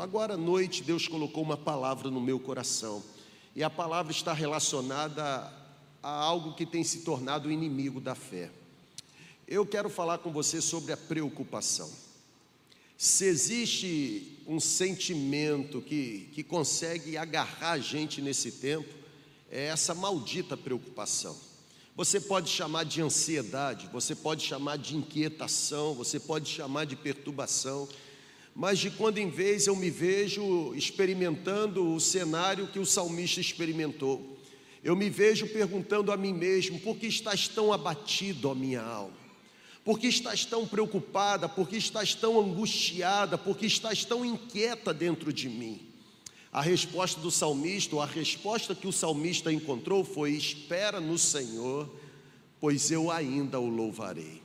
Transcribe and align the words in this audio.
Agora 0.00 0.34
à 0.34 0.36
noite, 0.36 0.82
Deus 0.82 1.06
colocou 1.06 1.42
uma 1.42 1.56
palavra 1.56 2.10
no 2.10 2.20
meu 2.20 2.40
coração, 2.40 3.02
e 3.54 3.62
a 3.62 3.68
palavra 3.68 4.10
está 4.10 4.32
relacionada 4.32 5.22
a 6.02 6.10
algo 6.10 6.54
que 6.54 6.64
tem 6.64 6.82
se 6.82 7.00
tornado 7.00 7.50
inimigo 7.50 8.00
da 8.00 8.14
fé. 8.14 8.50
Eu 9.46 9.66
quero 9.66 9.90
falar 9.90 10.18
com 10.18 10.32
você 10.32 10.60
sobre 10.60 10.92
a 10.92 10.96
preocupação. 10.96 11.90
Se 12.96 13.26
existe 13.26 14.38
um 14.46 14.58
sentimento 14.58 15.82
que, 15.82 16.30
que 16.32 16.42
consegue 16.42 17.16
agarrar 17.16 17.72
a 17.72 17.78
gente 17.78 18.22
nesse 18.22 18.52
tempo, 18.52 18.88
é 19.50 19.66
essa 19.66 19.94
maldita 19.94 20.56
preocupação. 20.56 21.36
Você 21.94 22.18
pode 22.18 22.48
chamar 22.48 22.84
de 22.84 23.02
ansiedade, 23.02 23.88
você 23.92 24.14
pode 24.14 24.42
chamar 24.42 24.78
de 24.78 24.96
inquietação, 24.96 25.92
você 25.92 26.18
pode 26.18 26.48
chamar 26.48 26.86
de 26.86 26.96
perturbação 26.96 27.86
mas 28.54 28.78
de 28.78 28.90
quando 28.90 29.18
em 29.18 29.30
vez 29.30 29.66
eu 29.66 29.74
me 29.74 29.90
vejo 29.90 30.74
experimentando 30.74 31.94
o 31.94 32.00
cenário 32.00 32.66
que 32.66 32.78
o 32.78 32.86
salmista 32.86 33.40
experimentou. 33.40 34.36
Eu 34.84 34.94
me 34.94 35.08
vejo 35.08 35.46
perguntando 35.48 36.12
a 36.12 36.16
mim 36.16 36.32
mesmo: 36.32 36.78
por 36.80 36.96
que 36.96 37.06
estás 37.06 37.48
tão 37.48 37.72
abatido, 37.72 38.50
a 38.50 38.54
minha 38.54 38.82
alma? 38.82 39.22
Por 39.84 39.98
que 39.98 40.06
estás 40.06 40.44
tão 40.44 40.66
preocupada? 40.66 41.48
Por 41.48 41.68
que 41.68 41.76
estás 41.76 42.14
tão 42.14 42.38
angustiada? 42.38 43.36
Por 43.36 43.56
que 43.56 43.66
estás 43.66 44.04
tão 44.04 44.24
inquieta 44.24 44.92
dentro 44.92 45.32
de 45.32 45.48
mim? 45.48 45.80
A 46.52 46.60
resposta 46.60 47.20
do 47.20 47.30
salmista, 47.30 47.96
ou 47.96 48.02
a 48.02 48.06
resposta 48.06 48.74
que 48.74 48.86
o 48.86 48.92
salmista 48.92 49.52
encontrou 49.52 50.04
foi: 50.04 50.32
Espera 50.32 51.00
no 51.00 51.16
Senhor, 51.16 51.90
pois 52.60 52.90
eu 52.90 53.10
ainda 53.10 53.58
o 53.58 53.68
louvarei. 53.68 54.41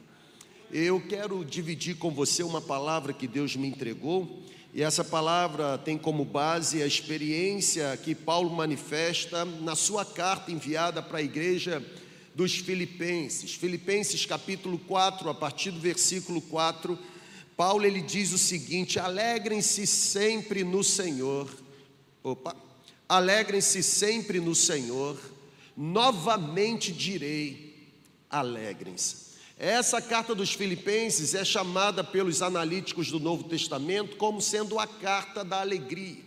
Eu 0.69 0.99
quero 0.99 1.45
dividir 1.45 1.95
com 1.95 2.11
você 2.11 2.43
uma 2.43 2.59
palavra 2.59 3.13
que 3.13 3.25
Deus 3.25 3.55
me 3.55 3.69
entregou, 3.69 4.43
e 4.73 4.83
essa 4.83 5.01
palavra 5.01 5.77
tem 5.77 5.97
como 5.97 6.25
base 6.25 6.83
a 6.83 6.85
experiência 6.85 7.95
que 7.95 8.13
Paulo 8.13 8.49
manifesta 8.49 9.45
na 9.45 9.77
sua 9.77 10.03
carta 10.03 10.51
enviada 10.51 11.01
para 11.01 11.19
a 11.19 11.23
igreja 11.23 11.81
dos 12.35 12.57
Filipenses. 12.57 13.53
Filipenses 13.53 14.25
capítulo 14.25 14.77
4, 14.77 15.29
a 15.29 15.33
partir 15.33 15.71
do 15.71 15.79
versículo 15.79 16.41
4, 16.41 16.99
Paulo 17.55 17.85
ele 17.85 18.01
diz 18.01 18.33
o 18.33 18.37
seguinte: 18.37 18.99
Alegrem-se 18.99 19.87
sempre 19.87 20.65
no 20.65 20.83
Senhor. 20.83 21.49
Opa. 22.21 22.53
Alegrem-se 23.07 23.81
sempre 23.81 24.41
no 24.41 24.53
Senhor. 24.53 25.17
Novamente 25.77 26.91
direi: 26.91 27.89
alegrem-se. 28.29 29.26
Essa 29.59 29.99
carta 29.99 30.35
dos 30.35 30.53
Filipenses 30.53 31.33
é 31.33 31.43
chamada 31.43 32.03
pelos 32.03 32.43
analíticos 32.43 33.09
do 33.09 33.19
Novo 33.19 33.45
Testamento 33.45 34.15
como 34.15 34.39
sendo 34.39 34.77
a 34.77 34.85
carta 34.85 35.43
da 35.43 35.61
alegria. 35.61 36.23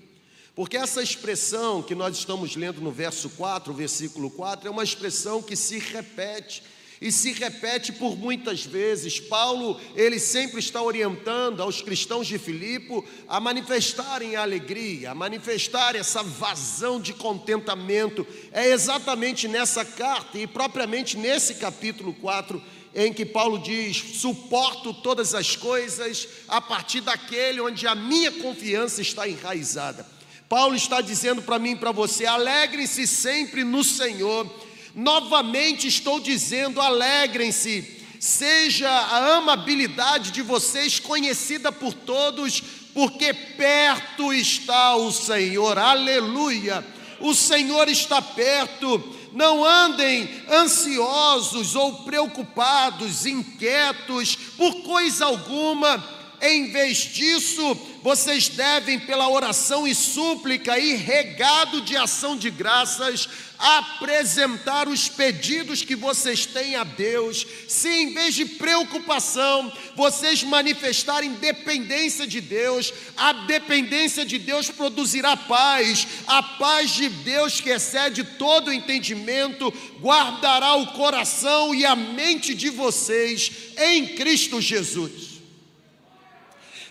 Porque 0.53 0.77
essa 0.77 1.01
expressão 1.01 1.81
que 1.81 1.95
nós 1.95 2.17
estamos 2.17 2.57
lendo 2.57 2.81
no 2.81 2.91
verso 2.91 3.31
4, 3.31 3.73
versículo 3.73 4.33
4, 4.33 4.67
é 4.67 4.71
uma 4.71 4.83
expressão 4.83 5.41
que 5.41 5.55
se 5.55 5.79
repete 5.79 6.61
e 7.01 7.11
se 7.11 7.33
repete 7.33 7.93
por 7.93 8.17
muitas 8.17 8.65
vezes. 8.65 9.21
Paulo, 9.21 9.81
ele 9.95 10.19
sempre 10.19 10.59
está 10.59 10.83
orientando 10.83 11.63
aos 11.63 11.81
cristãos 11.81 12.27
de 12.27 12.37
Filipe 12.37 13.03
a 13.29 13.39
manifestarem 13.41 14.35
a 14.35 14.43
alegria, 14.43 15.13
a 15.13 15.15
manifestar 15.15 15.95
essa 15.95 16.23
vazão 16.23 17.01
de 17.01 17.15
contentamento. 17.15 18.27
É 18.53 18.67
exatamente 18.67 19.47
nessa 19.47 19.85
carta 19.85 20.37
e 20.37 20.49
propriamente 20.49 21.17
nesse 21.17 21.55
capítulo 21.55 22.13
4 22.13 22.61
em 22.95 23.13
que 23.13 23.25
Paulo 23.25 23.59
diz: 23.59 24.21
suporto 24.21 24.93
todas 24.93 25.35
as 25.35 25.57
coisas 25.57 26.29
a 26.49 26.61
partir 26.61 27.01
daquele 27.01 27.61
onde 27.61 27.87
a 27.87 27.95
minha 27.95 28.33
confiança 28.33 29.01
está 29.01 29.29
enraizada. 29.29 30.07
Paulo 30.49 30.75
está 30.75 31.01
dizendo 31.01 31.43
para 31.43 31.59
mim 31.59 31.73
e 31.73 31.77
para 31.77 31.93
você: 31.93 32.27
alegrem-se 32.27 33.07
sempre 33.07 33.63
no 33.65 33.85
Senhor. 33.85 34.51
Novamente 34.95 35.87
estou 35.87 36.19
dizendo: 36.21 36.81
alegrem-se. 36.81 37.99
Seja 38.19 38.91
a 38.91 39.37
amabilidade 39.37 40.31
de 40.31 40.43
vocês 40.43 40.99
conhecida 40.99 41.73
por 41.73 41.95
todos, 41.95 42.63
porque 42.93 43.33
perto 43.33 44.31
está 44.31 44.95
o 44.97 45.11
Senhor. 45.11 45.79
Aleluia! 45.79 46.85
O 47.19 47.35
Senhor 47.35 47.89
está 47.89 48.21
perto 48.21 48.99
não 49.33 49.65
andem 49.65 50.29
ansiosos 50.51 51.75
ou 51.75 52.05
preocupados, 52.05 53.27
inquietos 53.27 54.37
por 54.57 54.83
coisa 54.83 55.27
alguma. 55.27 56.20
Em 56.43 56.71
vez 56.71 56.99
disso, 56.99 57.75
vocês 58.03 58.49
devem, 58.49 58.99
pela 58.99 59.29
oração 59.29 59.87
e 59.87 59.95
súplica 59.95 60.79
e 60.79 60.95
regado 60.95 61.83
de 61.83 61.97
ação 61.97 62.35
de 62.35 62.49
graças, 62.49 63.29
apresentar 63.59 64.89
os 64.89 65.07
pedidos 65.07 65.83
que 65.83 65.95
vocês 65.95 66.47
têm 66.47 66.77
a 66.77 66.85
Deus. 66.85 67.47
Se 67.69 67.89
em 67.89 68.15
vez 68.15 68.35
de 68.35 68.47
preocupação, 68.47 69.71
vocês 69.95 70.43
manifestarem 70.43 71.35
dependência 71.35 72.27
de 72.27 72.41
Deus, 72.41 72.91
a 73.19 73.35
dependência 73.35 74.25
de 74.25 74.39
Deus 74.39 74.71
produzirá 74.71 75.37
paz. 75.37 76.07
A 76.27 76.43
paz 76.43 76.93
de 76.93 77.11
Deus 77.11 77.61
que 77.61 77.69
excede 77.69 78.25
todo 78.25 78.73
entendimento, 78.73 79.71
guardará 80.01 80.75
o 80.77 80.87
coração 80.95 81.75
e 81.75 81.85
a 81.85 81.95
mente 81.95 82.55
de 82.55 82.71
vocês 82.71 83.53
em 83.77 84.07
Cristo 84.07 84.59
Jesus. 84.59 85.30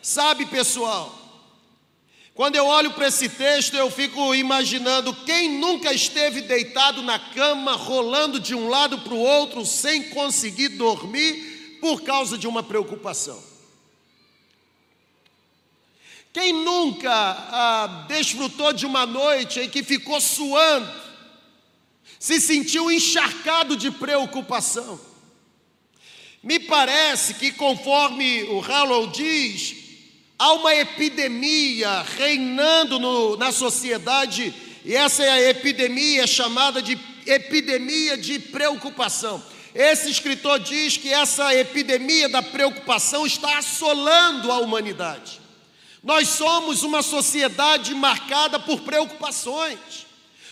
Sabe, 0.01 0.45
pessoal, 0.45 1.19
quando 2.39 2.55
eu 2.55 2.65
olho 2.65 2.91
para 2.91 3.09
esse 3.09 3.27
texto, 3.27 3.75
eu 3.75 3.91
fico 3.91 4.33
imaginando 4.33 5.13
quem 5.25 5.59
nunca 5.59 5.93
esteve 5.93 6.39
deitado 6.39 7.01
na 7.01 7.19
cama, 7.19 7.73
rolando 7.73 8.39
de 8.39 8.55
um 8.55 8.69
lado 8.69 8.99
para 8.99 9.13
o 9.13 9.19
outro, 9.19 9.65
sem 9.65 10.03
conseguir 10.11 10.69
dormir, 10.69 11.77
por 11.81 12.01
causa 12.01 12.37
de 12.37 12.47
uma 12.47 12.63
preocupação. 12.63 13.43
Quem 16.31 16.53
nunca 16.53 17.11
ah, 17.11 18.05
desfrutou 18.07 18.71
de 18.71 18.85
uma 18.85 19.05
noite 19.05 19.59
em 19.59 19.69
que 19.69 19.83
ficou 19.83 20.21
suando, 20.21 20.89
se 22.17 22.39
sentiu 22.39 22.89
encharcado 22.89 23.75
de 23.75 23.91
preocupação? 23.91 24.97
Me 26.41 26.57
parece 26.57 27.33
que, 27.33 27.51
conforme 27.51 28.43
o 28.43 28.61
Hallow 28.61 29.07
diz, 29.07 29.88
Há 30.39 30.53
uma 30.53 30.73
epidemia 30.73 32.01
reinando 32.17 32.97
no, 32.97 33.35
na 33.35 33.51
sociedade, 33.51 34.53
e 34.85 34.95
essa 34.95 35.21
é 35.21 35.29
a 35.29 35.49
epidemia 35.49 36.25
chamada 36.25 36.81
de 36.81 36.97
epidemia 37.25 38.15
de 38.17 38.39
preocupação. 38.39 39.43
Esse 39.75 40.09
escritor 40.09 40.61
diz 40.61 40.95
que 40.95 41.11
essa 41.11 41.53
epidemia 41.53 42.29
da 42.29 42.41
preocupação 42.41 43.25
está 43.25 43.57
assolando 43.57 44.49
a 44.49 44.59
humanidade. 44.59 45.41
Nós 46.01 46.29
somos 46.29 46.83
uma 46.83 47.01
sociedade 47.01 47.93
marcada 47.93 48.57
por 48.57 48.79
preocupações. 48.79 50.07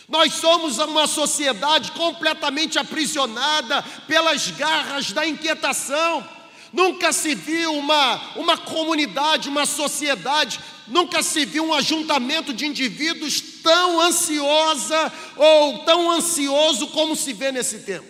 Nós 0.06 0.34
somos 0.34 0.76
uma 0.76 1.06
sociedade 1.06 1.92
completamente 1.92 2.78
aprisionada 2.78 3.82
pelas 4.06 4.50
garras 4.50 5.12
da 5.12 5.26
inquietação. 5.26 6.37
Nunca 6.72 7.12
se 7.12 7.34
viu 7.34 7.72
uma, 7.74 8.20
uma 8.36 8.58
comunidade, 8.58 9.48
uma 9.48 9.64
sociedade, 9.64 10.60
nunca 10.86 11.22
se 11.22 11.44
viu 11.44 11.64
um 11.64 11.74
ajuntamento 11.74 12.52
de 12.52 12.66
indivíduos 12.66 13.40
tão 13.62 14.00
ansiosa 14.00 15.12
ou 15.36 15.78
tão 15.84 16.10
ansioso 16.10 16.88
como 16.88 17.16
se 17.16 17.32
vê 17.32 17.50
nesse 17.50 17.80
tempo. 17.80 18.06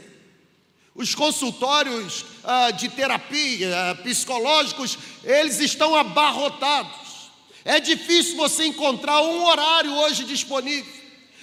Os 0.95 1.15
consultórios 1.15 2.25
ah, 2.43 2.73
de 2.73 2.89
terapia, 2.89 3.91
ah, 3.91 3.95
psicológicos, 3.95 4.99
eles 5.23 5.61
estão 5.61 5.95
abarrotados. 5.95 7.31
É 7.65 7.79
difícil 7.79 8.37
você 8.37 8.65
encontrar 8.65 9.21
um 9.23 9.45
horário 9.45 9.93
hoje 9.93 10.25
disponível. 10.25 10.98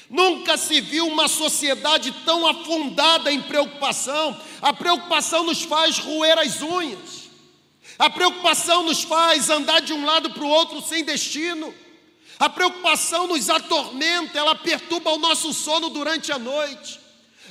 Nunca 0.09 0.57
se 0.57 0.79
viu 0.81 1.07
uma 1.07 1.27
sociedade 1.27 2.11
tão 2.23 2.45
afundada 2.45 3.31
em 3.31 3.41
preocupação. 3.41 4.39
A 4.61 4.71
preocupação 4.71 5.43
nos 5.43 5.63
faz 5.63 5.97
roer 5.97 6.37
as 6.37 6.61
unhas. 6.61 7.29
A 7.97 8.09
preocupação 8.09 8.83
nos 8.83 9.03
faz 9.03 9.49
andar 9.49 9.79
de 9.79 9.93
um 9.93 10.05
lado 10.05 10.29
para 10.31 10.43
o 10.43 10.49
outro 10.49 10.81
sem 10.81 11.03
destino. 11.03 11.73
A 12.37 12.49
preocupação 12.49 13.27
nos 13.27 13.49
atormenta, 13.49 14.37
ela 14.37 14.55
perturba 14.55 15.11
o 15.11 15.17
nosso 15.17 15.53
sono 15.53 15.89
durante 15.89 16.31
a 16.31 16.37
noite. 16.37 16.99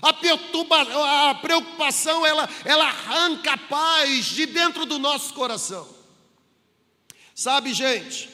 A, 0.02 0.12
perturba, 0.12 1.30
a 1.30 1.34
preocupação, 1.36 2.26
ela, 2.26 2.48
ela 2.64 2.84
arranca 2.84 3.52
a 3.52 3.58
paz 3.58 4.26
de 4.26 4.44
dentro 4.44 4.84
do 4.84 4.98
nosso 4.98 5.32
coração. 5.32 5.88
Sabe, 7.34 7.72
gente, 7.72 8.28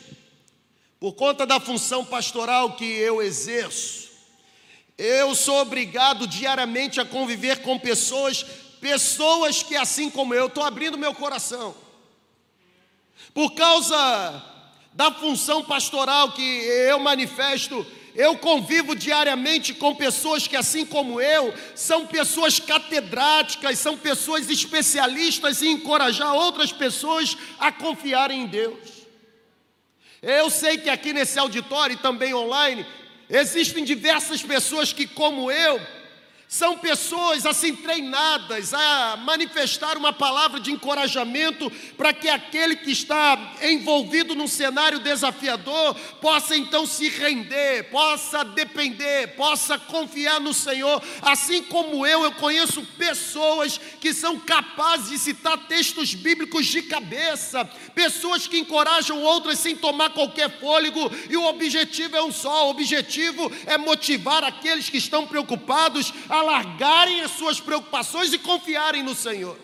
por 0.98 1.12
conta 1.12 1.46
da 1.46 1.60
função 1.60 2.04
pastoral 2.04 2.72
que 2.72 2.84
eu 2.84 3.22
exerço, 3.22 3.99
eu 5.00 5.34
sou 5.34 5.62
obrigado 5.62 6.26
diariamente 6.26 7.00
a 7.00 7.06
conviver 7.06 7.62
com 7.62 7.78
pessoas, 7.78 8.44
pessoas 8.82 9.62
que 9.62 9.74
assim 9.74 10.10
como 10.10 10.34
eu, 10.34 10.46
estou 10.46 10.62
abrindo 10.62 10.98
meu 10.98 11.14
coração. 11.14 11.74
Por 13.32 13.54
causa 13.54 14.44
da 14.92 15.10
função 15.10 15.64
pastoral 15.64 16.32
que 16.32 16.42
eu 16.42 16.98
manifesto, 16.98 17.86
eu 18.14 18.36
convivo 18.36 18.94
diariamente 18.94 19.72
com 19.72 19.94
pessoas 19.94 20.46
que, 20.46 20.56
assim 20.56 20.84
como 20.84 21.18
eu, 21.18 21.54
são 21.74 22.06
pessoas 22.06 22.60
catedráticas, 22.60 23.78
são 23.78 23.96
pessoas 23.96 24.50
especialistas 24.50 25.62
em 25.62 25.72
encorajar 25.72 26.34
outras 26.34 26.72
pessoas 26.72 27.38
a 27.58 27.72
confiarem 27.72 28.42
em 28.42 28.46
Deus. 28.46 29.00
Eu 30.20 30.50
sei 30.50 30.76
que 30.76 30.90
aqui 30.90 31.14
nesse 31.14 31.38
auditório 31.38 31.94
e 31.94 32.02
também 32.02 32.34
online, 32.34 32.84
existem 33.30 33.84
diversas 33.84 34.42
pessoas 34.42 34.92
que, 34.92 35.06
como 35.06 35.50
eu, 35.50 35.80
são 36.50 36.76
pessoas 36.76 37.46
assim 37.46 37.76
treinadas 37.76 38.74
a 38.74 39.16
manifestar 39.18 39.96
uma 39.96 40.12
palavra 40.12 40.58
de 40.58 40.72
encorajamento 40.72 41.70
para 41.96 42.12
que 42.12 42.28
aquele 42.28 42.74
que 42.74 42.90
está 42.90 43.54
envolvido 43.62 44.34
num 44.34 44.48
cenário 44.48 44.98
desafiador 44.98 45.94
possa 46.20 46.56
então 46.56 46.84
se 46.84 47.08
render, 47.08 47.84
possa 47.84 48.42
depender, 48.42 49.28
possa 49.36 49.78
confiar 49.78 50.40
no 50.40 50.52
Senhor. 50.52 51.00
Assim 51.22 51.62
como 51.62 52.04
eu, 52.04 52.24
eu 52.24 52.32
conheço 52.32 52.82
pessoas 52.98 53.78
que 54.00 54.12
são 54.12 54.36
capazes 54.40 55.10
de 55.10 55.18
citar 55.20 55.56
textos 55.68 56.14
bíblicos 56.14 56.66
de 56.66 56.82
cabeça, 56.82 57.64
pessoas 57.94 58.48
que 58.48 58.58
encorajam 58.58 59.22
outras 59.22 59.60
sem 59.60 59.76
tomar 59.76 60.10
qualquer 60.10 60.50
fôlego, 60.58 61.12
e 61.28 61.36
o 61.36 61.44
objetivo 61.44 62.16
é 62.16 62.22
um 62.24 62.32
só: 62.32 62.66
o 62.66 62.70
objetivo 62.70 63.52
é 63.66 63.78
motivar 63.78 64.42
aqueles 64.42 64.90
que 64.90 64.98
estão 64.98 65.28
preocupados 65.28 66.12
a 66.28 66.39
largarem 66.42 67.20
as 67.22 67.30
suas 67.32 67.60
preocupações 67.60 68.32
e 68.32 68.38
confiarem 68.38 69.02
no 69.02 69.14
Senhor. 69.14 69.58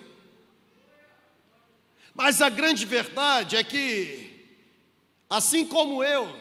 Mas 2.14 2.40
a 2.40 2.48
grande 2.48 2.86
verdade 2.86 3.56
é 3.56 3.62
que, 3.62 4.48
assim 5.28 5.66
como 5.66 6.02
eu, 6.02 6.34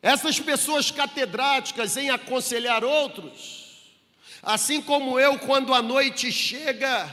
essas 0.00 0.38
pessoas 0.38 0.90
catedráticas 0.90 1.96
em 1.96 2.10
aconselhar 2.10 2.84
outros, 2.84 3.96
assim 4.42 4.80
como 4.82 5.18
eu, 5.18 5.38
quando 5.38 5.74
a 5.74 5.82
noite 5.82 6.30
chega, 6.32 7.12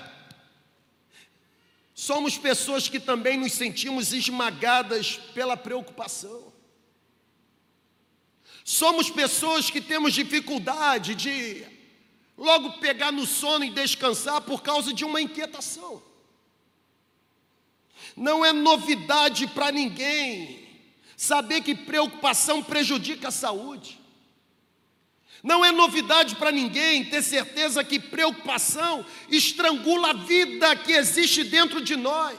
somos 1.94 2.38
pessoas 2.38 2.88
que 2.88 3.00
também 3.00 3.38
nos 3.38 3.54
sentimos 3.54 4.14
esmagadas 4.14 5.18
pela 5.34 5.58
preocupação. 5.58 6.52
Somos 8.72 9.10
pessoas 9.10 9.72
que 9.72 9.82
temos 9.82 10.14
dificuldade 10.14 11.16
de 11.16 11.66
logo 12.38 12.74
pegar 12.74 13.12
no 13.12 13.26
sono 13.26 13.66
e 13.66 13.72
descansar 13.72 14.42
por 14.42 14.62
causa 14.62 14.94
de 14.94 15.04
uma 15.04 15.20
inquietação. 15.20 16.04
Não 18.16 18.46
é 18.46 18.54
novidade 18.54 19.48
para 19.48 19.72
ninguém 19.72 20.70
saber 21.18 21.62
que 21.62 21.74
preocupação 21.74 22.62
prejudica 22.62 23.30
a 23.30 23.32
saúde. 23.32 24.00
Não 25.42 25.66
é 25.66 25.72
novidade 25.72 26.36
para 26.36 26.52
ninguém 26.52 27.06
ter 27.06 27.24
certeza 27.24 27.84
que 27.84 28.00
preocupação 28.00 29.04
estrangula 29.32 30.12
a 30.12 30.14
vida 30.14 30.76
que 30.76 30.92
existe 30.92 31.44
dentro 31.44 31.82
de 31.82 31.96
nós. 31.96 32.38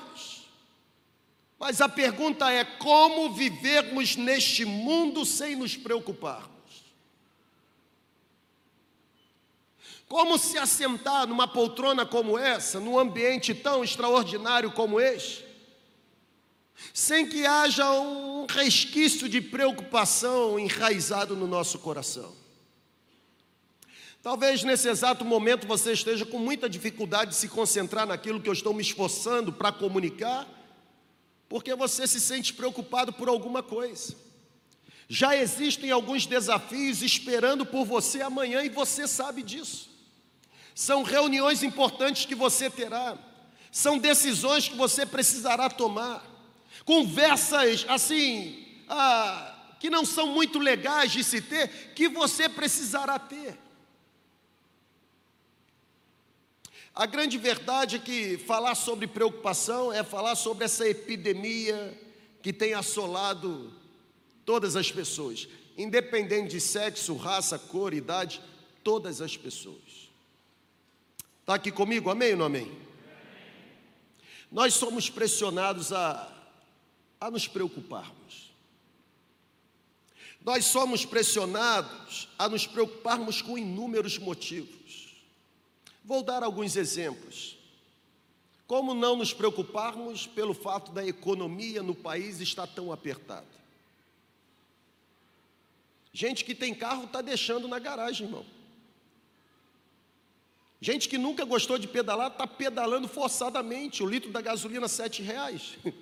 Mas 1.60 1.82
a 1.82 1.88
pergunta 1.90 2.50
é: 2.50 2.64
como 2.64 3.34
vivermos 3.34 4.16
neste 4.16 4.64
mundo 4.64 5.26
sem 5.26 5.54
nos 5.54 5.76
preocuparmos? 5.76 6.48
Como 10.08 10.38
se 10.38 10.56
assentar 10.56 11.26
numa 11.26 11.46
poltrona 11.46 12.06
como 12.06 12.36
essa, 12.36 12.80
num 12.80 12.98
ambiente 12.98 13.54
tão 13.54 13.84
extraordinário 13.84 14.72
como 14.72 14.98
este, 14.98 15.44
sem 16.94 17.28
que 17.28 17.46
haja 17.46 17.88
um 17.92 18.46
resquício 18.46 19.28
de 19.28 19.40
preocupação 19.40 20.58
enraizado 20.58 21.36
no 21.36 21.46
nosso 21.46 21.78
coração? 21.78 22.34
Talvez 24.22 24.64
nesse 24.64 24.88
exato 24.88 25.24
momento 25.24 25.66
você 25.66 25.92
esteja 25.92 26.24
com 26.24 26.38
muita 26.38 26.68
dificuldade 26.68 27.30
de 27.30 27.36
se 27.36 27.48
concentrar 27.48 28.06
naquilo 28.06 28.40
que 28.40 28.48
eu 28.48 28.52
estou 28.52 28.72
me 28.72 28.82
esforçando 28.82 29.52
para 29.52 29.70
comunicar 29.70 30.59
porque 31.50 31.74
você 31.74 32.06
se 32.06 32.20
sente 32.20 32.54
preocupado 32.54 33.12
por 33.12 33.28
alguma 33.28 33.60
coisa. 33.60 34.14
Já 35.08 35.36
existem 35.36 35.90
alguns 35.90 36.24
desafios 36.24 37.02
esperando 37.02 37.66
por 37.66 37.84
você 37.84 38.22
amanhã 38.22 38.62
e 38.62 38.68
você 38.68 39.08
sabe 39.08 39.42
disso. 39.42 39.90
São 40.76 41.02
reuniões 41.02 41.64
importantes 41.64 42.24
que 42.24 42.36
você 42.36 42.70
terá, 42.70 43.18
são 43.72 43.98
decisões 43.98 44.68
que 44.68 44.76
você 44.76 45.04
precisará 45.04 45.68
tomar, 45.68 46.24
conversas 46.84 47.84
assim, 47.88 48.64
ah, 48.88 49.74
que 49.80 49.90
não 49.90 50.04
são 50.04 50.28
muito 50.28 50.60
legais 50.60 51.10
de 51.10 51.24
se 51.24 51.40
ter, 51.40 51.92
que 51.96 52.08
você 52.08 52.48
precisará 52.48 53.18
ter. 53.18 53.58
A 57.00 57.06
grande 57.06 57.38
verdade 57.38 57.96
é 57.96 57.98
que 57.98 58.36
falar 58.36 58.74
sobre 58.74 59.06
preocupação 59.06 59.90
é 59.90 60.04
falar 60.04 60.36
sobre 60.36 60.66
essa 60.66 60.86
epidemia 60.86 61.98
que 62.42 62.52
tem 62.52 62.74
assolado 62.74 63.72
todas 64.44 64.76
as 64.76 64.92
pessoas, 64.92 65.48
independente 65.78 66.50
de 66.50 66.60
sexo, 66.60 67.16
raça, 67.16 67.58
cor, 67.58 67.94
idade, 67.94 68.42
todas 68.84 69.22
as 69.22 69.34
pessoas. 69.34 70.10
Está 71.40 71.54
aqui 71.54 71.72
comigo? 71.72 72.10
Amém 72.10 72.32
ou 72.32 72.36
não 72.36 72.44
amém? 72.44 72.70
Nós 74.52 74.74
somos 74.74 75.08
pressionados 75.08 75.94
a, 75.94 76.30
a 77.18 77.30
nos 77.30 77.48
preocuparmos. 77.48 78.52
Nós 80.44 80.66
somos 80.66 81.06
pressionados 81.06 82.28
a 82.38 82.46
nos 82.46 82.66
preocuparmos 82.66 83.40
com 83.40 83.56
inúmeros 83.56 84.18
motivos. 84.18 84.79
Vou 86.04 86.22
dar 86.22 86.42
alguns 86.42 86.76
exemplos. 86.76 87.58
Como 88.66 88.94
não 88.94 89.16
nos 89.16 89.32
preocuparmos 89.32 90.26
pelo 90.26 90.54
fato 90.54 90.92
da 90.92 91.04
economia 91.04 91.82
no 91.82 91.94
país 91.94 92.40
estar 92.40 92.66
tão 92.66 92.92
apertada? 92.92 93.60
Gente 96.12 96.44
que 96.44 96.54
tem 96.54 96.74
carro 96.74 97.04
está 97.04 97.20
deixando 97.20 97.66
na 97.68 97.78
garagem, 97.78 98.26
irmão. 98.26 98.44
Gente 100.80 101.08
que 101.08 101.18
nunca 101.18 101.44
gostou 101.44 101.78
de 101.78 101.86
pedalar 101.86 102.30
está 102.30 102.46
pedalando 102.46 103.06
forçadamente. 103.06 104.02
O 104.02 104.08
litro 104.08 104.30
da 104.30 104.40
gasolina 104.40 104.88
sete 104.88 105.22
reais. 105.22 105.76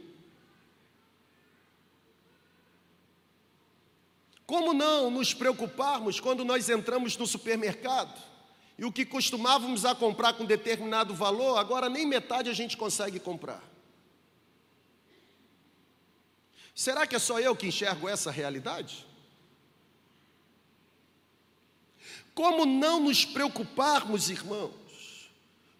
Como 4.47 4.73
não 4.73 5.11
nos 5.11 5.35
preocuparmos 5.35 6.21
quando 6.21 6.45
nós 6.45 6.69
entramos 6.71 7.17
no 7.17 7.26
supermercado 7.26 8.28
e 8.78 8.85
o 8.85 8.92
que 8.92 9.04
costumávamos 9.04 9.85
a 9.85 9.92
comprar 9.92 10.35
com 10.35 10.44
determinado 10.44 11.12
valor, 11.12 11.58
agora 11.58 11.88
nem 11.88 12.06
metade 12.06 12.49
a 12.49 12.54
gente 12.54 12.76
consegue 12.76 13.18
comprar. 13.18 13.61
Será 16.73 17.04
que 17.04 17.16
é 17.16 17.18
só 17.18 17.40
eu 17.40 17.56
que 17.56 17.66
enxergo 17.66 18.08
essa 18.08 18.30
realidade? 18.30 19.04
Como 22.32 22.64
não 22.64 23.00
nos 23.00 23.25
preocuparmos, 23.25 24.30
irmãos, 24.30 25.28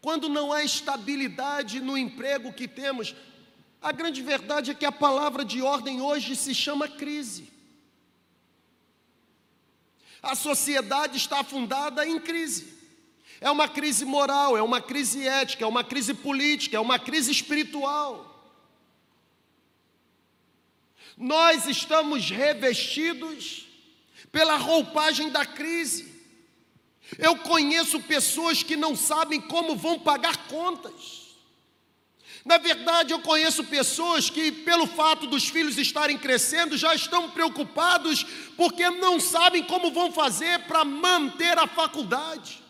quando 0.01 0.29
não 0.29 0.53
há 0.53 0.65
estabilidade 0.65 1.81
no 1.81 1.97
emprego 1.97 2.53
que 2.53 2.67
temos? 2.67 3.15
A 3.81 3.93
grande 3.93 4.21
verdade 4.23 4.73
é 4.73 4.75
que 4.75 4.85
a 4.85 4.91
palavra 4.91 5.45
de 5.45 5.63
ordem 5.63 6.01
hoje 6.01 6.35
se 6.35 6.53
chama 6.53 6.89
crise. 6.89 7.53
A 10.21 10.35
sociedade 10.35 11.17
está 11.17 11.43
afundada 11.43 12.05
em 12.05 12.19
crise. 12.19 12.78
É 13.41 13.51
uma 13.51 13.69
crise 13.69 14.05
moral, 14.05 14.57
é 14.57 14.63
uma 14.63 14.81
crise 14.81 15.27
ética, 15.27 15.65
é 15.65 15.67
uma 15.67 15.85
crise 15.85 16.15
política, 16.15 16.77
é 16.77 16.81
uma 16.81 16.99
crise 16.99 17.31
espiritual. 17.31 18.29
Nós 21.17 21.67
estamos 21.67 22.31
revestidos 22.31 23.67
pela 24.31 24.57
roupagem 24.57 25.31
da 25.31 25.45
crise. 25.45 26.17
Eu 27.19 27.37
conheço 27.37 28.01
pessoas 28.01 28.63
que 28.63 28.77
não 28.77 28.95
sabem 28.95 29.41
como 29.41 29.75
vão 29.75 29.99
pagar 29.99 30.49
contas. 30.49 31.29
Na 32.45 32.59
verdade, 32.59 33.13
eu 33.13 33.21
conheço 33.21 33.65
pessoas 33.65 34.31
que, 34.31 34.51
pelo 34.51 34.87
fato 34.87 35.27
dos 35.27 35.49
filhos 35.49 35.77
estarem 35.77 36.17
crescendo, 36.17 36.77
já 36.77 36.95
estão 36.95 37.31
preocupados 37.31 38.25
porque 38.57 38.89
não 38.91 39.19
sabem 39.21 39.63
como 39.63 39.91
vão 39.91 40.13
fazer 40.13 40.61
para 40.61 40.85
manter 40.85 41.59
a 41.59 41.67
faculdade. 41.67 42.63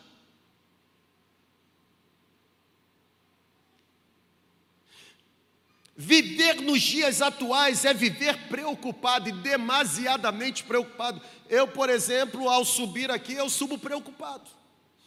Viver 6.01 6.63
nos 6.63 6.81
dias 6.81 7.21
atuais 7.21 7.85
é 7.85 7.93
viver 7.93 8.47
preocupado 8.47 9.29
e 9.29 9.33
demasiadamente 9.33 10.63
preocupado. 10.63 11.21
Eu, 11.49 11.67
por 11.67 11.91
exemplo, 11.91 12.49
ao 12.49 12.65
subir 12.65 13.11
aqui, 13.11 13.33
eu 13.33 13.51
subo 13.51 13.77
preocupado. 13.77 14.49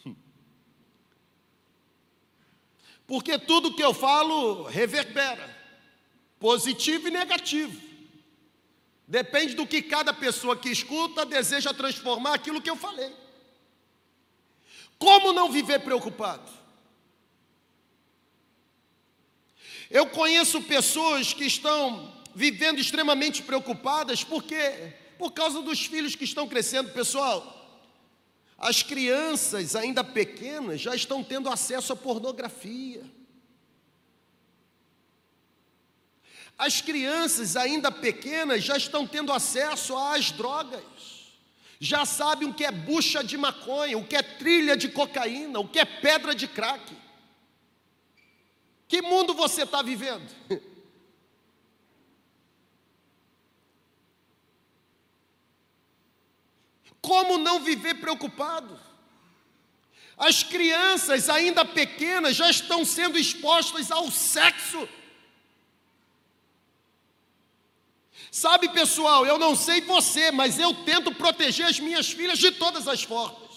Porque 3.08 3.40
tudo 3.40 3.74
que 3.74 3.82
eu 3.82 3.94
falo 3.94 4.64
reverbera. 4.64 5.58
positivo 6.38 7.08
e 7.08 7.12
negativo. 7.12 7.82
Depende 9.08 9.54
do 9.54 9.66
que 9.66 9.82
cada 9.82 10.14
pessoa 10.14 10.58
que 10.58 10.70
escuta 10.70 11.26
deseja 11.26 11.74
transformar 11.74 12.34
aquilo 12.34 12.62
que 12.62 12.70
eu 12.70 12.76
falei. 12.76 13.16
Como 15.00 15.32
não 15.32 15.50
viver 15.50 15.80
preocupado? 15.80 16.61
Eu 19.92 20.08
conheço 20.08 20.62
pessoas 20.62 21.34
que 21.34 21.44
estão 21.44 22.14
vivendo 22.34 22.80
extremamente 22.80 23.44
preocupadas 23.44 24.24
porque 24.24 24.94
por 25.18 25.34
causa 25.34 25.62
dos 25.62 25.86
filhos 25.86 26.16
que 26.16 26.24
estão 26.24 26.48
crescendo, 26.48 26.92
pessoal. 26.92 27.58
As 28.58 28.82
crianças 28.82 29.76
ainda 29.76 30.02
pequenas 30.02 30.80
já 30.80 30.96
estão 30.96 31.22
tendo 31.22 31.50
acesso 31.50 31.92
à 31.92 31.96
pornografia. 31.96 33.04
As 36.58 36.80
crianças 36.80 37.58
ainda 37.58 37.92
pequenas 37.92 38.64
já 38.64 38.78
estão 38.78 39.06
tendo 39.06 39.34
acesso 39.34 39.98
às 39.98 40.32
drogas. 40.32 40.84
Já 41.82 42.06
sabem 42.06 42.48
o 42.48 42.54
que 42.54 42.64
é 42.64 42.72
bucha 42.72 43.22
de 43.22 43.38
maconha, 43.38 43.98
o 43.98 44.08
que 44.08 44.16
é 44.16 44.24
trilha 44.24 44.78
de 44.78 44.88
cocaína, 44.88 45.60
o 45.60 45.68
que 45.68 45.80
é 45.80 45.86
pedra 45.86 46.34
de 46.34 46.48
crack. 46.48 46.96
Que 48.92 49.02
mundo 49.02 49.34
você 49.34 49.64
está 49.64 49.82
vivendo? 49.82 50.30
Como 57.02 57.38
não 57.38 57.62
viver 57.62 57.94
preocupado? 58.02 58.78
As 60.18 60.44
crianças 60.44 61.30
ainda 61.30 61.64
pequenas 61.64 62.36
já 62.36 62.50
estão 62.50 62.84
sendo 62.84 63.18
expostas 63.18 63.90
ao 63.92 64.12
sexo. 64.12 64.90
Sabe, 68.30 68.68
pessoal, 68.74 69.26
eu 69.26 69.38
não 69.38 69.56
sei 69.56 69.80
você, 69.80 70.32
mas 70.32 70.60
eu 70.60 70.74
tento 70.84 71.16
proteger 71.16 71.66
as 71.66 71.80
minhas 71.80 72.12
filhas 72.12 72.38
de 72.38 72.52
todas 72.52 72.90
as 72.90 73.02
formas. 73.02 73.51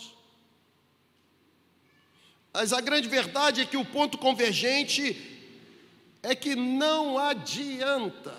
Mas 2.54 2.73
a 2.73 2.80
grande 2.80 3.08
verdade 3.08 3.62
é 3.62 3.66
que 3.66 3.76
o 3.76 3.84
ponto 3.84 4.16
convergente 4.16 5.20
é 6.23 6.37
que 6.37 6.54
não 6.54 7.18
adianta. 7.18 8.32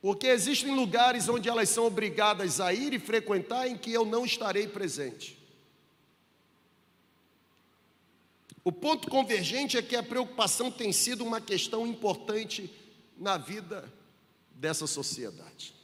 Porque 0.00 0.26
existem 0.28 0.74
lugares 0.74 1.28
onde 1.28 1.50
elas 1.50 1.68
são 1.68 1.84
obrigadas 1.84 2.58
a 2.58 2.72
ir 2.72 2.94
e 2.94 2.98
frequentar 2.98 3.68
em 3.68 3.76
que 3.76 3.92
eu 3.92 4.06
não 4.06 4.24
estarei 4.24 4.66
presente. 4.66 5.38
O 8.64 8.72
ponto 8.72 9.10
convergente 9.10 9.76
é 9.76 9.82
que 9.82 9.94
a 9.94 10.02
preocupação 10.02 10.70
tem 10.70 10.90
sido 10.90 11.22
uma 11.22 11.40
questão 11.40 11.86
importante 11.86 12.72
na 13.18 13.36
vida 13.36 13.92
dessa 14.54 14.86
sociedade. 14.86 15.74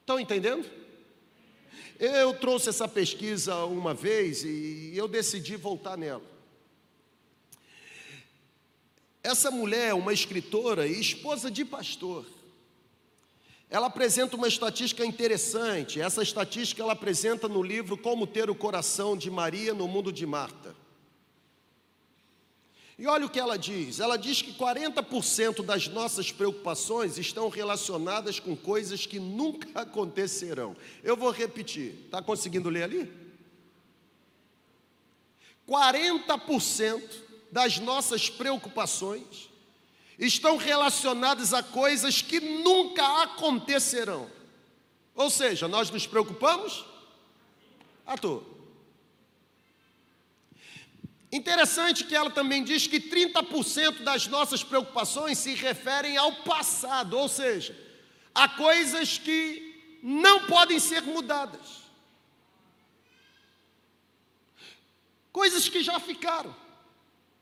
Estão 0.00 0.20
entendendo? 0.20 0.81
Eu 1.98 2.34
trouxe 2.34 2.68
essa 2.68 2.88
pesquisa 2.88 3.64
uma 3.64 3.94
vez 3.94 4.44
e 4.44 4.92
eu 4.94 5.06
decidi 5.06 5.56
voltar 5.56 5.96
nela. 5.96 6.22
Essa 9.22 9.50
mulher 9.50 9.90
é 9.90 9.94
uma 9.94 10.12
escritora 10.12 10.86
e 10.86 11.00
esposa 11.00 11.50
de 11.50 11.64
pastor. 11.64 12.26
Ela 13.70 13.86
apresenta 13.86 14.36
uma 14.36 14.48
estatística 14.48 15.04
interessante. 15.06 16.00
Essa 16.00 16.22
estatística 16.22 16.82
ela 16.82 16.92
apresenta 16.92 17.48
no 17.48 17.62
livro 17.62 17.96
Como 17.96 18.26
Ter 18.26 18.50
o 18.50 18.54
Coração 18.54 19.16
de 19.16 19.30
Maria 19.30 19.72
no 19.72 19.86
Mundo 19.86 20.12
de 20.12 20.26
Marta. 20.26 20.81
E 22.98 23.06
olha 23.06 23.26
o 23.26 23.30
que 23.30 23.40
ela 23.40 23.56
diz: 23.56 24.00
ela 24.00 24.16
diz 24.16 24.42
que 24.42 24.52
40% 24.52 25.64
das 25.64 25.88
nossas 25.88 26.30
preocupações 26.30 27.18
estão 27.18 27.48
relacionadas 27.48 28.38
com 28.38 28.56
coisas 28.56 29.06
que 29.06 29.18
nunca 29.18 29.68
acontecerão. 29.80 30.76
Eu 31.02 31.16
vou 31.16 31.30
repetir, 31.30 31.94
está 32.04 32.22
conseguindo 32.22 32.68
ler 32.68 32.84
ali? 32.84 33.12
40% 35.68 37.02
das 37.50 37.78
nossas 37.78 38.28
preocupações 38.28 39.48
estão 40.18 40.56
relacionadas 40.56 41.54
a 41.54 41.62
coisas 41.62 42.20
que 42.20 42.40
nunca 42.40 43.22
acontecerão. 43.22 44.30
Ou 45.14 45.30
seja, 45.30 45.68
nós 45.68 45.90
nos 45.90 46.06
preocupamos 46.06 46.84
à 48.06 48.16
toa. 48.16 48.51
Interessante 51.32 52.04
que 52.04 52.14
ela 52.14 52.30
também 52.30 52.62
diz 52.62 52.86
que 52.86 53.00
30% 53.00 54.02
das 54.02 54.26
nossas 54.26 54.62
preocupações 54.62 55.38
se 55.38 55.54
referem 55.54 56.18
ao 56.18 56.30
passado, 56.44 57.18
ou 57.18 57.26
seja, 57.26 57.74
a 58.34 58.50
coisas 58.50 59.16
que 59.16 59.98
não 60.02 60.46
podem 60.46 60.78
ser 60.78 61.00
mudadas. 61.00 61.80
Coisas 65.32 65.66
que 65.70 65.82
já 65.82 65.98
ficaram 65.98 66.54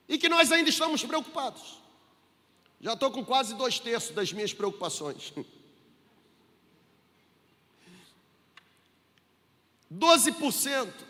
e 0.08 0.16
que 0.16 0.28
nós 0.28 0.52
ainda 0.52 0.70
estamos 0.70 1.02
preocupados. 1.02 1.80
Já 2.80 2.92
estou 2.92 3.10
com 3.10 3.24
quase 3.24 3.56
dois 3.56 3.80
terços 3.80 4.14
das 4.14 4.32
minhas 4.32 4.54
preocupações. 4.54 5.32
12% 9.92 11.09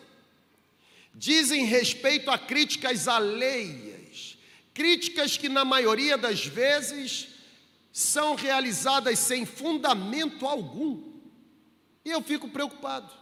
dizem 1.21 1.67
respeito 1.67 2.31
a 2.31 2.39
críticas 2.39 3.07
alheias, 3.07 4.39
críticas 4.73 5.37
que 5.37 5.51
na 5.51 5.67
maioria 5.67 6.17
das 6.17 6.47
vezes 6.47 7.29
são 7.93 8.35
realizadas 8.35 9.19
sem 9.19 9.45
fundamento 9.45 10.47
algum. 10.47 11.13
E 12.07 12.11
eu 12.11 12.23
fico 12.23 12.49
preocupado. 12.49 13.13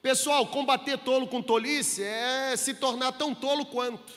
Pessoal, 0.00 0.46
combater 0.46 0.96
tolo 0.96 1.26
com 1.26 1.42
tolice 1.42 2.04
é 2.04 2.56
se 2.56 2.72
tornar 2.72 3.10
tão 3.10 3.34
tolo 3.34 3.66
quanto. 3.66 4.12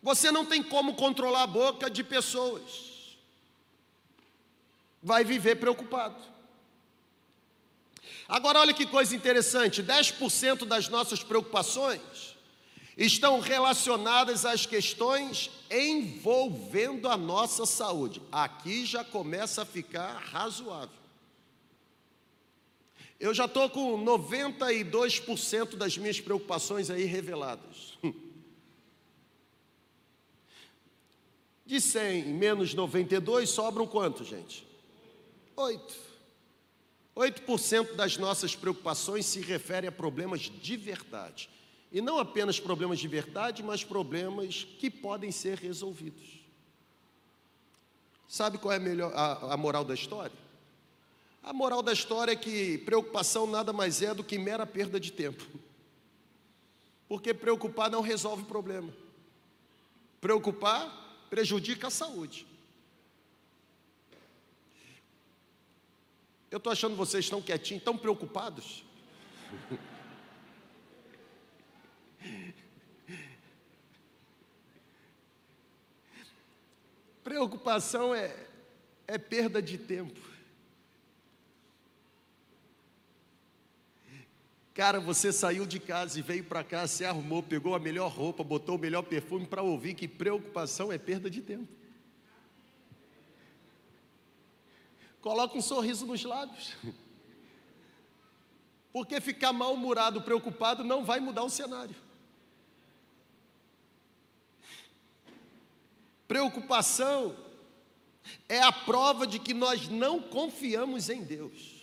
Você 0.00 0.32
não 0.32 0.46
tem 0.46 0.62
como 0.62 0.94
controlar 0.94 1.42
a 1.42 1.46
boca 1.46 1.90
de 1.90 2.02
pessoas. 2.02 3.18
Vai 5.02 5.24
viver 5.24 5.56
preocupado. 5.56 6.31
Agora, 8.32 8.60
olha 8.60 8.72
que 8.72 8.86
coisa 8.86 9.14
interessante: 9.14 9.82
10% 9.82 10.64
das 10.64 10.88
nossas 10.88 11.22
preocupações 11.22 12.34
estão 12.96 13.40
relacionadas 13.40 14.46
às 14.46 14.64
questões 14.64 15.50
envolvendo 15.70 17.10
a 17.10 17.16
nossa 17.18 17.66
saúde. 17.66 18.22
Aqui 18.32 18.86
já 18.86 19.04
começa 19.04 19.60
a 19.60 19.66
ficar 19.66 20.14
razoável. 20.14 20.96
Eu 23.20 23.34
já 23.34 23.44
estou 23.44 23.68
com 23.68 24.02
92% 24.02 25.76
das 25.76 25.98
minhas 25.98 26.18
preocupações 26.18 26.88
aí 26.88 27.04
reveladas. 27.04 27.98
De 31.66 31.78
100 31.82 32.24
menos 32.28 32.72
92 32.72 33.50
sobram 33.50 33.86
quanto, 33.86 34.24
gente? 34.24 34.66
8. 35.54 36.11
8% 37.16 37.94
das 37.94 38.16
nossas 38.16 38.56
preocupações 38.56 39.26
se 39.26 39.40
refere 39.40 39.86
a 39.86 39.92
problemas 39.92 40.40
de 40.40 40.76
verdade. 40.76 41.50
E 41.90 42.00
não 42.00 42.18
apenas 42.18 42.58
problemas 42.58 42.98
de 42.98 43.06
verdade, 43.06 43.62
mas 43.62 43.84
problemas 43.84 44.64
que 44.78 44.90
podem 44.90 45.30
ser 45.30 45.58
resolvidos. 45.58 46.40
Sabe 48.26 48.56
qual 48.56 48.72
é 48.72 48.76
a, 48.76 48.80
melhor, 48.80 49.12
a, 49.14 49.52
a 49.52 49.56
moral 49.58 49.84
da 49.84 49.92
história? 49.92 50.32
A 51.42 51.52
moral 51.52 51.82
da 51.82 51.92
história 51.92 52.32
é 52.32 52.36
que 52.36 52.78
preocupação 52.78 53.46
nada 53.46 53.74
mais 53.74 54.00
é 54.00 54.14
do 54.14 54.24
que 54.24 54.38
mera 54.38 54.64
perda 54.64 54.98
de 54.98 55.12
tempo. 55.12 55.44
Porque 57.06 57.34
preocupar 57.34 57.90
não 57.90 58.00
resolve 58.00 58.44
o 58.44 58.46
problema. 58.46 58.90
Preocupar 60.18 61.26
prejudica 61.28 61.88
a 61.88 61.90
saúde. 61.90 62.46
Eu 66.52 66.58
estou 66.58 66.70
achando 66.70 66.94
vocês 66.94 67.30
tão 67.30 67.40
quietinhos, 67.40 67.82
tão 67.82 67.96
preocupados. 67.96 68.84
Preocupação 77.24 78.14
é, 78.14 78.36
é 79.06 79.16
perda 79.16 79.62
de 79.62 79.78
tempo. 79.78 80.20
Cara, 84.74 85.00
você 85.00 85.32
saiu 85.32 85.64
de 85.64 85.80
casa 85.80 86.18
e 86.18 86.22
veio 86.22 86.44
para 86.44 86.62
cá, 86.62 86.86
se 86.86 87.02
arrumou, 87.02 87.42
pegou 87.42 87.74
a 87.74 87.78
melhor 87.78 88.10
roupa, 88.10 88.44
botou 88.44 88.76
o 88.76 88.78
melhor 88.78 89.00
perfume 89.02 89.46
para 89.46 89.62
ouvir 89.62 89.94
que 89.94 90.06
preocupação 90.06 90.92
é 90.92 90.98
perda 90.98 91.30
de 91.30 91.40
tempo. 91.40 91.81
Coloca 95.22 95.56
um 95.56 95.62
sorriso 95.62 96.04
nos 96.04 96.22
lábios. 96.24 96.74
Porque 98.92 99.20
ficar 99.20 99.52
mal-humorado, 99.52 100.20
preocupado, 100.20 100.84
não 100.84 101.04
vai 101.04 101.20
mudar 101.20 101.44
o 101.44 101.48
cenário. 101.48 101.94
Preocupação 106.26 107.36
é 108.48 108.60
a 108.60 108.72
prova 108.72 109.26
de 109.26 109.38
que 109.38 109.54
nós 109.54 109.88
não 109.88 110.20
confiamos 110.20 111.08
em 111.08 111.22
Deus. 111.22 111.82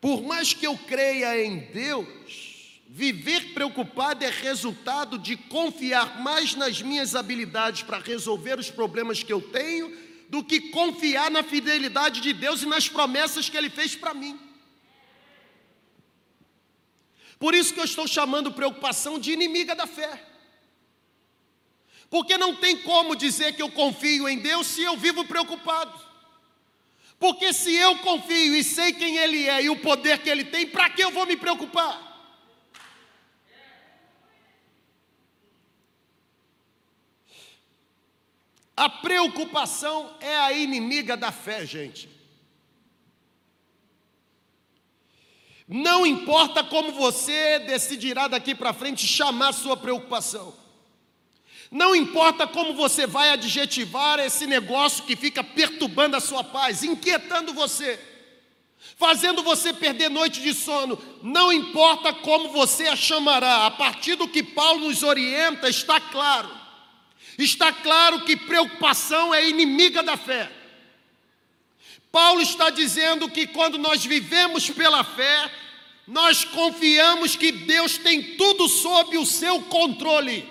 Por 0.00 0.20
mais 0.22 0.52
que 0.52 0.66
eu 0.66 0.76
creia 0.76 1.42
em 1.44 1.70
Deus, 1.70 2.43
viver 2.94 3.52
preocupado 3.52 4.24
é 4.24 4.30
resultado 4.30 5.18
de 5.18 5.36
confiar 5.36 6.20
mais 6.20 6.54
nas 6.54 6.80
minhas 6.80 7.16
habilidades 7.16 7.82
para 7.82 7.98
resolver 7.98 8.56
os 8.56 8.70
problemas 8.70 9.20
que 9.20 9.32
eu 9.32 9.42
tenho 9.42 9.92
do 10.28 10.44
que 10.44 10.70
confiar 10.70 11.28
na 11.28 11.42
fidelidade 11.42 12.20
de 12.20 12.32
Deus 12.32 12.62
e 12.62 12.66
nas 12.66 12.88
promessas 12.88 13.48
que 13.48 13.56
Ele 13.56 13.68
fez 13.68 13.96
para 13.96 14.14
mim. 14.14 14.38
Por 17.36 17.52
isso 17.52 17.74
que 17.74 17.80
eu 17.80 17.84
estou 17.84 18.06
chamando 18.06 18.52
preocupação 18.52 19.18
de 19.18 19.32
inimiga 19.32 19.74
da 19.74 19.88
fé. 19.88 20.24
Porque 22.08 22.38
não 22.38 22.54
tem 22.54 22.76
como 22.76 23.16
dizer 23.16 23.56
que 23.56 23.62
eu 23.62 23.72
confio 23.72 24.28
em 24.28 24.38
Deus 24.38 24.68
se 24.68 24.84
eu 24.84 24.96
vivo 24.96 25.24
preocupado. 25.24 26.00
Porque 27.18 27.52
se 27.52 27.74
eu 27.74 27.98
confio 27.98 28.54
e 28.54 28.62
sei 28.62 28.92
quem 28.92 29.16
Ele 29.16 29.48
é 29.48 29.64
e 29.64 29.68
o 29.68 29.80
poder 29.80 30.18
que 30.18 30.30
Ele 30.30 30.44
tem, 30.44 30.64
para 30.64 30.88
que 30.90 31.02
eu 31.02 31.10
vou 31.10 31.26
me 31.26 31.36
preocupar? 31.36 32.13
A 38.76 38.88
preocupação 38.88 40.16
é 40.20 40.36
a 40.36 40.52
inimiga 40.52 41.16
da 41.16 41.30
fé, 41.30 41.64
gente. 41.64 42.08
Não 45.66 46.04
importa 46.04 46.62
como 46.62 46.92
você 46.92 47.60
decidirá 47.60 48.28
daqui 48.28 48.54
para 48.54 48.74
frente 48.74 49.06
chamar 49.06 49.52
sua 49.52 49.76
preocupação. 49.76 50.54
Não 51.70 51.96
importa 51.96 52.46
como 52.46 52.74
você 52.74 53.06
vai 53.06 53.30
adjetivar 53.30 54.20
esse 54.20 54.46
negócio 54.46 55.04
que 55.04 55.16
fica 55.16 55.42
perturbando 55.42 56.16
a 56.16 56.20
sua 56.20 56.44
paz, 56.44 56.82
inquietando 56.84 57.54
você, 57.54 57.98
fazendo 58.96 59.42
você 59.42 59.72
perder 59.72 60.10
noite 60.10 60.40
de 60.40 60.52
sono, 60.52 60.98
não 61.22 61.52
importa 61.52 62.12
como 62.12 62.50
você 62.50 62.86
a 62.88 62.94
chamará, 62.94 63.66
a 63.66 63.70
partir 63.70 64.14
do 64.16 64.28
que 64.28 64.42
Paulo 64.42 64.86
nos 64.86 65.02
orienta, 65.02 65.68
está 65.68 65.98
claro. 65.98 66.63
Está 67.38 67.72
claro 67.72 68.24
que 68.24 68.36
preocupação 68.36 69.34
é 69.34 69.48
inimiga 69.48 70.02
da 70.02 70.16
fé. 70.16 70.50
Paulo 72.12 72.40
está 72.40 72.70
dizendo 72.70 73.28
que 73.28 73.46
quando 73.46 73.76
nós 73.76 74.04
vivemos 74.04 74.70
pela 74.70 75.02
fé, 75.02 75.50
nós 76.06 76.44
confiamos 76.44 77.34
que 77.34 77.50
Deus 77.50 77.98
tem 77.98 78.36
tudo 78.36 78.68
sob 78.68 79.18
o 79.18 79.26
seu 79.26 79.62
controle. 79.62 80.48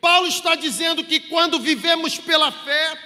Paulo 0.00 0.28
está 0.28 0.54
dizendo 0.54 1.04
que 1.04 1.20
quando 1.20 1.58
vivemos 1.58 2.18
pela 2.18 2.52
fé, 2.52 2.98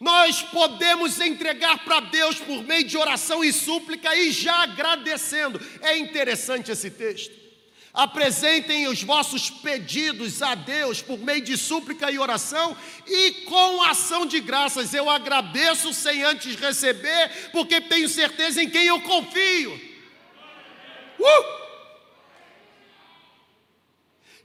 nós 0.00 0.42
podemos 0.42 1.20
entregar 1.20 1.84
para 1.84 2.00
Deus 2.00 2.36
por 2.36 2.64
meio 2.64 2.84
de 2.84 2.98
oração 2.98 3.44
e 3.44 3.52
súplica 3.52 4.16
e 4.16 4.32
já 4.32 4.64
agradecendo. 4.64 5.60
É 5.80 5.96
interessante 5.96 6.72
esse 6.72 6.90
texto. 6.90 7.41
Apresentem 7.94 8.88
os 8.88 9.02
vossos 9.02 9.50
pedidos 9.50 10.40
a 10.40 10.54
Deus 10.54 11.02
por 11.02 11.18
meio 11.18 11.42
de 11.42 11.58
súplica 11.58 12.10
e 12.10 12.18
oração, 12.18 12.74
e 13.06 13.30
com 13.44 13.82
ação 13.82 14.24
de 14.24 14.40
graças 14.40 14.94
eu 14.94 15.10
agradeço 15.10 15.92
sem 15.92 16.22
antes 16.22 16.56
receber, 16.56 17.50
porque 17.52 17.82
tenho 17.82 18.08
certeza 18.08 18.62
em 18.62 18.70
quem 18.70 18.86
eu 18.86 19.00
confio. 19.02 19.78
Uh! 21.18 21.62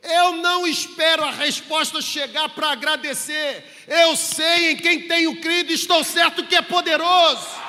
Eu 0.04 0.34
não 0.34 0.68
espero 0.68 1.24
a 1.24 1.32
resposta 1.32 2.02
chegar 2.02 2.50
para 2.50 2.72
agradecer. 2.72 3.64
Eu 3.88 4.16
sei 4.16 4.72
em 4.72 4.78
quem 4.78 5.08
tenho 5.08 5.42
crido 5.42 5.72
e 5.72 5.76
estou 5.76 6.04
certo 6.04 6.46
que 6.46 6.56
é 6.56 6.62
poderoso. 6.62 7.67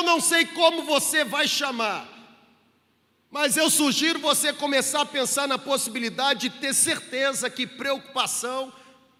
Eu 0.00 0.04
não 0.04 0.18
sei 0.18 0.46
como 0.46 0.82
você 0.84 1.26
vai 1.26 1.46
chamar, 1.46 2.08
mas 3.30 3.58
eu 3.58 3.68
sugiro 3.68 4.18
você 4.18 4.50
começar 4.50 5.02
a 5.02 5.06
pensar 5.06 5.46
na 5.46 5.58
possibilidade 5.58 6.48
de 6.48 6.58
ter 6.58 6.72
certeza 6.72 7.50
que 7.50 7.66
preocupação 7.66 8.72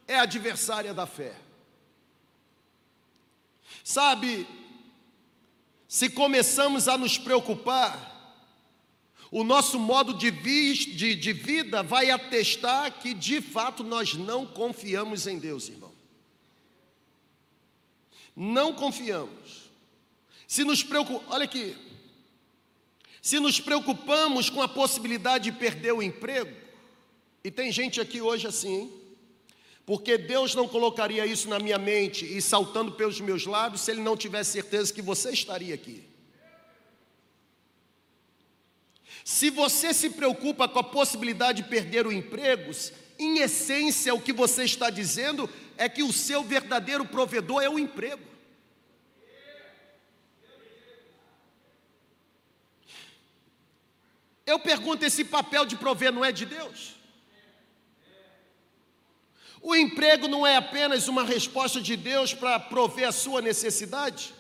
é 0.09 0.19
adversária 0.19 0.95
da 0.95 1.05
fé. 1.05 1.37
Sabe, 3.85 4.49
se 5.87 6.09
começamos 6.09 6.89
a 6.89 6.97
nos 6.97 7.19
preocupar, 7.19 8.41
o 9.31 9.45
nosso 9.45 9.79
modo 9.79 10.15
de, 10.15 10.31
vida 10.31 11.83
vai 11.83 12.11
atestar 12.11 12.91
que 13.01 13.13
de 13.13 13.43
fato 13.43 13.85
nós 13.85 14.15
não 14.15 14.47
confiamos 14.47 15.27
em 15.27 15.39
Deus, 15.39 15.69
irmão. 15.69 15.93
Não 18.35 18.73
confiamos. 18.73 19.60
Se 20.51 20.65
nos 20.65 20.83
preocupamos, 20.83 21.33
olha 21.33 21.45
aqui, 21.45 21.77
se 23.23 23.39
nos 23.39 23.61
preocupamos 23.61 24.51
com 24.51 24.61
a 24.61 24.67
possibilidade 24.67 25.45
de 25.49 25.57
perder 25.57 25.93
o 25.93 26.03
emprego, 26.03 26.53
e 27.45 27.53
tem 27.53 27.71
gente 27.71 28.01
aqui 28.01 28.21
hoje 28.21 28.49
assim, 28.49 28.81
hein? 28.81 28.93
Porque 29.87 30.19
Deus 30.19 30.57
não 30.57 30.67
colocaria 30.67 31.25
isso 31.25 31.49
na 31.49 31.61
minha 31.61 31.79
mente 31.79 32.25
e 32.25 32.43
saltando 32.43 32.91
pelos 32.91 33.21
meus 33.21 33.47
lábios 33.47 33.83
se 33.83 33.93
Ele 33.93 34.01
não 34.01 34.17
tivesse 34.17 34.51
certeza 34.51 34.93
que 34.93 35.01
você 35.01 35.31
estaria 35.31 35.73
aqui. 35.73 36.03
Se 39.25 39.51
você 39.51 39.95
se 39.95 40.11
preocupa 40.11 40.67
com 40.67 40.81
a 40.81 40.85
possibilidade 40.85 41.63
de 41.63 41.69
perder 41.69 42.09
o 42.09 42.13
emprego, 42.13 42.73
em 43.21 43.39
essência 43.39 44.13
o 44.13 44.21
que 44.21 44.33
você 44.33 44.65
está 44.65 44.91
dizendo 44.91 45.49
é 45.77 45.89
que 45.89 46.03
o 46.03 46.13
seu 46.13 46.43
verdadeiro 46.43 47.05
provedor 47.05 47.63
é 47.63 47.69
o 47.71 47.79
emprego. 47.79 48.30
Eu 54.51 54.59
pergunto: 54.59 55.05
esse 55.05 55.25
papel 55.25 55.65
de 55.65 55.77
prover 55.77 56.13
não 56.13 56.25
é 56.25 56.33
de 56.33 56.45
Deus? 56.45 56.97
O 59.63 59.77
emprego 59.77 60.27
não 60.27 60.47
é 60.47 60.57
apenas 60.57 61.07
uma 61.07 61.23
resposta 61.23 61.81
de 61.81 61.95
Deus 61.97 62.33
para 62.33 62.59
prover 62.59 63.07
a 63.07 63.13
sua 63.13 63.41
necessidade? 63.43 64.35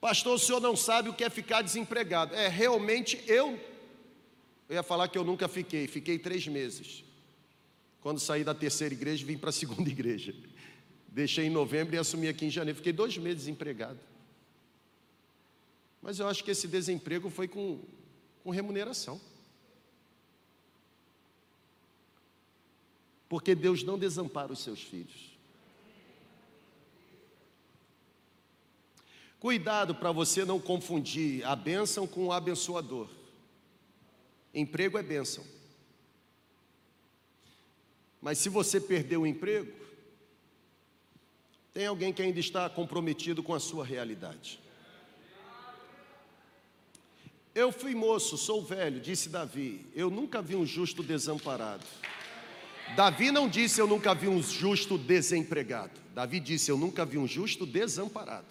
Pastor, 0.00 0.34
o 0.34 0.38
senhor 0.38 0.60
não 0.60 0.74
sabe 0.76 1.08
o 1.08 1.14
que 1.14 1.24
é 1.24 1.30
ficar 1.30 1.62
desempregado. 1.62 2.34
É, 2.34 2.48
realmente 2.48 3.22
eu. 3.26 3.58
Eu 4.68 4.76
ia 4.76 4.82
falar 4.82 5.08
que 5.08 5.18
eu 5.18 5.24
nunca 5.24 5.48
fiquei, 5.48 5.86
fiquei 5.86 6.18
três 6.18 6.46
meses. 6.46 7.04
Quando 8.00 8.20
saí 8.20 8.44
da 8.44 8.54
terceira 8.54 8.94
igreja, 8.94 9.26
vim 9.26 9.36
para 9.36 9.50
a 9.50 9.52
segunda 9.62 9.88
igreja. 9.88 10.34
Deixei 11.08 11.46
em 11.46 11.50
novembro 11.50 11.94
e 11.94 11.98
assumi 11.98 12.28
aqui 12.28 12.46
em 12.46 12.50
janeiro. 12.50 12.76
Fiquei 12.76 12.92
dois 12.92 13.16
meses 13.18 13.40
desempregado. 13.40 13.98
Mas 16.00 16.18
eu 16.18 16.28
acho 16.28 16.44
que 16.44 16.50
esse 16.50 16.68
desemprego 16.68 17.28
foi 17.30 17.48
com, 17.48 17.80
com 18.42 18.50
remuneração. 18.50 19.20
porque 23.28 23.54
Deus 23.54 23.82
não 23.82 23.98
desampara 23.98 24.52
os 24.52 24.60
seus 24.60 24.82
filhos. 24.82 25.36
Cuidado 29.38 29.94
para 29.94 30.10
você 30.10 30.44
não 30.44 30.58
confundir 30.58 31.44
a 31.44 31.54
bênção 31.54 32.06
com 32.06 32.26
o 32.26 32.32
abençoador. 32.32 33.08
Emprego 34.52 34.98
é 34.98 35.02
bênção. 35.02 35.44
Mas 38.20 38.38
se 38.38 38.48
você 38.48 38.80
perdeu 38.80 39.20
o 39.20 39.26
emprego, 39.26 39.72
tem 41.72 41.86
alguém 41.86 42.12
que 42.12 42.22
ainda 42.22 42.40
está 42.40 42.68
comprometido 42.68 43.42
com 43.42 43.54
a 43.54 43.60
sua 43.60 43.84
realidade. 43.84 44.58
Eu 47.54 47.72
fui 47.72 47.94
moço, 47.94 48.36
sou 48.36 48.62
velho, 48.62 49.00
disse 49.00 49.28
Davi. 49.28 49.86
Eu 49.94 50.10
nunca 50.10 50.40
vi 50.40 50.54
um 50.54 50.66
justo 50.66 51.02
desamparado. 51.02 51.84
Davi 52.94 53.30
não 53.30 53.48
disse 53.48 53.80
eu 53.80 53.86
nunca 53.86 54.14
vi 54.14 54.28
um 54.28 54.42
justo 54.42 54.96
desempregado. 54.96 55.92
Davi 56.14 56.40
disse 56.40 56.70
eu 56.70 56.78
nunca 56.78 57.04
vi 57.04 57.18
um 57.18 57.26
justo 57.26 57.66
desamparado. 57.66 58.46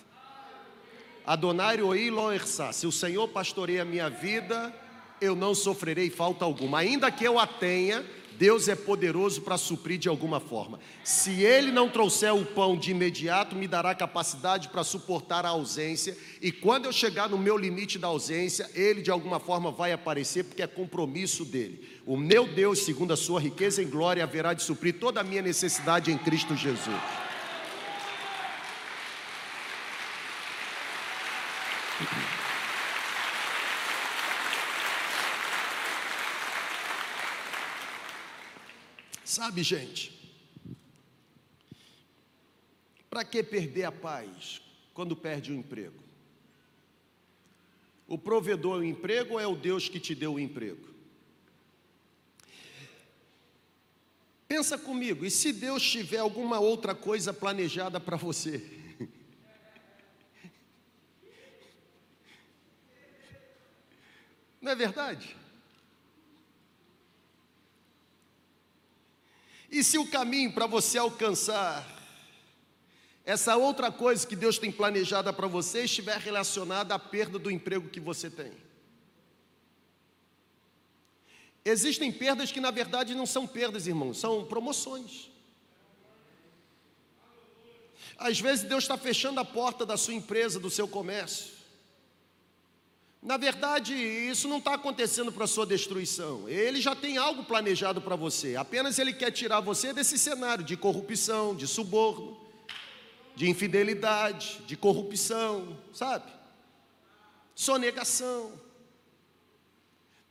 Adonai 1.26 1.78
roi 1.78 2.10
lo 2.10 2.30
Se 2.72 2.88
o 2.88 2.92
Senhor 2.92 3.28
pastoreia 3.28 3.82
a 3.82 3.86
minha 3.86 4.10
vida, 4.10 4.74
eu 5.20 5.36
não 5.36 5.54
sofrerei 5.54 6.10
falta 6.10 6.46
alguma. 6.46 6.80
Ainda 6.80 7.12
que 7.12 7.26
eu 7.26 7.38
a 7.38 7.46
tenha, 7.46 8.06
Deus 8.38 8.68
é 8.68 8.76
poderoso 8.76 9.42
para 9.42 9.58
suprir 9.58 9.98
de 9.98 10.08
alguma 10.08 10.40
forma. 10.40 10.80
Se 11.04 11.44
Ele 11.44 11.72
não 11.72 11.90
trouxer 11.90 12.34
o 12.34 12.46
pão 12.46 12.78
de 12.78 12.92
imediato, 12.92 13.56
me 13.56 13.68
dará 13.68 13.96
capacidade 13.96 14.70
para 14.70 14.84
suportar 14.84 15.46
a 15.46 15.50
ausência. 15.50 16.16
E 16.42 16.52
quando 16.52 16.86
eu 16.86 16.94
chegar 16.94 17.30
no 17.30 17.38
meu 17.38 17.58
limite 17.58 17.98
da 17.98 18.08
ausência, 18.08 18.70
Ele 18.76 19.02
de 19.02 19.10
alguma 19.10 19.40
forma 19.40 19.72
vai 19.72 19.92
aparecer, 19.92 20.44
porque 20.44 20.62
é 20.62 20.68
compromisso 20.68 21.46
dele. 21.46 21.88
O 22.06 22.16
meu 22.16 22.48
Deus, 22.48 22.80
segundo 22.80 23.14
a 23.14 23.18
sua 23.18 23.40
riqueza 23.40 23.82
em 23.82 23.88
glória, 23.88 24.24
haverá 24.24 24.54
de 24.54 24.62
suprir 24.62 25.00
toda 25.00 25.22
a 25.22 25.24
minha 25.24 25.42
necessidade 25.42 26.12
em 26.12 26.18
Cristo 26.18 26.56
Jesus. 26.56 27.27
Sabe, 39.38 39.62
gente, 39.62 40.12
para 43.08 43.24
que 43.24 43.44
perder 43.44 43.84
a 43.84 43.92
paz 43.92 44.60
quando 44.96 45.16
perde 45.16 45.52
o 45.52 45.56
emprego? 45.56 46.04
O 48.08 48.18
provedor 48.18 48.78
é 48.78 48.80
o 48.80 48.84
emprego 48.84 49.36
ou 49.36 49.40
é 49.40 49.46
o 49.46 49.56
Deus 49.56 49.88
que 49.88 50.00
te 50.00 50.16
deu 50.16 50.34
o 50.34 50.40
emprego? 50.40 50.90
Pensa 54.48 54.76
comigo, 54.76 55.24
e 55.24 55.30
se 55.30 55.54
Deus 55.54 55.88
tiver 55.88 56.18
alguma 56.18 56.60
outra 56.60 56.96
coisa 56.96 57.32
planejada 57.32 58.00
para 58.00 58.18
você? 58.18 58.68
Não 64.60 64.72
é 64.72 64.76
verdade? 64.76 65.38
E 69.70 69.84
se 69.84 69.98
o 69.98 70.08
caminho 70.08 70.52
para 70.54 70.66
você 70.66 70.98
alcançar 70.98 71.86
essa 73.26 73.58
outra 73.58 73.92
coisa 73.92 74.26
que 74.26 74.36
Deus 74.36 74.58
tem 74.58 74.72
planejada 74.72 75.34
para 75.34 75.48
você 75.48 75.84
estiver 75.84 76.18
relacionada 76.18 76.96
à 76.96 77.00
perda 77.00 77.38
do 77.38 77.52
emprego 77.52 77.90
que 77.90 78.00
você 78.00 78.30
tem? 78.30 78.52
Existem 81.66 82.10
perdas 82.14 82.50
que 82.50 82.62
na 82.62 82.72
verdade 82.72 83.14
não 83.14 83.26
são 83.26 83.46
perdas, 83.46 83.88
irmãos, 83.88 84.18
são 84.18 84.46
promoções. 84.46 85.30
Às 88.18 88.40
vezes 88.40 88.64
Deus 88.64 88.86
está 88.86 88.98
fechando 88.98 89.42
a 89.42 89.46
porta 89.46 89.86
da 89.86 89.98
sua 89.98 90.14
empresa, 90.14 90.60
do 90.60 90.70
seu 90.70 90.88
comércio. 90.88 91.57
Na 93.28 93.36
verdade, 93.36 93.94
isso 93.94 94.48
não 94.48 94.60
está 94.60 94.76
acontecendo 94.76 95.34
para 95.34 95.46
sua 95.46 95.66
destruição. 95.66 96.48
Ele 96.48 96.80
já 96.80 96.96
tem 96.96 97.18
algo 97.18 97.44
planejado 97.44 98.00
para 98.00 98.16
você. 98.16 98.56
Apenas 98.56 98.98
ele 99.00 99.12
quer 99.12 99.32
tirar 99.32 99.60
você 99.60 99.92
desse 99.92 100.18
cenário 100.18 100.64
de 100.64 100.78
corrupção, 100.78 101.54
de 101.54 101.68
suborno, 101.68 102.40
de 103.36 103.50
infidelidade, 103.50 104.62
de 104.66 104.78
corrupção, 104.78 105.78
sabe? 105.94 106.32
Sonegação. 107.54 108.54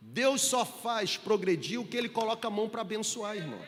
Deus 0.00 0.40
só 0.40 0.64
faz 0.64 1.18
progredir 1.18 1.78
o 1.78 1.86
que 1.86 1.98
ele 1.98 2.08
coloca 2.08 2.48
a 2.48 2.50
mão 2.50 2.66
para 2.66 2.80
abençoar, 2.80 3.36
irmão. 3.36 3.60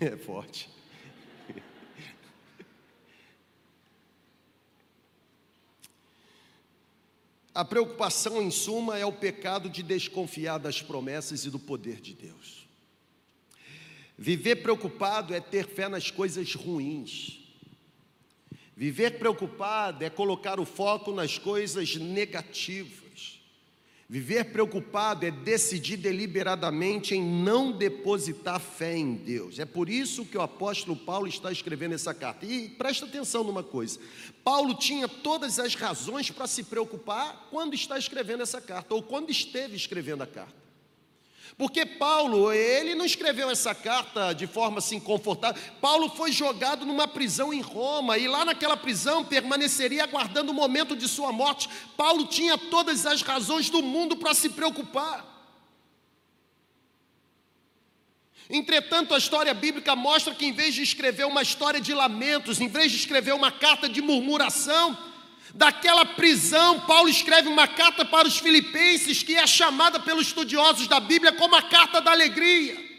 É 0.00 0.16
forte. 0.16 0.70
A 7.60 7.64
preocupação, 7.64 8.40
em 8.40 8.50
suma, 8.50 8.98
é 8.98 9.04
o 9.04 9.12
pecado 9.12 9.68
de 9.68 9.82
desconfiar 9.82 10.56
das 10.56 10.80
promessas 10.80 11.44
e 11.44 11.50
do 11.50 11.58
poder 11.58 12.00
de 12.00 12.14
Deus. 12.14 12.66
Viver 14.16 14.62
preocupado 14.62 15.34
é 15.34 15.40
ter 15.40 15.66
fé 15.66 15.86
nas 15.86 16.10
coisas 16.10 16.54
ruins. 16.54 17.38
Viver 18.74 19.18
preocupado 19.18 20.02
é 20.02 20.08
colocar 20.08 20.58
o 20.58 20.64
foco 20.64 21.12
nas 21.12 21.36
coisas 21.36 21.96
negativas. 21.96 22.99
Viver 24.12 24.46
preocupado 24.46 25.24
é 25.24 25.30
decidir 25.30 25.96
deliberadamente 25.96 27.14
em 27.14 27.22
não 27.22 27.70
depositar 27.70 28.58
fé 28.58 28.96
em 28.96 29.14
Deus. 29.14 29.60
É 29.60 29.64
por 29.64 29.88
isso 29.88 30.24
que 30.24 30.36
o 30.36 30.42
apóstolo 30.42 30.96
Paulo 30.96 31.28
está 31.28 31.52
escrevendo 31.52 31.94
essa 31.94 32.12
carta. 32.12 32.44
E 32.44 32.70
presta 32.70 33.06
atenção 33.06 33.44
numa 33.44 33.62
coisa: 33.62 34.00
Paulo 34.42 34.74
tinha 34.74 35.06
todas 35.06 35.60
as 35.60 35.76
razões 35.76 36.28
para 36.28 36.48
se 36.48 36.64
preocupar 36.64 37.46
quando 37.52 37.74
está 37.74 37.96
escrevendo 37.96 38.42
essa 38.42 38.60
carta, 38.60 38.92
ou 38.92 39.00
quando 39.00 39.30
esteve 39.30 39.76
escrevendo 39.76 40.24
a 40.24 40.26
carta. 40.26 40.69
Porque 41.60 41.84
Paulo, 41.84 42.50
ele 42.54 42.94
não 42.94 43.04
escreveu 43.04 43.50
essa 43.50 43.74
carta 43.74 44.32
de 44.32 44.46
forma 44.46 44.78
assim 44.78 44.98
confortável. 44.98 45.60
Paulo 45.78 46.08
foi 46.08 46.32
jogado 46.32 46.86
numa 46.86 47.06
prisão 47.06 47.52
em 47.52 47.60
Roma 47.60 48.16
e 48.16 48.26
lá 48.26 48.46
naquela 48.46 48.78
prisão 48.78 49.22
permaneceria 49.22 50.04
aguardando 50.04 50.52
o 50.52 50.54
momento 50.54 50.96
de 50.96 51.06
sua 51.06 51.30
morte. 51.30 51.68
Paulo 51.98 52.24
tinha 52.24 52.56
todas 52.56 53.04
as 53.04 53.20
razões 53.20 53.68
do 53.68 53.82
mundo 53.82 54.16
para 54.16 54.32
se 54.32 54.48
preocupar. 54.48 55.22
Entretanto, 58.48 59.14
a 59.14 59.18
história 59.18 59.52
bíblica 59.52 59.94
mostra 59.94 60.34
que, 60.34 60.46
em 60.46 60.52
vez 60.52 60.74
de 60.74 60.82
escrever 60.82 61.26
uma 61.26 61.42
história 61.42 61.78
de 61.78 61.92
lamentos, 61.92 62.58
em 62.58 62.68
vez 62.68 62.90
de 62.90 62.96
escrever 62.96 63.34
uma 63.34 63.52
carta 63.52 63.86
de 63.86 64.00
murmuração, 64.00 64.96
Daquela 65.54 66.04
prisão, 66.04 66.80
Paulo 66.80 67.08
escreve 67.08 67.48
uma 67.48 67.66
carta 67.66 68.04
para 68.04 68.28
os 68.28 68.38
filipenses, 68.38 69.22
que 69.22 69.36
é 69.36 69.46
chamada 69.46 69.98
pelos 69.98 70.28
estudiosos 70.28 70.86
da 70.86 71.00
Bíblia 71.00 71.32
como 71.32 71.56
a 71.56 71.62
carta 71.62 72.00
da 72.00 72.12
alegria. 72.12 72.89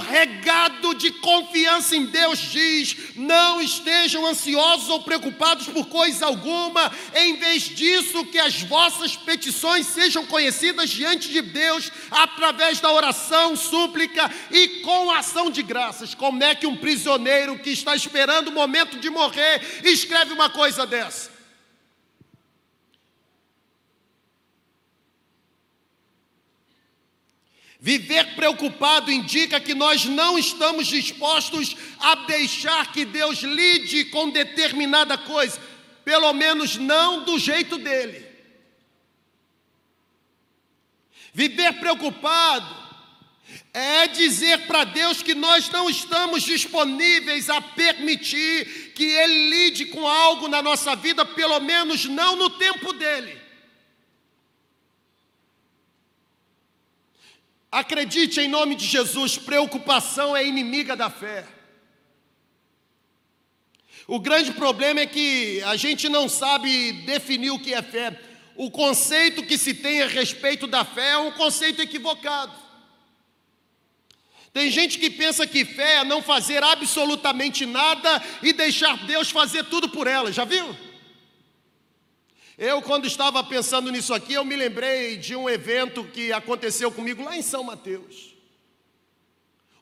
Regado 0.00 0.94
de 0.94 1.12
confiança 1.12 1.94
em 1.94 2.06
Deus, 2.06 2.38
diz: 2.38 2.96
não 3.16 3.60
estejam 3.60 4.26
ansiosos 4.26 4.88
ou 4.88 5.02
preocupados 5.02 5.66
por 5.68 5.86
coisa 5.86 6.26
alguma, 6.26 6.90
em 7.14 7.36
vez 7.36 7.64
disso, 7.64 8.24
que 8.26 8.38
as 8.38 8.62
vossas 8.62 9.16
petições 9.16 9.86
sejam 9.86 10.26
conhecidas 10.26 10.90
diante 10.90 11.28
de 11.28 11.42
Deus, 11.42 11.92
através 12.10 12.80
da 12.80 12.92
oração, 12.92 13.54
súplica 13.54 14.30
e 14.50 14.80
com 14.80 15.10
ação 15.10 15.50
de 15.50 15.62
graças. 15.62 16.14
Como 16.14 16.42
é 16.42 16.54
que 16.54 16.66
um 16.66 16.76
prisioneiro 16.76 17.58
que 17.58 17.70
está 17.70 17.94
esperando 17.94 18.48
o 18.48 18.52
momento 18.52 18.98
de 18.98 19.10
morrer 19.10 19.80
escreve 19.84 20.32
uma 20.32 20.50
coisa 20.50 20.86
dessa? 20.86 21.39
Viver 27.82 28.34
preocupado 28.34 29.10
indica 29.10 29.58
que 29.58 29.74
nós 29.74 30.04
não 30.04 30.38
estamos 30.38 30.86
dispostos 30.86 31.74
a 31.98 32.14
deixar 32.26 32.92
que 32.92 33.06
Deus 33.06 33.38
lide 33.38 34.04
com 34.06 34.28
determinada 34.28 35.16
coisa, 35.16 35.58
pelo 36.04 36.30
menos 36.34 36.76
não 36.76 37.24
do 37.24 37.38
jeito 37.38 37.78
dele. 37.78 38.26
Viver 41.32 41.72
preocupado 41.80 42.80
é 43.72 44.06
dizer 44.08 44.66
para 44.66 44.84
Deus 44.84 45.22
que 45.22 45.34
nós 45.34 45.70
não 45.70 45.88
estamos 45.88 46.42
disponíveis 46.42 47.48
a 47.48 47.62
permitir 47.62 48.92
que 48.94 49.04
Ele 49.04 49.48
lide 49.48 49.86
com 49.86 50.06
algo 50.06 50.48
na 50.48 50.60
nossa 50.60 50.94
vida, 50.94 51.24
pelo 51.24 51.58
menos 51.60 52.04
não 52.04 52.36
no 52.36 52.50
tempo 52.50 52.92
dele. 52.92 53.39
Acredite 57.70 58.40
em 58.40 58.48
nome 58.48 58.74
de 58.74 58.84
Jesus, 58.84 59.38
preocupação 59.38 60.36
é 60.36 60.44
inimiga 60.44 60.96
da 60.96 61.08
fé. 61.08 61.46
O 64.08 64.18
grande 64.18 64.52
problema 64.52 65.00
é 65.00 65.06
que 65.06 65.62
a 65.62 65.76
gente 65.76 66.08
não 66.08 66.28
sabe 66.28 66.92
definir 67.04 67.50
o 67.50 67.60
que 67.60 67.72
é 67.72 67.80
fé. 67.80 68.20
O 68.56 68.70
conceito 68.70 69.44
que 69.44 69.56
se 69.56 69.72
tem 69.72 70.02
a 70.02 70.08
respeito 70.08 70.66
da 70.66 70.84
fé 70.84 71.10
é 71.10 71.18
um 71.18 71.30
conceito 71.30 71.80
equivocado. 71.80 72.52
Tem 74.52 74.68
gente 74.68 74.98
que 74.98 75.08
pensa 75.08 75.46
que 75.46 75.64
fé 75.64 75.98
é 75.98 76.04
não 76.04 76.20
fazer 76.20 76.64
absolutamente 76.64 77.64
nada 77.64 78.20
e 78.42 78.52
deixar 78.52 78.96
Deus 79.06 79.30
fazer 79.30 79.64
tudo 79.66 79.88
por 79.88 80.08
ela, 80.08 80.32
já 80.32 80.44
viu? 80.44 80.89
Eu, 82.60 82.82
quando 82.82 83.06
estava 83.06 83.42
pensando 83.42 83.90
nisso 83.90 84.12
aqui, 84.12 84.34
eu 84.34 84.44
me 84.44 84.54
lembrei 84.54 85.16
de 85.16 85.34
um 85.34 85.48
evento 85.48 86.04
que 86.04 86.30
aconteceu 86.30 86.92
comigo 86.92 87.24
lá 87.24 87.34
em 87.34 87.40
São 87.40 87.62
Mateus. 87.62 88.34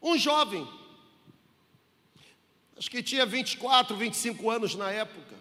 Um 0.00 0.16
jovem, 0.16 0.64
acho 2.76 2.88
que 2.88 3.02
tinha 3.02 3.26
24, 3.26 3.96
25 3.96 4.48
anos 4.48 4.76
na 4.76 4.92
época. 4.92 5.34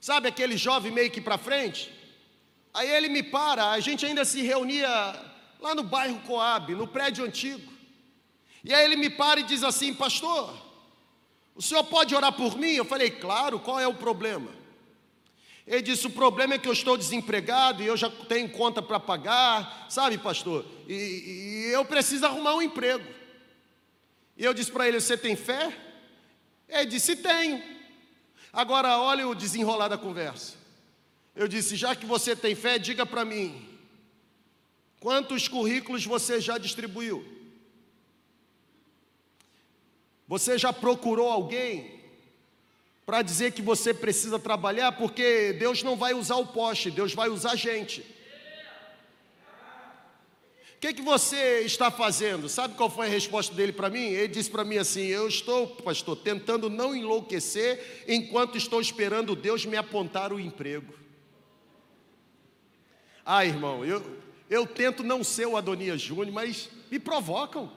Sabe 0.00 0.28
aquele 0.28 0.56
jovem 0.56 0.92
meio 0.92 1.10
que 1.10 1.20
para 1.20 1.36
frente? 1.36 1.92
Aí 2.72 2.88
ele 2.88 3.08
me 3.08 3.24
para, 3.24 3.72
a 3.72 3.80
gente 3.80 4.06
ainda 4.06 4.24
se 4.24 4.42
reunia 4.42 4.88
lá 5.58 5.74
no 5.74 5.82
bairro 5.82 6.20
Coab, 6.20 6.72
no 6.72 6.86
prédio 6.86 7.24
antigo. 7.24 7.72
E 8.62 8.72
aí 8.72 8.84
ele 8.84 8.94
me 8.94 9.10
para 9.10 9.40
e 9.40 9.42
diz 9.42 9.64
assim: 9.64 9.92
Pastor, 9.92 10.56
o 11.52 11.60
senhor 11.60 11.82
pode 11.82 12.14
orar 12.14 12.32
por 12.32 12.56
mim? 12.56 12.74
Eu 12.74 12.84
falei: 12.84 13.10
Claro, 13.10 13.58
qual 13.58 13.80
é 13.80 13.88
o 13.88 13.94
problema? 13.94 14.65
Ele 15.66 15.82
disse: 15.82 16.06
O 16.06 16.10
problema 16.10 16.54
é 16.54 16.58
que 16.58 16.68
eu 16.68 16.72
estou 16.72 16.96
desempregado 16.96 17.82
e 17.82 17.86
eu 17.86 17.96
já 17.96 18.08
tenho 18.08 18.48
conta 18.50 18.80
para 18.80 19.00
pagar, 19.00 19.86
sabe, 19.88 20.16
pastor? 20.16 20.64
E, 20.86 20.94
e, 20.94 21.72
eu 21.72 21.84
preciso 21.84 22.24
arrumar 22.24 22.54
um 22.54 22.62
emprego. 22.62 23.04
E 24.36 24.44
eu 24.44 24.54
disse 24.54 24.70
para 24.70 24.86
ele: 24.86 25.00
Você 25.00 25.16
tem 25.16 25.34
fé? 25.34 25.76
Ele 26.68 26.86
disse: 26.86 27.16
Tenho. 27.16 27.62
Agora, 28.52 28.98
olha 28.98 29.26
o 29.26 29.34
desenrolar 29.34 29.88
da 29.88 29.98
conversa. 29.98 30.54
Eu 31.34 31.48
disse: 31.48 31.74
Já 31.74 31.96
que 31.96 32.06
você 32.06 32.36
tem 32.36 32.54
fé, 32.54 32.78
diga 32.78 33.04
para 33.04 33.24
mim: 33.24 33.68
quantos 35.00 35.48
currículos 35.48 36.06
você 36.06 36.40
já 36.40 36.58
distribuiu? 36.58 37.26
Você 40.28 40.58
já 40.58 40.72
procurou 40.72 41.30
alguém 41.30 41.96
para 43.06 43.22
dizer 43.22 43.52
que 43.52 43.62
você 43.62 43.94
precisa 43.94 44.36
trabalhar, 44.36 44.90
porque 44.92 45.52
Deus 45.52 45.84
não 45.84 45.96
vai 45.96 46.12
usar 46.12 46.34
o 46.36 46.46
poste, 46.48 46.90
Deus 46.90 47.14
vai 47.14 47.28
usar 47.28 47.52
a 47.52 47.56
gente. 47.56 48.00
O 50.74 50.78
que, 50.80 50.92
que 50.92 51.02
você 51.02 51.60
está 51.60 51.88
fazendo? 51.90 52.48
Sabe 52.48 52.74
qual 52.74 52.90
foi 52.90 53.06
a 53.06 53.10
resposta 53.10 53.54
dele 53.54 53.72
para 53.72 53.88
mim? 53.88 54.08
Ele 54.08 54.28
disse 54.28 54.50
para 54.50 54.64
mim 54.64 54.76
assim: 54.76 55.06
Eu 55.06 55.26
estou, 55.26 55.68
pastor, 55.68 56.16
tentando 56.16 56.68
não 56.68 56.94
enlouquecer 56.94 58.04
enquanto 58.06 58.58
estou 58.58 58.80
esperando 58.80 59.34
Deus 59.36 59.64
me 59.64 59.76
apontar 59.76 60.32
o 60.32 60.40
emprego. 60.40 60.92
Ah, 63.24 63.46
irmão, 63.46 63.84
eu, 63.84 64.04
eu 64.50 64.66
tento 64.66 65.02
não 65.02 65.24
ser 65.24 65.46
o 65.46 65.56
Adonias 65.56 66.00
Júnior, 66.00 66.32
mas 66.32 66.68
me 66.90 66.98
provocam. 66.98 67.72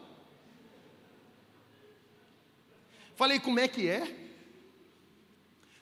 Falei, 3.15 3.39
como 3.39 3.59
é 3.59 3.67
que 3.67 3.87
é? 3.87 4.28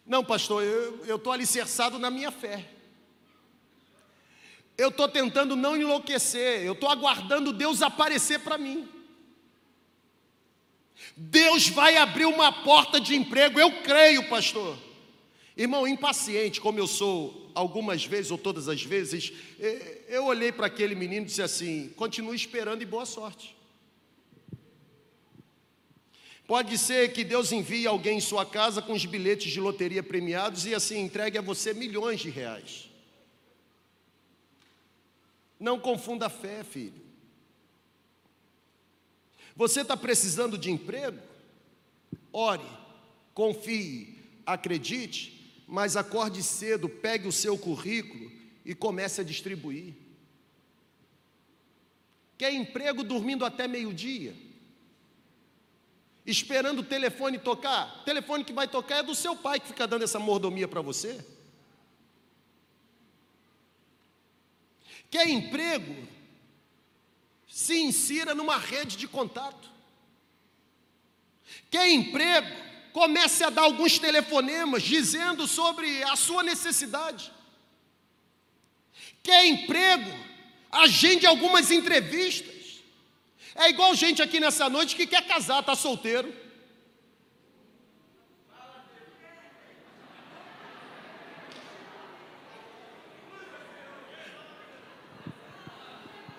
Não, 0.08 0.24
pastor, 0.24 0.64
eu 0.64 1.18
estou 1.18 1.34
alicerçado 1.34 2.00
na 2.00 2.10
minha 2.10 2.32
fé. 2.32 2.66
Eu 4.78 4.90
estou 4.90 5.10
tentando 5.10 5.56
não 5.56 5.76
enlouquecer, 5.76 6.62
eu 6.62 6.74
estou 6.74 6.88
aguardando 6.88 7.52
Deus 7.52 7.82
aparecer 7.82 8.40
para 8.40 8.58
mim. 8.58 8.88
Deus 11.16 11.68
vai 11.68 11.98
abrir 11.98 12.26
uma 12.26 12.52
porta 12.52 13.00
de 13.00 13.16
emprego, 13.16 13.60
eu 13.60 13.82
creio, 13.82 14.30
pastor. 14.30 14.78
Irmão, 15.56 15.88
impaciente 15.88 16.62
como 16.62 16.80
eu 16.80 16.88
sou, 16.88 17.52
algumas 17.56 18.06
vezes 18.06 18.30
ou 18.30 18.38
todas 18.38 18.70
as 18.70 18.84
vezes, 18.84 19.34
eh, 19.60 20.04
eu 20.08 20.26
olhei 20.26 20.52
para 20.52 20.68
aquele 20.68 20.94
menino 20.94 21.24
e 21.24 21.28
disse 21.28 21.42
assim: 21.42 21.90
continue 21.96 22.36
esperando 22.36 22.84
e 22.84 22.86
boa 22.86 23.06
sorte. 23.06 23.56
Pode 26.48 26.78
ser 26.78 27.12
que 27.12 27.26
Deus 27.26 27.52
envie 27.52 27.86
alguém 27.86 28.20
em 28.20 28.22
sua 28.22 28.46
casa 28.46 28.82
com 28.82 28.94
os 28.94 29.06
bilhetes 29.06 29.52
de 29.52 29.60
loteria 29.60 30.02
premiados 30.02 30.66
e 30.66 30.74
assim 30.74 31.02
entregue 31.02 31.38
a 31.38 31.42
você 31.42 31.74
milhões 31.74 32.22
de 32.22 32.30
reais. 32.30 32.90
Não 35.60 35.78
confunda 35.78 36.28
a 36.28 36.30
fé, 36.30 36.64
filho. 36.64 37.06
Você 39.58 39.82
está 39.82 39.98
precisando 39.98 40.58
de 40.58 40.72
emprego? 40.72 41.20
Ore, 42.32 42.66
confie, 43.34 44.18
acredite, 44.46 45.62
mas 45.68 45.98
acorde 45.98 46.42
cedo, 46.42 46.88
pegue 46.88 47.28
o 47.28 47.32
seu 47.32 47.58
currículo 47.58 48.32
e 48.64 48.74
comece 48.74 49.20
a 49.20 49.24
distribuir. 49.24 49.94
Quer 52.38 52.54
emprego 52.54 53.04
dormindo 53.04 53.44
até 53.44 53.68
meio-dia? 53.68 54.47
Esperando 56.28 56.80
o 56.80 56.84
telefone 56.84 57.40
tocar. 57.40 58.02
O 58.02 58.04
telefone 58.04 58.44
que 58.44 58.52
vai 58.52 58.68
tocar 58.68 58.98
é 58.98 59.04
do 59.04 59.16
seu 59.16 59.36
pai 59.36 59.62
que 59.62 59.68
fica 59.68 59.88
dando 59.88 60.04
essa 60.04 60.20
mordomia 60.20 60.68
para 60.68 60.82
você. 60.82 61.26
Quer 65.10 65.30
emprego? 65.30 66.06
Se 67.48 67.78
insira 67.80 68.36
numa 68.36 68.58
rede 68.58 68.98
de 68.98 69.08
contato. 69.08 69.72
Quer 71.72 71.90
emprego? 71.90 72.68
Comece 72.92 73.46
a 73.46 73.50
dar 73.50 73.62
alguns 73.62 73.98
telefonemas 73.98 74.84
dizendo 74.84 75.48
sobre 75.48 76.04
a 76.04 76.18
sua 76.18 76.44
necessidade. 76.44 77.32
Quer 79.24 79.46
emprego? 79.46 80.12
Agende 80.70 81.26
algumas 81.26 81.72
entrevistas. 81.72 82.57
É 83.58 83.70
igual 83.70 83.96
gente 83.96 84.22
aqui 84.22 84.40
nessa 84.40 84.70
noite 84.70 84.96
que 84.96 85.08
quer 85.08 85.26
casar, 85.28 85.62
está 85.62 85.76
solteiro. 85.76 86.32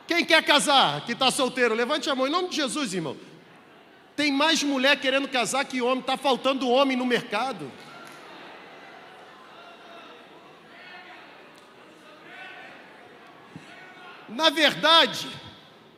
Quem 0.06 0.24
quer 0.24 0.44
casar, 0.44 1.04
que 1.04 1.12
está 1.12 1.30
solteiro, 1.30 1.74
levante 1.74 2.08
a 2.08 2.14
mão 2.14 2.26
em 2.26 2.30
nome 2.30 2.50
de 2.50 2.56
Jesus, 2.56 2.94
irmão. 2.94 3.16
Tem 4.14 4.32
mais 4.32 4.62
mulher 4.62 4.98
querendo 5.00 5.28
casar 5.28 5.64
que 5.64 5.82
homem, 5.82 6.00
está 6.00 6.16
faltando 6.16 6.68
homem 6.68 6.96
no 6.96 7.04
mercado. 7.04 7.70
Na 14.28 14.50
verdade, 14.50 15.28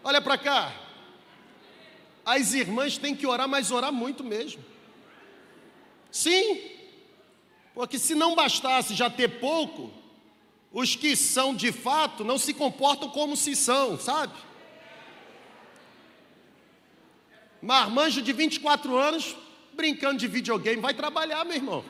olha 0.03 0.21
para 0.21 0.39
cá, 0.39 0.73
as 2.25 2.53
irmãs 2.53 2.99
têm 2.99 3.15
que 3.15 3.27
orar, 3.27 3.49
mas 3.49 3.71
orar 3.71 3.93
muito 3.93 4.23
mesmo. 4.23 4.65
Sim, 6.11 6.61
porque 7.75 7.99
se 7.99 8.15
não 8.15 8.35
bastasse 8.35 8.95
já 8.95 9.09
ter 9.09 9.41
pouco, 9.41 9.93
os 10.73 10.95
que 10.95 11.17
são 11.17 11.55
de 11.55 11.73
fato 11.73 12.25
não 12.25 12.39
se 12.39 12.55
comportam 12.55 13.09
como 13.11 13.37
se 13.37 13.57
são, 13.57 13.99
sabe? 13.99 14.35
Marmanjo 17.63 18.23
de 18.23 18.33
24 18.33 18.97
anos, 18.97 19.37
brincando 19.73 20.19
de 20.19 20.27
videogame, 20.27 20.81
vai 20.81 20.95
trabalhar, 20.95 21.45
meu 21.45 21.57
irmão. 21.57 21.85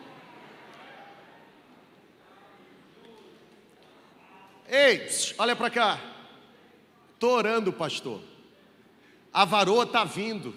Ei, 4.69 5.09
olha 5.39 5.57
para 5.57 5.71
cá. 5.71 6.01
Estou 7.15 7.33
orando, 7.33 7.73
pastor. 7.73 8.30
A 9.33 9.45
varoa 9.45 9.85
está 9.85 10.05
vindo. 10.05 10.55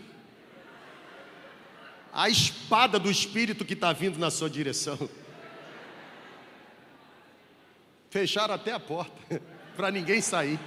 A 2.11 2.29
espada 2.29 2.99
do 2.99 3.09
Espírito 3.09 3.65
que 3.65 3.73
está 3.73 3.93
vindo 3.93 4.19
na 4.19 4.31
sua 4.31 4.49
direção. 4.49 4.97
Fecharam 8.09 8.53
até 8.53 8.71
a 8.71 8.79
porta, 8.79 9.41
para 9.75 9.89
ninguém 9.89 10.21
sair. 10.21 10.59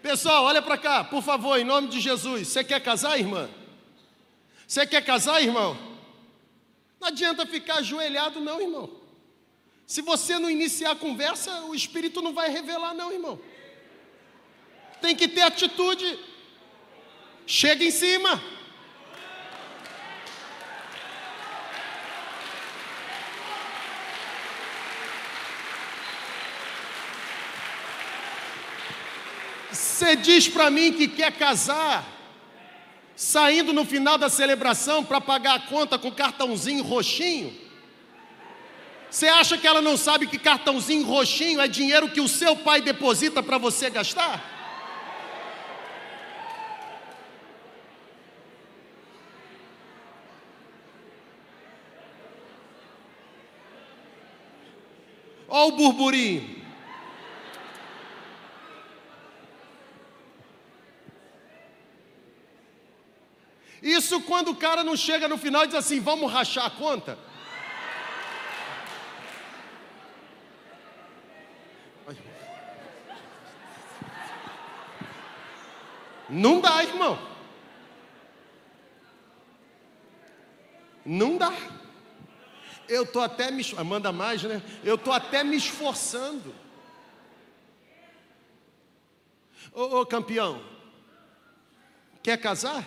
Pessoal, 0.00 0.44
olha 0.44 0.62
para 0.62 0.78
cá, 0.78 1.02
por 1.02 1.22
favor, 1.22 1.58
em 1.58 1.64
nome 1.64 1.88
de 1.88 2.00
Jesus. 2.00 2.46
Você 2.48 2.62
quer 2.62 2.80
casar, 2.80 3.18
irmã? 3.18 3.50
Você 4.66 4.86
quer 4.86 5.04
casar, 5.04 5.42
irmão? 5.42 5.76
Não 7.00 7.08
adianta 7.08 7.46
ficar 7.46 7.76
ajoelhado, 7.76 8.40
não, 8.40 8.60
irmão. 8.60 8.90
Se 9.86 10.02
você 10.02 10.38
não 10.38 10.50
iniciar 10.50 10.92
a 10.92 10.96
conversa, 10.96 11.62
o 11.62 11.74
Espírito 11.74 12.22
não 12.22 12.32
vai 12.32 12.50
revelar, 12.50 12.94
não, 12.94 13.12
irmão 13.12 13.40
tem 15.00 15.14
que 15.14 15.28
ter 15.28 15.42
atitude. 15.42 16.18
Chega 17.46 17.84
em 17.84 17.90
cima. 17.90 18.40
Você 29.70 30.14
diz 30.14 30.48
para 30.48 30.70
mim 30.70 30.92
que 30.92 31.08
quer 31.08 31.32
casar, 31.32 32.06
saindo 33.16 33.72
no 33.72 33.84
final 33.84 34.16
da 34.16 34.28
celebração 34.28 35.04
para 35.04 35.20
pagar 35.20 35.54
a 35.54 35.60
conta 35.60 35.98
com 35.98 36.10
cartãozinho 36.12 36.84
roxinho? 36.84 37.52
Você 39.10 39.26
acha 39.26 39.56
que 39.56 39.66
ela 39.66 39.80
não 39.80 39.96
sabe 39.96 40.26
que 40.26 40.38
cartãozinho 40.38 41.04
roxinho 41.04 41.60
é 41.60 41.66
dinheiro 41.66 42.10
que 42.10 42.20
o 42.20 42.28
seu 42.28 42.54
pai 42.54 42.80
deposita 42.80 43.42
para 43.42 43.58
você 43.58 43.88
gastar? 43.90 44.57
Olha 55.48 55.72
o 55.72 55.76
burburinho. 55.76 56.58
Isso 63.82 64.20
quando 64.22 64.48
o 64.50 64.56
cara 64.56 64.84
não 64.84 64.96
chega 64.96 65.26
no 65.26 65.38
final 65.38 65.64
e 65.64 65.68
diz 65.68 65.76
assim: 65.76 66.00
vamos 66.00 66.30
rachar 66.30 66.66
a 66.66 66.70
conta. 66.70 67.18
Não 76.28 76.60
dá, 76.60 76.82
irmão. 76.82 77.18
Não 81.06 81.38
dá. 81.38 81.50
Eu 82.88 83.02
estou 83.02 83.22
até 83.22 83.50
me. 83.50 83.62
Manda 83.84 84.10
mais, 84.10 84.42
né? 84.42 84.62
Eu 84.82 84.94
estou 84.94 85.12
até 85.12 85.44
me 85.44 85.56
esforçando. 85.56 86.54
Ô, 89.72 90.00
ô 90.00 90.06
campeão, 90.06 90.62
quer 92.22 92.38
casar? 92.38 92.86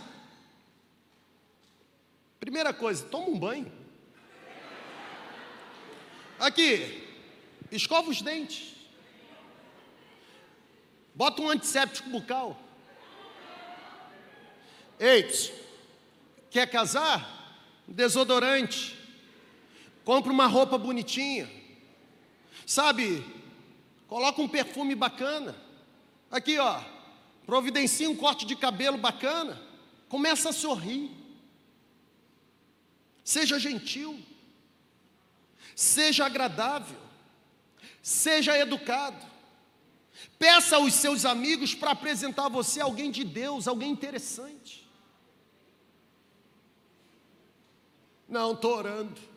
Primeira 2.40 2.74
coisa, 2.74 3.06
toma 3.06 3.28
um 3.28 3.38
banho. 3.38 3.72
Aqui, 6.40 7.08
escova 7.72 8.10
os 8.10 8.22
dentes. 8.22 8.74
Bota 11.14 11.42
um 11.42 11.50
antisséptico 11.50 12.10
bucal. 12.10 12.60
Eita, 15.00 15.54
quer 16.50 16.68
casar? 16.68 17.70
Desodorante. 17.88 19.01
Compra 20.12 20.34
uma 20.34 20.46
roupa 20.46 20.78
bonitinha. 20.78 21.50
Sabe? 22.66 23.26
Coloca 24.10 24.42
um 24.42 24.48
perfume 24.50 24.94
bacana. 24.94 25.56
Aqui, 26.30 26.60
ó. 26.60 26.84
Providencia 27.46 28.10
um 28.10 28.16
corte 28.18 28.46
de 28.46 28.58
cabelo 28.58 28.98
bacana. 28.98 29.58
Começa 30.10 30.50
a 30.50 30.52
sorrir. 30.52 31.10
Seja 33.24 33.58
gentil. 33.58 34.22
Seja 35.78 36.26
agradável. 36.26 37.00
Seja 38.04 38.58
educado. 38.58 39.26
Peça 40.38 40.76
aos 40.76 40.94
seus 40.94 41.24
amigos 41.24 41.74
para 41.74 41.92
apresentar 41.92 42.48
a 42.48 42.50
você 42.50 42.82
alguém 42.82 43.12
de 43.12 43.24
Deus, 43.24 43.66
alguém 43.66 43.90
interessante. 43.90 44.86
Não, 48.28 48.52
estou 48.52 48.76
orando. 48.76 49.31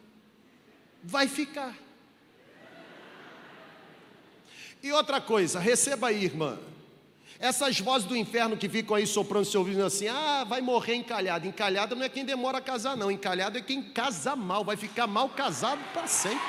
Vai 1.06 1.28
ficar. 1.28 1.76
E 4.82 4.90
outra 4.90 5.20
coisa, 5.20 5.60
receba 5.60 6.08
aí, 6.08 6.24
irmã. 6.24 6.58
Essas 7.38 7.78
vozes 7.78 8.08
do 8.08 8.16
inferno 8.16 8.56
que 8.56 8.68
ficam 8.68 8.96
aí 8.96 9.06
soprando 9.06 9.44
seu 9.44 9.60
ouvido 9.60 9.84
assim, 9.84 10.08
ah, 10.08 10.44
vai 10.44 10.62
morrer 10.62 10.94
encalhado. 10.94 11.46
Encalhado 11.46 11.94
não 11.94 12.04
é 12.04 12.08
quem 12.08 12.24
demora 12.24 12.56
a 12.58 12.60
casar, 12.60 12.96
não. 12.96 13.10
Encalhado 13.10 13.58
é 13.58 13.60
quem 13.60 13.82
casa 13.82 14.34
mal, 14.34 14.64
vai 14.64 14.76
ficar 14.76 15.06
mal 15.06 15.28
casado 15.28 15.80
para 15.92 16.06
sempre. 16.06 16.40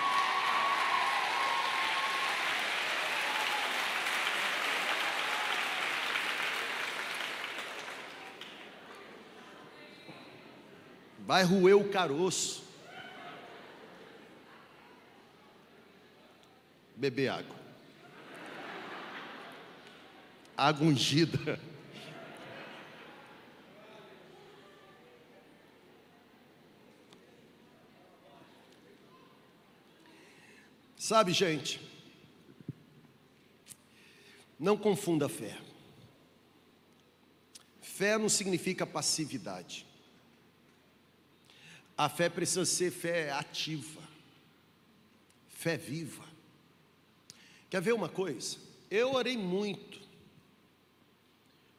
Vai 11.19 11.43
roer 11.43 11.75
o 11.75 11.89
caroço. 11.89 12.64
Beber 16.95 17.29
água 17.29 17.65
água 20.57 20.87
ungida. 20.87 21.59
Sabe, 30.97 31.33
gente, 31.33 31.79
não 34.59 34.75
confunda 34.75 35.29
fé. 35.29 35.55
Fé 37.81 38.17
não 38.17 38.27
significa 38.27 38.87
passividade. 38.87 39.85
A 41.97 42.09
fé 42.09 42.27
precisa 42.27 42.65
ser 42.65 42.91
fé 42.91 43.31
ativa, 43.31 44.01
fé 45.47 45.77
viva. 45.77 46.24
Quer 47.75 47.81
ver 47.81 47.93
uma 47.93 48.07
coisa? 48.07 48.55
Eu 48.89 49.15
orei 49.15 49.35
muito 49.35 49.99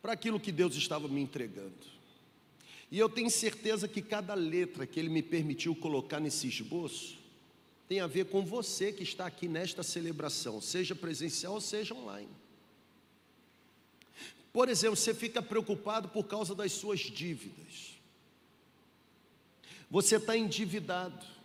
para 0.03 0.13
aquilo 0.13 0.39
que 0.39 0.53
Deus 0.53 0.75
estava 0.75 1.09
me 1.09 1.23
entregando. 1.23 1.73
E 2.93 2.99
eu 2.99 3.09
tenho 3.09 3.31
certeza 3.31 3.89
que 3.89 4.03
cada 4.03 4.35
letra 4.35 4.87
que 4.87 5.01
Ele 5.01 5.09
me 5.09 5.23
permitiu 5.23 5.75
colocar 5.75 6.21
nesse 6.21 6.49
esboço 6.49 7.17
tem 7.89 8.01
a 8.01 8.07
ver 8.07 8.27
com 8.27 8.45
você 8.45 8.93
que 8.93 9.03
está 9.05 9.25
aqui 9.25 9.49
nesta 9.49 9.83
celebração, 9.83 10.61
seja 10.61 10.95
presencial 10.95 11.55
ou 11.55 11.63
seja 11.63 11.95
online. 11.95 12.29
Por 14.53 14.69
exemplo, 14.69 14.97
você 14.97 15.15
fica 15.15 15.41
preocupado 15.41 16.11
por 16.11 16.25
causa 16.25 16.55
das 16.55 16.73
suas 16.73 17.01
dívidas. 17.01 17.97
Você 19.91 20.17
está 20.17 20.37
endividado. 20.37 21.36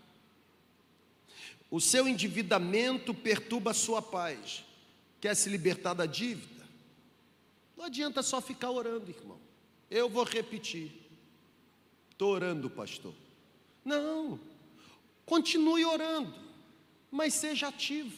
O 1.71 1.79
seu 1.79 2.05
endividamento 2.05 3.13
perturba 3.13 3.71
a 3.71 3.73
sua 3.73 4.01
paz. 4.01 4.65
Quer 5.21 5.33
se 5.35 5.49
libertar 5.49 5.93
da 5.93 6.05
dívida? 6.05 6.67
Não 7.77 7.85
adianta 7.85 8.21
só 8.21 8.41
ficar 8.41 8.69
orando, 8.69 9.09
irmão. 9.09 9.39
Eu 9.89 10.09
vou 10.09 10.25
repetir. 10.25 10.91
Estou 12.11 12.33
orando, 12.33 12.69
pastor. 12.69 13.13
Não. 13.85 14.37
Continue 15.25 15.85
orando, 15.85 16.35
mas 17.09 17.35
seja 17.35 17.69
ativo. 17.69 18.17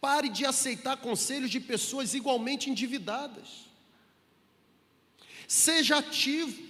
Pare 0.00 0.28
de 0.28 0.44
aceitar 0.44 0.96
conselhos 0.96 1.50
de 1.50 1.60
pessoas 1.60 2.12
igualmente 2.12 2.68
endividadas. 2.68 3.66
Seja 5.46 5.98
ativo. 5.98 6.66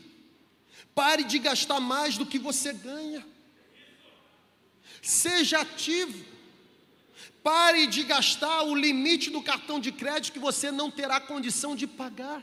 Pare 0.94 1.24
de 1.24 1.38
gastar 1.38 1.80
mais 1.80 2.18
do 2.18 2.26
que 2.26 2.38
você 2.38 2.74
ganha. 2.74 3.26
Seja 5.02 5.60
ativo. 5.60 6.24
Pare 7.42 7.86
de 7.86 8.02
gastar 8.02 8.62
o 8.62 8.74
limite 8.74 9.30
do 9.30 9.42
cartão 9.42 9.80
de 9.80 9.92
crédito 9.92 10.32
que 10.32 10.38
você 10.38 10.70
não 10.70 10.90
terá 10.90 11.20
condição 11.20 11.74
de 11.74 11.86
pagar. 11.86 12.42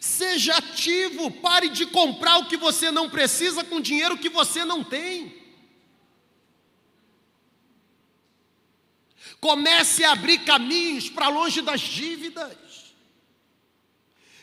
Seja 0.00 0.56
ativo, 0.56 1.30
pare 1.30 1.68
de 1.68 1.86
comprar 1.86 2.38
o 2.38 2.48
que 2.48 2.56
você 2.56 2.90
não 2.90 3.08
precisa 3.08 3.64
com 3.64 3.80
dinheiro 3.80 4.18
que 4.18 4.28
você 4.28 4.64
não 4.64 4.84
tem. 4.84 5.38
Comece 9.40 10.04
a 10.04 10.12
abrir 10.12 10.38
caminhos 10.44 11.08
para 11.08 11.28
longe 11.28 11.62
das 11.62 11.80
dívidas. 11.80 12.56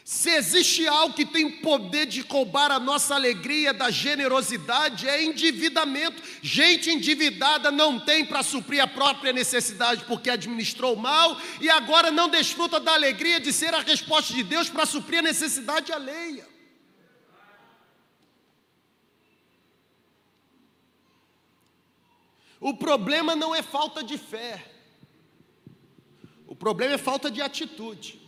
Se 0.07 0.29
existe 0.29 0.87
algo 0.87 1.15
que 1.15 1.25
tem 1.25 1.49
poder 1.49 2.05
de 2.05 2.21
roubar 2.21 2.71
a 2.71 2.79
nossa 2.79 3.15
alegria 3.15 3.73
da 3.73 3.89
generosidade, 3.89 5.09
é 5.09 5.23
endividamento. 5.23 6.21
Gente 6.43 6.91
endividada 6.91 7.71
não 7.71 7.99
tem 7.99 8.23
para 8.23 8.43
suprir 8.43 8.83
a 8.83 8.85
própria 8.85 9.33
necessidade 9.33 10.05
porque 10.05 10.29
administrou 10.29 10.95
mal 10.95 11.35
e 11.59 11.71
agora 11.71 12.11
não 12.11 12.29
desfruta 12.29 12.79
da 12.79 12.93
alegria 12.93 13.39
de 13.39 13.51
ser 13.51 13.73
a 13.73 13.79
resposta 13.79 14.31
de 14.31 14.43
Deus 14.43 14.69
para 14.69 14.85
suprir 14.85 15.17
a 15.17 15.23
necessidade 15.23 15.91
alheia. 15.91 16.47
O 22.59 22.75
problema 22.75 23.35
não 23.35 23.55
é 23.55 23.63
falta 23.63 24.03
de 24.03 24.19
fé, 24.19 24.71
o 26.45 26.55
problema 26.55 26.93
é 26.93 26.99
falta 26.99 27.31
de 27.31 27.41
atitude. 27.41 28.24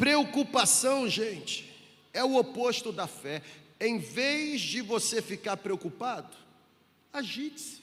Preocupação, 0.00 1.06
gente, 1.06 1.70
é 2.10 2.24
o 2.24 2.36
oposto 2.36 2.90
da 2.90 3.06
fé. 3.06 3.42
Em 3.78 3.98
vez 3.98 4.62
de 4.62 4.80
você 4.80 5.20
ficar 5.20 5.58
preocupado, 5.58 6.34
agite-se. 7.12 7.82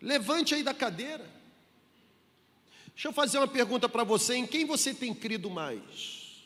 Levante 0.00 0.54
aí 0.54 0.62
da 0.62 0.72
cadeira. 0.72 1.28
Deixa 2.94 3.08
eu 3.08 3.12
fazer 3.12 3.38
uma 3.38 3.48
pergunta 3.48 3.88
para 3.88 4.04
você: 4.04 4.36
em 4.36 4.46
quem 4.46 4.64
você 4.64 4.94
tem 4.94 5.12
crido 5.12 5.50
mais? 5.50 6.44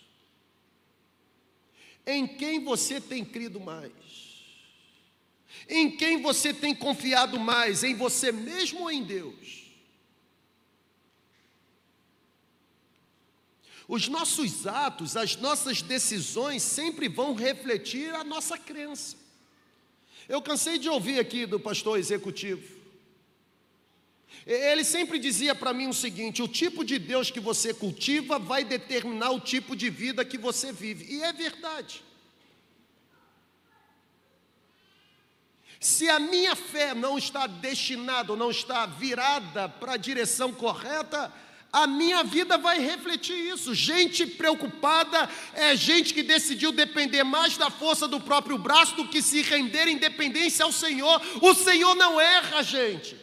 Em 2.07 2.27
quem 2.27 2.65
você 2.65 3.03
tem 3.03 3.23
crido 3.23 3.61
mais? 3.61 3.93
Em 5.69 5.95
quem 5.95 6.23
você 6.23 6.55
tem 6.55 6.75
confiado 6.75 7.39
mais? 7.39 7.85
Em 7.85 7.95
você 7.95 8.33
mesmo 8.33 8.81
ou 8.81 8.91
em 8.91 9.05
Deus? 9.05 9.60
Os 13.91 14.07
nossos 14.07 14.69
atos, 14.69 15.17
as 15.17 15.35
nossas 15.35 15.83
decisões 15.83 16.63
sempre 16.63 17.09
vão 17.09 17.35
refletir 17.35 18.15
a 18.15 18.23
nossa 18.23 18.57
crença. 18.57 19.17
Eu 20.29 20.41
cansei 20.41 20.79
de 20.79 20.89
ouvir 20.89 21.19
aqui 21.19 21.45
do 21.45 21.59
pastor 21.59 21.99
executivo. 21.99 22.63
Ele 24.47 24.85
sempre 24.85 25.19
dizia 25.19 25.57
para 25.57 25.73
mim 25.73 25.89
o 25.89 25.93
seguinte: 25.93 26.41
o 26.41 26.47
tipo 26.47 26.85
de 26.85 27.01
Deus 27.01 27.33
que 27.33 27.41
você 27.41 27.75
cultiva 27.75 28.39
vai 28.39 28.63
determinar 28.63 29.33
o 29.33 29.41
tipo 29.41 29.75
de 29.75 29.91
vida 29.91 30.25
que 30.25 30.39
você 30.39 30.71
vive. 30.71 31.13
E 31.13 31.25
é 31.25 31.33
verdade. 31.33 32.05
Se 35.81 36.09
a 36.09 36.21
minha 36.21 36.55
fé 36.55 36.95
não 36.95 37.19
está 37.19 37.49
destinada, 37.49 38.37
não 38.37 38.53
está 38.53 38.87
virada 38.87 39.69
para 39.69 39.95
a 39.95 39.97
direção 39.97 40.53
correta, 40.53 41.33
a 41.73 41.87
minha 41.87 42.25
vida 42.25 42.59
vai 42.59 42.81
refletir 42.81 43.37
isso. 43.37 43.75
Gente 43.75 44.27
preocupada 44.27 45.29
é 45.55 45.77
gente 45.77 46.13
que 46.13 46.23
decidiu 46.23 46.73
depender 46.73 47.23
mais 47.23 47.57
da 47.57 47.71
força 47.71 48.09
do 48.09 48.21
próprio 48.21 48.59
braço 48.59 48.97
do 48.97 49.07
que 49.07 49.23
se 49.23 49.43
render 49.43 49.87
em 49.87 49.97
dependência 49.97 50.65
ao 50.65 50.73
Senhor. 50.73 51.21
O 51.41 51.55
Senhor 51.55 51.95
não 51.95 52.21
erra, 52.21 52.63
gente. 52.63 53.17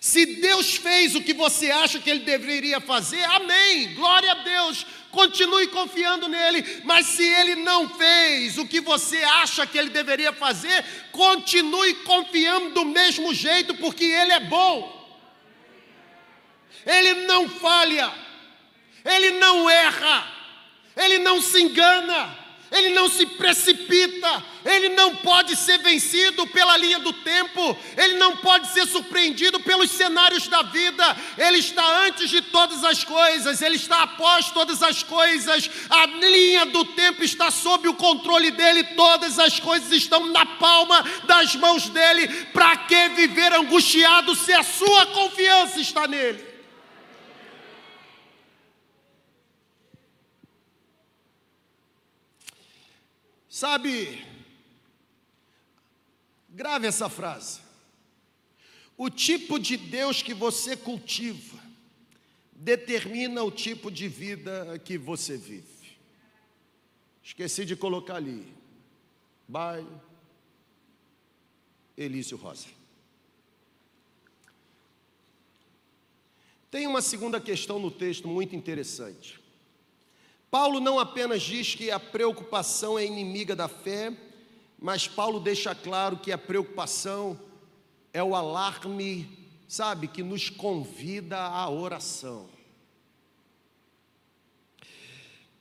Se 0.00 0.24
Deus 0.26 0.76
fez 0.76 1.14
o 1.14 1.22
que 1.22 1.32
você 1.32 1.70
acha 1.70 1.98
que 1.98 2.10
Ele 2.10 2.20
deveria 2.20 2.80
fazer, 2.80 3.24
amém, 3.24 3.94
glória 3.94 4.30
a 4.30 4.42
Deus, 4.42 4.86
continue 5.10 5.66
confiando 5.68 6.28
nele. 6.28 6.82
Mas 6.84 7.06
se 7.06 7.24
Ele 7.24 7.56
não 7.56 7.88
fez 7.88 8.58
o 8.58 8.66
que 8.66 8.80
você 8.80 9.16
acha 9.16 9.66
que 9.66 9.78
Ele 9.78 9.90
deveria 9.90 10.32
fazer, 10.32 10.84
continue 11.10 11.94
confiando 11.94 12.70
do 12.70 12.84
mesmo 12.84 13.32
jeito, 13.32 13.74
porque 13.76 14.04
Ele 14.04 14.32
é 14.32 14.40
bom. 14.40 14.97
Ele 16.88 17.26
não 17.26 17.46
falha, 17.46 18.10
Ele 19.04 19.32
não 19.32 19.68
erra, 19.68 20.26
Ele 20.96 21.18
não 21.18 21.40
se 21.40 21.60
engana. 21.60 22.48
Ele 22.70 22.90
não 22.90 23.08
se 23.08 23.24
precipita, 23.24 24.44
ele 24.64 24.90
não 24.90 25.16
pode 25.16 25.56
ser 25.56 25.78
vencido 25.78 26.46
pela 26.48 26.76
linha 26.76 26.98
do 26.98 27.14
tempo, 27.14 27.76
ele 27.96 28.16
não 28.16 28.36
pode 28.36 28.68
ser 28.68 28.86
surpreendido 28.86 29.58
pelos 29.60 29.90
cenários 29.90 30.46
da 30.48 30.60
vida, 30.62 31.16
ele 31.38 31.58
está 31.58 32.04
antes 32.04 32.28
de 32.28 32.42
todas 32.42 32.84
as 32.84 33.02
coisas, 33.04 33.62
ele 33.62 33.76
está 33.76 34.02
após 34.02 34.50
todas 34.50 34.82
as 34.82 35.02
coisas, 35.02 35.70
a 35.88 36.06
linha 36.06 36.66
do 36.66 36.84
tempo 36.84 37.24
está 37.24 37.50
sob 37.50 37.88
o 37.88 37.94
controle 37.94 38.50
dele, 38.50 38.84
todas 38.84 39.38
as 39.38 39.58
coisas 39.58 39.90
estão 39.90 40.26
na 40.26 40.44
palma 40.44 41.02
das 41.24 41.56
mãos 41.56 41.88
dele, 41.88 42.28
para 42.52 42.76
que 42.76 43.08
viver 43.10 43.54
angustiado 43.54 44.34
se 44.34 44.52
a 44.52 44.62
sua 44.62 45.06
confiança 45.06 45.80
está 45.80 46.06
nele? 46.06 46.47
Sabe, 53.58 54.24
grave 56.48 56.86
essa 56.86 57.08
frase. 57.08 57.58
O 58.96 59.10
tipo 59.10 59.58
de 59.58 59.76
Deus 59.76 60.22
que 60.22 60.32
você 60.32 60.76
cultiva 60.76 61.58
determina 62.52 63.42
o 63.42 63.50
tipo 63.50 63.90
de 63.90 64.06
vida 64.06 64.78
que 64.84 64.96
você 64.96 65.36
vive. 65.36 65.98
Esqueci 67.20 67.64
de 67.64 67.74
colocar 67.74 68.14
ali. 68.14 68.46
Baile, 69.48 69.90
Elício 71.96 72.36
Rosa. 72.36 72.68
Tem 76.70 76.86
uma 76.86 77.02
segunda 77.02 77.40
questão 77.40 77.80
no 77.80 77.90
texto 77.90 78.28
muito 78.28 78.54
interessante. 78.54 79.37
Paulo 80.50 80.80
não 80.80 80.98
apenas 80.98 81.42
diz 81.42 81.74
que 81.74 81.90
a 81.90 82.00
preocupação 82.00 82.98
é 82.98 83.04
inimiga 83.04 83.54
da 83.54 83.68
fé, 83.68 84.12
mas 84.78 85.06
Paulo 85.06 85.40
deixa 85.40 85.74
claro 85.74 86.16
que 86.16 86.32
a 86.32 86.38
preocupação 86.38 87.38
é 88.12 88.22
o 88.22 88.34
alarme, 88.34 89.28
sabe, 89.66 90.08
que 90.08 90.22
nos 90.22 90.48
convida 90.48 91.38
à 91.38 91.68
oração. 91.68 92.48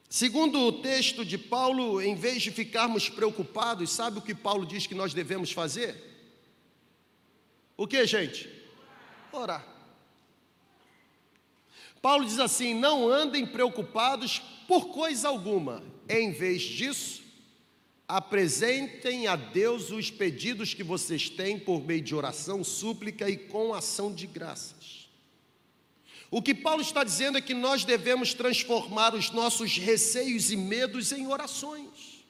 Segundo 0.10 0.62
o 0.62 0.72
texto 0.72 1.26
de 1.26 1.38
Paulo, 1.38 2.02
em 2.02 2.16
vez 2.16 2.42
de 2.42 2.50
ficarmos 2.50 3.10
preocupados, 3.10 3.92
sabe 3.92 4.20
o 4.20 4.22
que 4.22 4.34
Paulo 4.34 4.66
diz 4.66 4.88
que 4.88 4.96
nós 4.96 5.14
devemos 5.14 5.52
fazer? 5.52 6.02
O 7.76 7.86
que, 7.86 8.06
gente? 8.08 8.50
Orar. 9.34 9.68
Paulo 12.02 12.24
diz 12.26 12.40
assim: 12.40 12.74
não 12.74 13.10
andem 13.10 13.46
preocupados 13.46 14.42
por 14.68 14.90
coisa 14.90 15.30
alguma, 15.30 15.82
em 16.10 16.32
vez 16.32 16.62
disso, 16.62 17.24
apresentem 18.08 19.28
a 19.28 19.36
Deus 19.36 19.92
os 19.92 20.12
pedidos 20.12 20.74
que 20.74 20.84
vocês 20.84 21.30
têm 21.30 21.58
por 21.58 21.82
meio 21.84 22.02
de 22.02 22.14
oração, 22.14 22.64
súplica 22.64 23.30
e 23.30 23.38
com 23.38 23.74
ação 23.74 24.14
de 24.14 24.28
graças. 24.28 25.08
O 26.30 26.42
que 26.42 26.54
Paulo 26.54 26.82
está 26.82 27.04
dizendo 27.04 27.38
é 27.38 27.42
que 27.42 27.54
nós 27.54 27.86
devemos 27.86 28.34
transformar 28.34 29.16
os 29.16 29.32
nossos 29.32 29.78
receios 29.78 30.52
e 30.52 30.58
medos 30.58 31.14
em 31.14 31.28
orações. 31.28 32.26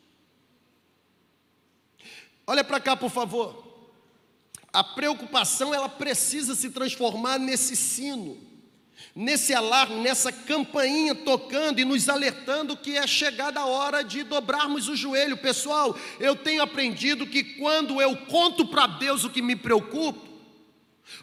Olha 2.45 2.63
para 2.63 2.79
cá, 2.79 2.95
por 2.95 3.09
favor. 3.09 3.65
A 4.71 4.83
preocupação 4.83 5.73
ela 5.73 5.89
precisa 5.89 6.53
se 6.53 6.69
transformar 6.69 7.39
nesse 7.39 7.75
sino 7.75 8.47
nesse 9.18 9.51
alarme, 9.51 9.95
nessa 9.95 10.32
campainha 10.32 11.15
tocando 11.15 11.80
e 11.80 11.86
nos 11.86 12.07
alertando 12.07 12.78
que 12.78 12.95
é 12.95 13.07
chegada 13.07 13.59
a 13.59 13.65
hora 13.65 14.03
de 14.03 14.22
dobrarmos 14.22 14.88
o 14.88 14.95
joelho. 14.95 15.36
Pessoal, 15.36 15.97
eu 16.20 16.36
tenho 16.36 16.61
aprendido 16.61 17.26
que 17.26 17.43
quando 17.43 17.99
eu 17.99 18.15
conto 18.28 18.68
para 18.68 18.86
Deus 18.86 19.24
o 19.24 19.32
que 19.32 19.41
me 19.41 19.55
preocupa, 19.55 20.22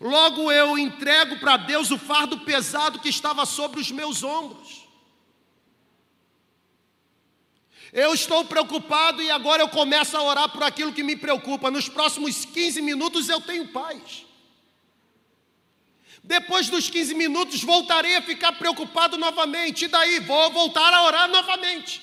logo 0.00 0.50
eu 0.50 0.76
entrego 0.76 1.38
para 1.38 1.56
Deus 1.56 1.92
o 1.92 1.98
fardo 1.98 2.40
pesado 2.40 2.98
que 2.98 3.08
estava 3.08 3.46
sobre 3.46 3.78
os 3.78 3.92
meus 3.92 4.24
ombros. 4.24 4.88
Eu 7.92 8.12
estou 8.12 8.44
preocupado 8.44 9.22
e 9.22 9.30
agora 9.30 9.62
eu 9.62 9.68
começo 9.68 10.16
a 10.16 10.22
orar 10.24 10.48
por 10.48 10.64
aquilo 10.64 10.92
que 10.92 11.04
me 11.04 11.14
preocupa. 11.14 11.70
Nos 11.70 11.88
próximos 11.88 12.44
15 12.44 12.82
minutos 12.82 13.28
eu 13.28 13.40
tenho 13.40 13.68
paz. 13.68 14.26
Depois 16.24 16.70
dos 16.70 16.88
15 16.88 17.14
minutos, 17.14 17.62
voltarei 17.62 18.16
a 18.16 18.22
ficar 18.22 18.52
preocupado 18.52 19.18
novamente. 19.18 19.84
E 19.84 19.88
daí? 19.88 20.20
Vou 20.20 20.50
voltar 20.50 20.92
a 20.94 21.04
orar 21.04 21.28
novamente. 21.28 22.00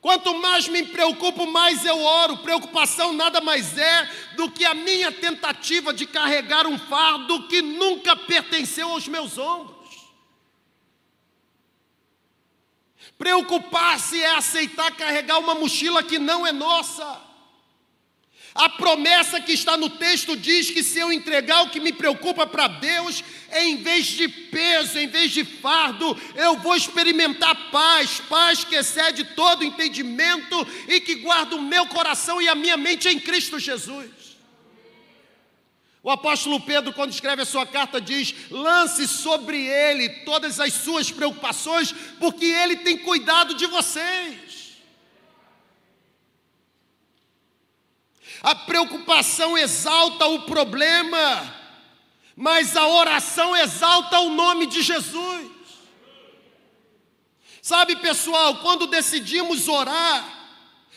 Quanto 0.00 0.38
mais 0.38 0.66
me 0.68 0.84
preocupo, 0.84 1.46
mais 1.46 1.84
eu 1.84 2.00
oro. 2.00 2.38
Preocupação 2.38 3.12
nada 3.12 3.42
mais 3.42 3.76
é 3.76 4.10
do 4.36 4.50
que 4.50 4.64
a 4.64 4.72
minha 4.72 5.12
tentativa 5.12 5.92
de 5.92 6.06
carregar 6.06 6.66
um 6.66 6.78
fardo 6.78 7.46
que 7.46 7.60
nunca 7.60 8.16
pertenceu 8.16 8.90
aos 8.90 9.06
meus 9.06 9.36
ombros. 9.36 9.76
Preocupar-se 13.18 14.22
é 14.22 14.34
aceitar 14.34 14.92
carregar 14.92 15.38
uma 15.38 15.54
mochila 15.54 16.02
que 16.02 16.18
não 16.18 16.46
é 16.46 16.52
nossa. 16.52 17.27
A 18.58 18.68
promessa 18.68 19.40
que 19.40 19.52
está 19.52 19.76
no 19.76 19.88
texto 19.88 20.36
diz 20.36 20.68
que 20.68 20.82
se 20.82 20.98
eu 20.98 21.12
entregar 21.12 21.62
o 21.62 21.70
que 21.70 21.78
me 21.78 21.92
preocupa 21.92 22.44
para 22.44 22.66
Deus, 22.66 23.22
em 23.52 23.76
vez 23.76 24.06
de 24.06 24.26
peso, 24.26 24.98
em 24.98 25.06
vez 25.06 25.30
de 25.30 25.44
fardo, 25.44 26.20
eu 26.34 26.56
vou 26.56 26.74
experimentar 26.74 27.70
paz, 27.70 28.20
paz 28.28 28.64
que 28.64 28.74
excede 28.74 29.22
todo 29.22 29.62
entendimento 29.62 30.66
e 30.88 31.00
que 31.00 31.14
guarda 31.14 31.54
o 31.54 31.62
meu 31.62 31.86
coração 31.86 32.42
e 32.42 32.48
a 32.48 32.56
minha 32.56 32.76
mente 32.76 33.08
em 33.08 33.20
Cristo 33.20 33.60
Jesus. 33.60 34.10
O 36.02 36.10
apóstolo 36.10 36.58
Pedro, 36.58 36.92
quando 36.92 37.12
escreve 37.12 37.42
a 37.42 37.46
sua 37.46 37.64
carta, 37.64 38.00
diz: 38.00 38.34
lance 38.50 39.06
sobre 39.06 39.66
ele 39.66 40.08
todas 40.24 40.58
as 40.58 40.72
suas 40.72 41.12
preocupações, 41.12 41.94
porque 42.18 42.46
ele 42.46 42.78
tem 42.78 42.98
cuidado 42.98 43.54
de 43.54 43.66
vocês. 43.66 44.47
A 48.42 48.54
preocupação 48.54 49.58
exalta 49.58 50.26
o 50.26 50.42
problema, 50.42 51.54
mas 52.36 52.76
a 52.76 52.86
oração 52.86 53.56
exalta 53.56 54.20
o 54.20 54.30
nome 54.30 54.66
de 54.66 54.82
Jesus. 54.82 55.48
Sabe, 57.60 57.96
pessoal, 57.96 58.56
quando 58.56 58.86
decidimos 58.86 59.68
orar, 59.68 60.38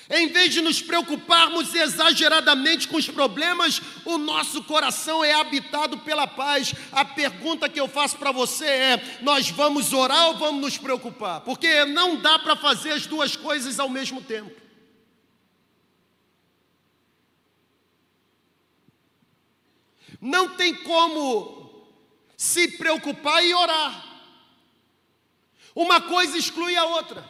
em 0.09 0.27
vez 0.27 0.53
de 0.53 0.61
nos 0.61 0.81
preocuparmos 0.81 1.73
exageradamente 1.73 2.87
com 2.87 2.97
os 2.97 3.09
problemas, 3.09 3.81
o 4.05 4.17
nosso 4.17 4.61
coração 4.63 5.23
é 5.23 5.33
habitado 5.33 5.97
pela 5.99 6.27
paz. 6.27 6.73
A 6.91 7.05
pergunta 7.05 7.69
que 7.69 7.79
eu 7.79 7.87
faço 7.87 8.17
para 8.17 8.31
você 8.31 8.65
é: 8.65 9.17
nós 9.21 9.49
vamos 9.49 9.93
orar 9.93 10.27
ou 10.27 10.37
vamos 10.37 10.61
nos 10.61 10.77
preocupar? 10.77 11.41
Porque 11.41 11.85
não 11.85 12.17
dá 12.17 12.37
para 12.37 12.55
fazer 12.57 12.91
as 12.91 13.05
duas 13.05 13.35
coisas 13.35 13.79
ao 13.79 13.89
mesmo 13.89 14.21
tempo. 14.21 14.51
Não 20.21 20.49
tem 20.49 20.75
como 20.75 21.89
se 22.37 22.67
preocupar 22.77 23.43
e 23.43 23.53
orar. 23.53 24.05
Uma 25.75 25.99
coisa 25.99 26.37
exclui 26.37 26.75
a 26.77 26.85
outra. 26.85 27.27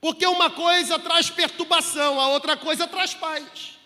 Porque 0.00 0.26
uma 0.26 0.48
coisa 0.48 0.98
traz 0.98 1.28
perturbação, 1.28 2.18
a 2.18 2.28
outra 2.28 2.56
coisa 2.56 2.86
traz 2.86 3.12
paz. 3.12 3.76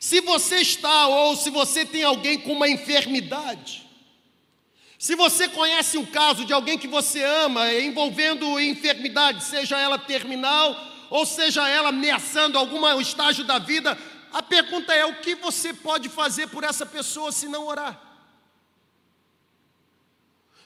Se 0.00 0.20
você 0.20 0.56
está 0.56 1.08
ou 1.08 1.36
se 1.36 1.50
você 1.50 1.84
tem 1.84 2.02
alguém 2.02 2.38
com 2.38 2.52
uma 2.52 2.68
enfermidade, 2.68 3.84
se 4.98 5.14
você 5.14 5.48
conhece 5.48 5.98
um 5.98 6.06
caso 6.06 6.44
de 6.44 6.52
alguém 6.52 6.78
que 6.78 6.86
você 6.86 7.22
ama 7.22 7.72
envolvendo 7.74 8.58
enfermidade, 8.60 9.44
seja 9.44 9.78
ela 9.78 9.98
terminal 9.98 10.74
ou 11.10 11.24
seja 11.24 11.68
ela 11.68 11.90
ameaçando 11.90 12.58
algum 12.58 13.00
estágio 13.00 13.44
da 13.44 13.58
vida, 13.58 13.98
a 14.34 14.42
pergunta 14.42 14.92
é: 14.92 15.04
o 15.06 15.20
que 15.20 15.36
você 15.36 15.72
pode 15.72 16.08
fazer 16.08 16.48
por 16.48 16.64
essa 16.64 16.84
pessoa 16.84 17.30
se 17.30 17.46
não 17.46 17.66
orar? 17.66 17.94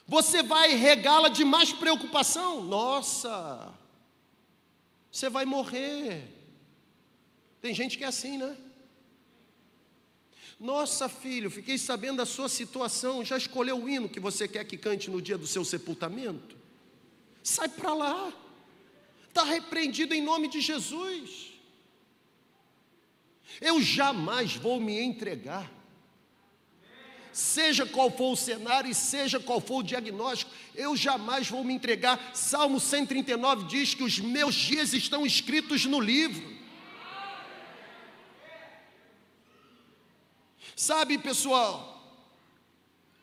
Você 0.07 0.41
vai 0.41 0.73
regá-la 0.73 1.29
de 1.29 1.45
mais 1.45 1.71
preocupação? 1.71 2.63
Nossa, 2.63 3.71
você 5.11 5.29
vai 5.29 5.45
morrer. 5.45 6.27
Tem 7.61 7.71
gente 7.75 7.95
que 7.95 8.03
é 8.03 8.07
assim, 8.07 8.39
né? 8.39 8.57
Nossa, 10.59 11.07
filho, 11.07 11.51
fiquei 11.51 11.77
sabendo 11.77 12.17
da 12.17 12.25
sua 12.25 12.49
situação. 12.49 13.23
Já 13.23 13.37
escolheu 13.37 13.83
o 13.83 13.87
hino 13.87 14.09
que 14.09 14.19
você 14.19 14.47
quer 14.47 14.65
que 14.65 14.77
cante 14.77 15.11
no 15.11 15.21
dia 15.21 15.37
do 15.37 15.45
seu 15.45 15.63
sepultamento? 15.63 16.57
Sai 17.43 17.69
para 17.69 17.93
lá. 17.93 18.33
Está 19.27 19.43
repreendido 19.43 20.15
em 20.15 20.23
nome 20.23 20.47
de 20.47 20.59
Jesus. 20.59 21.48
Eu 23.61 23.81
jamais 23.81 24.55
vou 24.55 24.79
me 24.79 24.99
entregar. 24.99 25.69
Seja 27.31 27.85
qual 27.85 28.09
for 28.09 28.33
o 28.33 28.35
cenário 28.35 28.89
e 28.89 28.95
seja 28.95 29.39
qual 29.39 29.61
for 29.61 29.77
o 29.77 29.83
diagnóstico, 29.83 30.51
eu 30.75 30.95
jamais 30.95 31.47
vou 31.49 31.63
me 31.63 31.73
entregar. 31.73 32.31
Salmo 32.33 32.79
139 32.79 33.65
diz 33.65 33.93
que 33.93 34.03
os 34.03 34.19
meus 34.19 34.55
dias 34.55 34.93
estão 34.93 35.25
escritos 35.25 35.85
no 35.85 35.99
livro. 35.99 36.57
Sabe, 40.75 41.17
pessoal, 41.17 41.89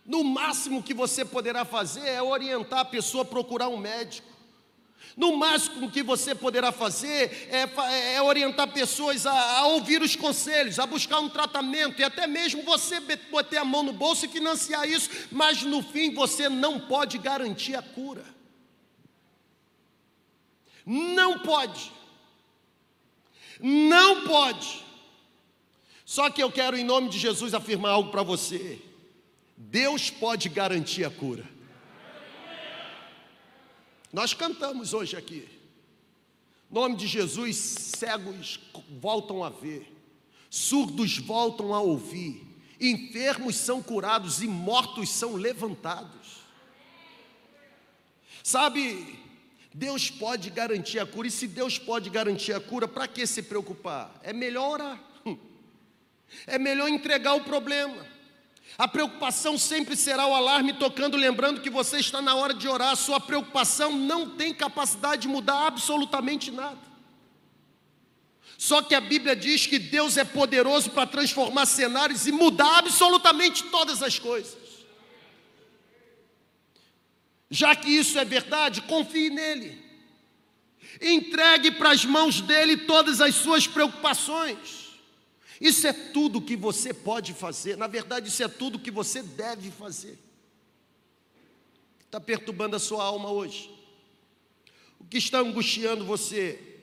no 0.05 0.23
máximo 0.23 0.83
que 0.83 0.95
você 0.95 1.25
poderá 1.25 1.65
fazer 1.65 2.07
é 2.07 2.23
orientar 2.23 2.81
a 2.81 2.85
pessoa 2.85 3.23
a 3.23 3.27
procurar 3.27 3.69
um 3.69 3.79
médico. 3.79 4.36
No 5.17 5.35
máximo 5.35 5.91
que 5.91 6.03
você 6.03 6.35
poderá 6.35 6.71
fazer 6.71 7.49
é, 7.51 8.15
é 8.17 8.21
orientar 8.21 8.71
pessoas 8.71 9.25
a, 9.25 9.33
a, 9.61 9.67
ouvir 9.69 10.03
os 10.03 10.15
conselhos, 10.15 10.79
a 10.79 10.85
buscar 10.85 11.21
um 11.21 11.29
tratamento 11.29 12.01
e 12.01 12.05
até 12.05 12.27
mesmo 12.27 12.63
você 12.65 13.01
botar 13.31 13.63
a 13.63 13.65
mão 13.65 13.83
no 13.83 13.95
bolso 13.95 14.27
e 14.27 14.29
financiar 14.29 14.87
isso, 14.87 15.09
mas 15.33 15.63
no 15.63 15.83
fim 15.83 16.13
você 16.13 16.51
não 16.51 16.79
pode 16.79 17.17
garantir 17.17 17.75
a 17.75 17.81
cura. 17.81 18.27
Não 20.85 21.39
pode. 21.39 21.91
Não 23.59 24.27
pode. 24.27 24.85
Só 26.05 26.29
que 26.29 26.43
eu 26.43 26.53
quero, 26.53 26.77
em 26.77 26.85
nome 26.85 27.09
de 27.09 27.19
Jesus, 27.19 27.55
afirmar 27.55 27.93
algo 27.93 28.11
para 28.11 28.23
você. 28.23 28.79
Deus 29.57 30.11
pode 30.11 30.51
garantir 30.51 31.07
a 31.07 31.11
cura. 31.11 31.56
Nós 34.17 34.33
cantamos 34.33 34.95
hoje 34.95 35.15
aqui. 35.15 35.47
Nome 36.71 36.97
de 36.97 37.07
Jesus, 37.07 37.55
cegos 37.99 38.59
voltam 38.99 39.45
a 39.45 39.51
ver, 39.51 39.95
surdos 40.49 41.19
voltam 41.19 41.75
a 41.75 41.81
ouvir, 41.83 42.43
enfermos 42.81 43.57
são 43.57 43.83
curados 43.83 44.41
e 44.41 44.49
mortos 44.49 45.11
são 45.11 45.35
levantados. 45.35 46.39
Sabe, 48.43 49.19
Deus 49.75 50.11
pode 50.11 50.49
garantir 50.49 50.99
a 50.99 51.05
cura, 51.05 51.29
e 51.29 51.31
se 51.31 51.47
Deus 51.47 51.79
pode 51.79 52.09
garantir 52.09 52.55
a 52.55 52.61
cura, 52.61 52.89
para 52.89 53.07
que 53.07 53.27
se 53.27 53.43
preocupar? 53.43 54.19
É 54.23 54.33
melhor 54.33 54.81
orar. 54.81 55.05
É 56.47 56.59
melhor 56.59 56.89
entregar 56.89 57.35
o 57.35 57.45
problema. 57.45 58.16
A 58.79 58.87
preocupação 58.87 59.57
sempre 59.57 59.97
será 59.97 60.27
o 60.27 60.35
alarme 60.35 60.75
tocando, 60.75 61.17
lembrando 61.17 61.63
que 61.63 61.71
você 61.71 61.99
está 61.99 62.21
na 62.21 62.35
hora 62.35 62.53
de 62.53 62.69
orar. 62.69 62.91
A 62.91 62.97
sua 62.97 63.19
preocupação 63.19 63.93
não 63.93 64.31
tem 64.31 64.53
capacidade 64.53 65.23
de 65.23 65.29
mudar 65.29 65.67
absolutamente 65.67 66.51
nada. 66.51 66.79
Só 68.59 68.83
que 68.83 68.95
a 68.95 69.01
Bíblia 69.01 69.35
diz 69.35 69.67
que 69.67 69.79
Deus 69.79 70.17
é 70.17 70.25
poderoso 70.25 70.91
para 70.91 71.07
transformar 71.07 71.67
cenários 71.67 72.27
e 72.27 72.33
mudar 72.33 72.79
absolutamente 72.79 73.65
todas 73.65 74.03
as 74.03 74.19
coisas. 74.19 74.57
Já 77.51 77.75
que 77.75 77.89
isso 77.89 78.19
é 78.19 78.25
verdade, 78.25 78.83
confie 78.83 79.31
nele. 79.31 79.85
Entregue 81.01 81.71
para 81.71 81.91
as 81.91 82.05
mãos 82.05 82.41
dele 82.41 82.77
todas 82.79 83.21
as 83.21 83.35
suas 83.35 83.67
preocupações. 83.67 84.86
Isso 85.61 85.87
é 85.87 85.93
tudo 85.93 86.43
que 86.43 86.57
você 86.57 86.93
pode 86.93 87.33
fazer, 87.33 87.77
na 87.77 87.87
verdade, 87.87 88.29
isso 88.29 88.43
é 88.43 88.49
tudo 88.49 88.79
que 88.79 88.91
você 88.91 89.23
deve 89.23 89.71
fazer. 89.71 90.19
Está 92.01 92.21
perturbando 92.21 92.77
a 92.77 92.79
sua 92.79 93.05
alma 93.05 93.31
hoje? 93.31 93.71
O 94.99 95.05
que 95.05 95.19
está 95.19 95.39
angustiando 95.39 96.05
você? 96.05 96.81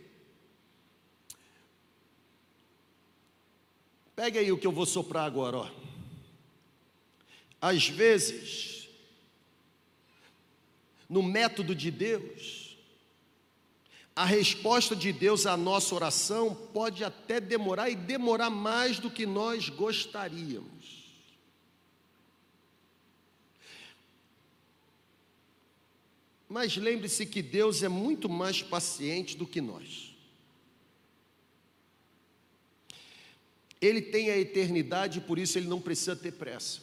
Pega 4.15 4.39
aí 4.39 4.51
o 4.51 4.57
que 4.57 4.67
eu 4.67 4.71
vou 4.71 4.85
soprar 4.85 5.25
agora, 5.25 5.57
ó. 5.57 5.71
Às 7.59 7.87
vezes, 7.87 8.89
no 11.09 11.23
método 11.23 11.73
de 11.73 11.89
Deus, 11.89 12.62
a 14.15 14.25
resposta 14.25 14.95
de 14.95 15.11
Deus 15.11 15.47
à 15.47 15.57
nossa 15.57 15.95
oração 15.95 16.53
pode 16.71 17.03
até 17.03 17.39
demorar 17.39 17.89
e 17.89 17.95
demorar 17.95 18.51
mais 18.51 18.99
do 18.99 19.09
que 19.09 19.25
nós 19.25 19.69
gostaríamos. 19.69 21.03
Mas 26.47 26.77
lembre-se 26.77 27.25
que 27.25 27.41
Deus 27.41 27.81
é 27.81 27.89
muito 27.89 28.29
mais 28.29 28.61
paciente 28.61 29.35
do 29.35 29.47
que 29.47 29.59
nós. 29.59 30.13
Ele 33.81 33.99
tem 33.99 34.29
a 34.29 34.37
eternidade, 34.37 35.19
por 35.21 35.39
isso 35.39 35.57
ele 35.57 35.67
não 35.67 35.81
precisa 35.81 36.15
ter 36.15 36.33
pressa. 36.33 36.82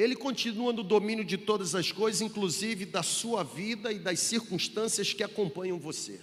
Ele 0.00 0.16
continua 0.16 0.72
no 0.72 0.82
domínio 0.82 1.22
de 1.22 1.36
todas 1.36 1.74
as 1.74 1.92
coisas, 1.92 2.22
inclusive 2.22 2.86
da 2.86 3.02
sua 3.02 3.42
vida 3.42 3.92
e 3.92 3.98
das 3.98 4.18
circunstâncias 4.18 5.12
que 5.12 5.22
acompanham 5.22 5.78
você. 5.78 6.22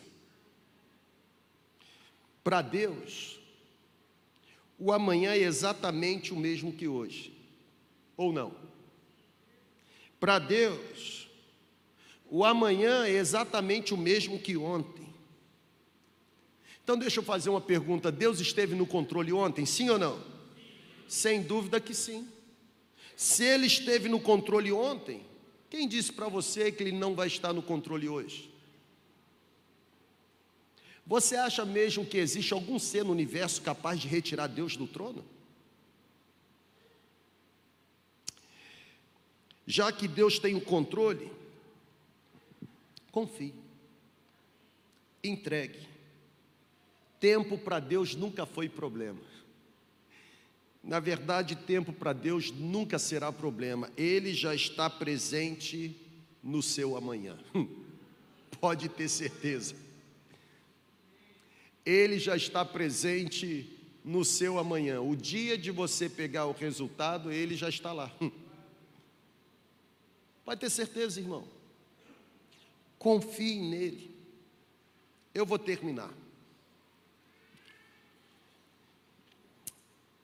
Para 2.43 2.63
Deus, 2.63 3.39
o 4.79 4.91
amanhã 4.91 5.33
é 5.33 5.39
exatamente 5.39 6.33
o 6.33 6.35
mesmo 6.35 6.73
que 6.73 6.87
hoje, 6.87 7.31
ou 8.15 8.33
não? 8.33 8.51
Para 10.19 10.39
Deus, 10.39 11.29
o 12.31 12.43
amanhã 12.43 13.05
é 13.05 13.11
exatamente 13.11 13.93
o 13.93 13.97
mesmo 13.97 14.39
que 14.39 14.57
ontem. 14.57 15.07
Então, 16.83 16.97
deixa 16.97 17.19
eu 17.19 17.23
fazer 17.23 17.51
uma 17.51 17.61
pergunta: 17.61 18.11
Deus 18.11 18.39
esteve 18.39 18.73
no 18.73 18.87
controle 18.87 19.31
ontem, 19.31 19.67
sim 19.67 19.87
ou 19.91 19.99
não? 19.99 20.19
Sem 21.07 21.43
dúvida 21.43 21.79
que 21.79 21.93
sim. 21.93 22.27
Se 23.17 23.43
ele 23.43 23.65
esteve 23.65 24.07
no 24.07 24.19
controle 24.19 24.71
ontem, 24.71 25.25
quem 25.71 25.87
disse 25.87 26.13
para 26.13 26.27
você 26.27 26.71
que 26.71 26.83
ele 26.83 26.91
não 26.91 27.15
vai 27.15 27.25
estar 27.25 27.51
no 27.51 27.63
controle 27.63 28.07
hoje? 28.07 28.53
Você 31.03 31.35
acha 31.35 31.65
mesmo 31.65 32.05
que 32.05 32.17
existe 32.19 32.53
algum 32.53 32.77
ser 32.77 33.03
no 33.03 33.11
universo 33.11 33.63
capaz 33.63 33.99
de 33.99 34.07
retirar 34.07 34.45
Deus 34.45 34.77
do 34.77 34.85
trono? 34.85 35.25
Já 39.65 39.91
que 39.91 40.07
Deus 40.07 40.37
tem 40.37 40.53
o 40.53 40.61
controle, 40.61 41.31
confie, 43.11 43.55
entregue. 45.23 45.87
Tempo 47.19 47.57
para 47.57 47.79
Deus 47.79 48.13
nunca 48.13 48.45
foi 48.45 48.69
problema. 48.69 49.19
Na 50.87 51.01
verdade, 51.01 51.53
tempo 51.53 51.91
para 51.91 52.13
Deus 52.13 52.49
nunca 52.49 52.97
será 52.97 53.29
problema, 53.29 53.91
Ele 53.97 54.33
já 54.33 54.55
está 54.55 54.89
presente 54.89 55.93
no 56.41 56.63
seu 56.63 56.95
amanhã, 56.95 57.37
pode 58.61 58.87
ter 58.87 59.09
certeza. 59.09 59.75
Ele 61.85 62.17
já 62.17 62.37
está 62.37 62.63
presente 62.63 63.69
no 64.03 64.23
seu 64.23 64.57
amanhã, 64.57 65.01
o 65.01 65.13
dia 65.13 65.57
de 65.57 65.71
você 65.71 66.07
pegar 66.07 66.45
o 66.45 66.53
resultado, 66.53 67.33
Ele 67.33 67.57
já 67.57 67.67
está 67.67 67.91
lá. 67.91 68.09
Pode 70.45 70.61
ter 70.61 70.69
certeza, 70.69 71.19
irmão. 71.19 71.45
Confie 72.97 73.59
nele. 73.59 74.15
Eu 75.33 75.45
vou 75.45 75.59
terminar. 75.59 76.09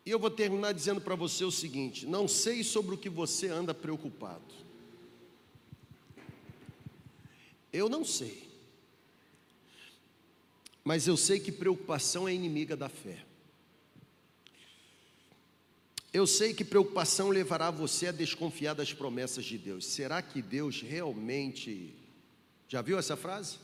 E 0.05 0.11
eu 0.11 0.19
vou 0.19 0.29
terminar 0.29 0.73
dizendo 0.73 1.01
para 1.01 1.15
você 1.15 1.43
o 1.43 1.51
seguinte: 1.51 2.05
não 2.05 2.27
sei 2.27 2.63
sobre 2.63 2.95
o 2.95 2.97
que 2.97 3.09
você 3.09 3.47
anda 3.47 3.73
preocupado. 3.73 4.53
Eu 7.71 7.89
não 7.89 8.05
sei. 8.05 8.49
Mas 10.83 11.07
eu 11.07 11.15
sei 11.15 11.39
que 11.39 11.51
preocupação 11.51 12.27
é 12.27 12.33
inimiga 12.33 12.75
da 12.75 12.89
fé. 12.89 13.23
Eu 16.11 16.27
sei 16.27 16.53
que 16.53 16.63
preocupação 16.63 17.29
levará 17.29 17.71
você 17.71 18.07
a 18.07 18.11
desconfiar 18.11 18.75
das 18.75 18.93
promessas 18.93 19.45
de 19.45 19.57
Deus. 19.57 19.85
Será 19.85 20.21
que 20.21 20.41
Deus 20.41 20.81
realmente. 20.81 21.95
Já 22.67 22.81
viu 22.81 22.99
essa 22.99 23.15
frase? 23.15 23.57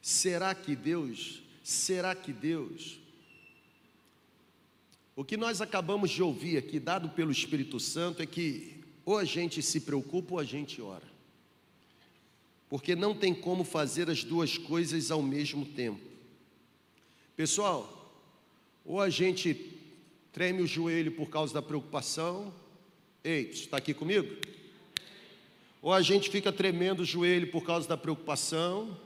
Será 0.00 0.54
que 0.54 0.76
Deus 0.76 1.42
será 1.68 2.14
que 2.14 2.32
Deus. 2.32 2.98
O 5.18 5.24
que 5.24 5.36
nós 5.36 5.60
acabamos 5.60 6.10
de 6.12 6.22
ouvir 6.22 6.58
aqui, 6.58 6.78
dado 6.78 7.08
pelo 7.08 7.32
Espírito 7.32 7.80
Santo, 7.80 8.22
é 8.22 8.26
que 8.26 8.84
ou 9.04 9.18
a 9.18 9.24
gente 9.24 9.60
se 9.60 9.80
preocupa 9.80 10.34
ou 10.34 10.38
a 10.38 10.44
gente 10.44 10.80
ora. 10.80 11.08
Porque 12.68 12.94
não 12.94 13.12
tem 13.12 13.34
como 13.34 13.64
fazer 13.64 14.08
as 14.08 14.22
duas 14.22 14.56
coisas 14.56 15.10
ao 15.10 15.20
mesmo 15.20 15.66
tempo. 15.66 15.98
Pessoal, 17.34 18.14
ou 18.84 19.00
a 19.00 19.10
gente 19.10 19.76
treme 20.30 20.62
o 20.62 20.68
joelho 20.68 21.10
por 21.10 21.28
causa 21.28 21.52
da 21.52 21.62
preocupação. 21.62 22.54
Ei, 23.24 23.50
está 23.50 23.78
aqui 23.78 23.92
comigo? 23.92 24.36
Ou 25.82 25.92
a 25.92 26.00
gente 26.00 26.30
fica 26.30 26.52
tremendo 26.52 27.00
o 27.00 27.04
joelho 27.04 27.50
por 27.50 27.64
causa 27.64 27.88
da 27.88 27.96
preocupação, 27.96 28.96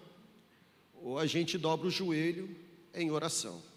ou 1.03 1.19
a 1.19 1.25
gente 1.25 1.57
dobra 1.57 1.87
o 1.87 1.91
joelho 1.91 2.55
em 2.93 3.11
oração. 3.11 3.72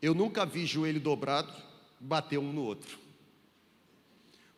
Eu 0.00 0.14
nunca 0.14 0.46
vi 0.46 0.64
joelho 0.64 1.00
dobrado 1.00 1.52
bater 1.98 2.38
um 2.38 2.52
no 2.52 2.62
outro, 2.62 2.98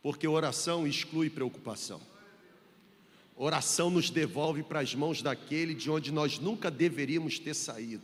porque 0.03 0.29
oração 0.29 0.87
exclui 0.87 1.31
preocupação. 1.31 2.01
Oração 3.35 3.89
nos 3.89 4.11
devolve 4.11 4.63
para 4.63 4.81
as 4.81 4.95
mãos 4.95 5.23
daquele 5.23 5.75
de 5.75 5.91
onde 5.91 6.13
nós 6.13 6.39
nunca 6.39 6.71
deveríamos 6.71 7.39
ter 7.39 7.55
saído. 7.55 8.03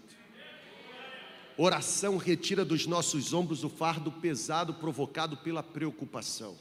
Oração 1.58 2.16
retira 2.16 2.64
dos 2.64 2.86
nossos 2.86 3.34
ombros 3.34 3.62
o 3.62 3.68
fardo 3.68 4.10
pesado 4.10 4.72
provocado 4.72 5.36
pela 5.36 5.62
preocupação. 5.62 6.56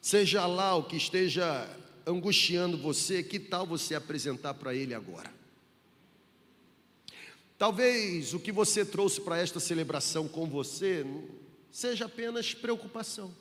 Seja 0.00 0.46
lá 0.46 0.76
o 0.76 0.84
que 0.84 0.96
esteja 0.96 1.68
angustiando 2.06 2.78
você, 2.78 3.22
que 3.22 3.38
tal 3.38 3.66
você 3.66 3.96
apresentar 3.96 4.54
para 4.54 4.74
Ele 4.74 4.94
agora? 4.94 5.37
Talvez 7.58 8.34
o 8.34 8.38
que 8.38 8.52
você 8.52 8.84
trouxe 8.84 9.20
para 9.20 9.36
esta 9.36 9.58
celebração 9.58 10.28
com 10.28 10.46
você 10.46 11.04
seja 11.72 12.04
apenas 12.04 12.54
preocupação. 12.54 13.34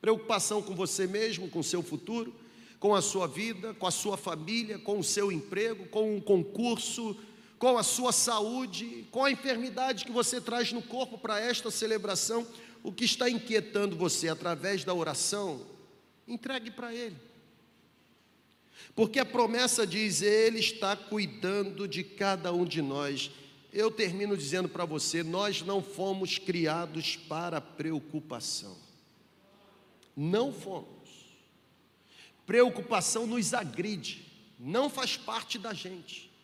Preocupação 0.00 0.62
com 0.62 0.76
você 0.76 1.04
mesmo, 1.04 1.50
com 1.50 1.58
o 1.58 1.64
seu 1.64 1.82
futuro, 1.82 2.32
com 2.78 2.94
a 2.94 3.02
sua 3.02 3.26
vida, 3.26 3.74
com 3.74 3.86
a 3.88 3.90
sua 3.90 4.16
família, 4.16 4.78
com 4.78 5.00
o 5.00 5.04
seu 5.04 5.32
emprego, 5.32 5.88
com 5.88 6.16
um 6.16 6.20
concurso, 6.20 7.16
com 7.58 7.76
a 7.76 7.82
sua 7.82 8.12
saúde, 8.12 9.06
com 9.10 9.24
a 9.24 9.30
enfermidade 9.30 10.04
que 10.04 10.12
você 10.12 10.40
traz 10.40 10.72
no 10.72 10.82
corpo 10.82 11.18
para 11.18 11.40
esta 11.40 11.72
celebração, 11.72 12.46
o 12.82 12.92
que 12.92 13.04
está 13.04 13.28
inquietando 13.28 13.96
você 13.96 14.28
através 14.28 14.84
da 14.84 14.94
oração, 14.94 15.66
entregue 16.28 16.70
para 16.70 16.94
Ele. 16.94 17.16
Porque 18.94 19.18
a 19.18 19.24
promessa 19.24 19.86
diz: 19.86 20.22
Ele 20.22 20.58
está 20.58 20.96
cuidando 20.96 21.86
de 21.86 22.02
cada 22.04 22.52
um 22.52 22.64
de 22.64 22.80
nós. 22.80 23.30
Eu 23.72 23.90
termino 23.90 24.36
dizendo 24.36 24.68
para 24.68 24.84
você: 24.84 25.22
nós 25.22 25.62
não 25.62 25.82
fomos 25.82 26.38
criados 26.38 27.16
para 27.16 27.60
preocupação. 27.60 28.76
Não 30.16 30.52
fomos. 30.52 30.86
Preocupação 32.46 33.26
nos 33.26 33.54
agride, 33.54 34.24
não 34.58 34.90
faz 34.90 35.16
parte 35.16 35.58
da 35.58 35.72
gente 35.72 36.34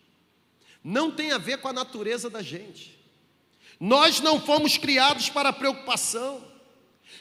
não 0.82 1.10
tem 1.10 1.32
a 1.32 1.38
ver 1.38 1.58
com 1.58 1.68
a 1.68 1.72
natureza 1.72 2.30
da 2.30 2.42
gente. 2.42 2.98
Nós 3.78 4.20
não 4.20 4.40
fomos 4.40 4.76
criados 4.76 5.28
para 5.28 5.52
preocupação. 5.52 6.42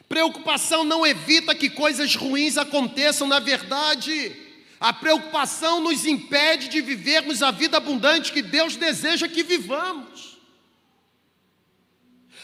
Preocupação 0.07 0.83
não 0.83 1.05
evita 1.05 1.53
que 1.53 1.69
coisas 1.69 2.15
ruins 2.15 2.57
aconteçam, 2.57 3.27
na 3.27 3.39
verdade, 3.39 4.35
a 4.79 4.93
preocupação 4.93 5.81
nos 5.81 6.05
impede 6.05 6.69
de 6.69 6.81
vivermos 6.81 7.43
a 7.43 7.51
vida 7.51 7.77
abundante 7.77 8.31
que 8.31 8.41
Deus 8.41 8.77
deseja 8.77 9.27
que 9.27 9.43
vivamos. 9.43 10.39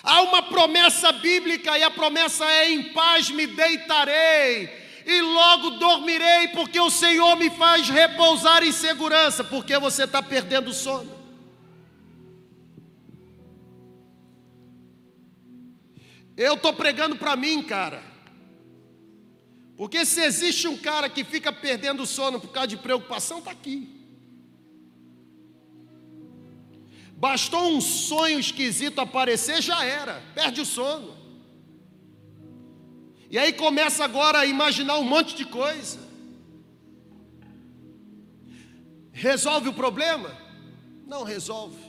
Há 0.04 0.22
uma 0.22 0.44
promessa 0.44 1.12
bíblica 1.14 1.78
e 1.78 1.84
a 1.84 1.90
promessa 1.90 2.46
é: 2.46 2.70
em 2.70 2.94
paz 2.94 3.30
me 3.30 3.48
deitarei 3.48 4.70
e 5.06 5.22
logo 5.22 5.72
dormirei, 5.72 6.50
porque 6.50 6.80
o 6.80 6.90
Senhor 6.90 7.38
me 7.38 7.50
faz 7.50 7.90
repousar 7.90 8.64
em 8.64 8.72
segurança, 8.72 9.44
porque 9.44 9.78
você 9.80 10.04
está 10.04 10.22
perdendo 10.22 10.72
o 10.72 10.74
sono. 10.74 11.16
Eu 16.36 16.56
estou 16.56 16.74
pregando 16.74 17.16
para 17.16 17.36
mim, 17.36 17.64
cara. 17.64 18.14
Porque 19.78 20.05
se 20.05 20.21
existe 20.21 20.67
um 20.67 20.78
cara 20.78 21.09
que 21.09 21.23
fica 21.23 21.51
perdendo 21.51 22.03
o 22.03 22.05
sono 22.07 22.39
por 22.39 22.49
causa 22.49 22.67
de 22.67 22.78
preocupação, 22.78 23.39
está 23.39 23.51
aqui. 23.51 23.93
Bastou 27.17 27.69
um 27.69 27.82
sonho 27.82 28.39
esquisito 28.39 28.99
aparecer, 28.99 29.61
já 29.61 29.84
era, 29.84 30.21
perde 30.34 30.61
o 30.61 30.65
sono. 30.65 31.15
E 33.30 33.38
aí 33.38 33.51
começa 33.51 34.05
agora 34.05 34.39
a 34.39 34.45
imaginar 34.45 34.97
um 34.97 35.03
monte 35.03 35.36
de 35.36 35.45
coisa. 35.45 35.99
Resolve 39.11 39.69
o 39.69 39.73
problema? 39.73 40.30
Não 41.05 41.23
resolve. 41.23 41.80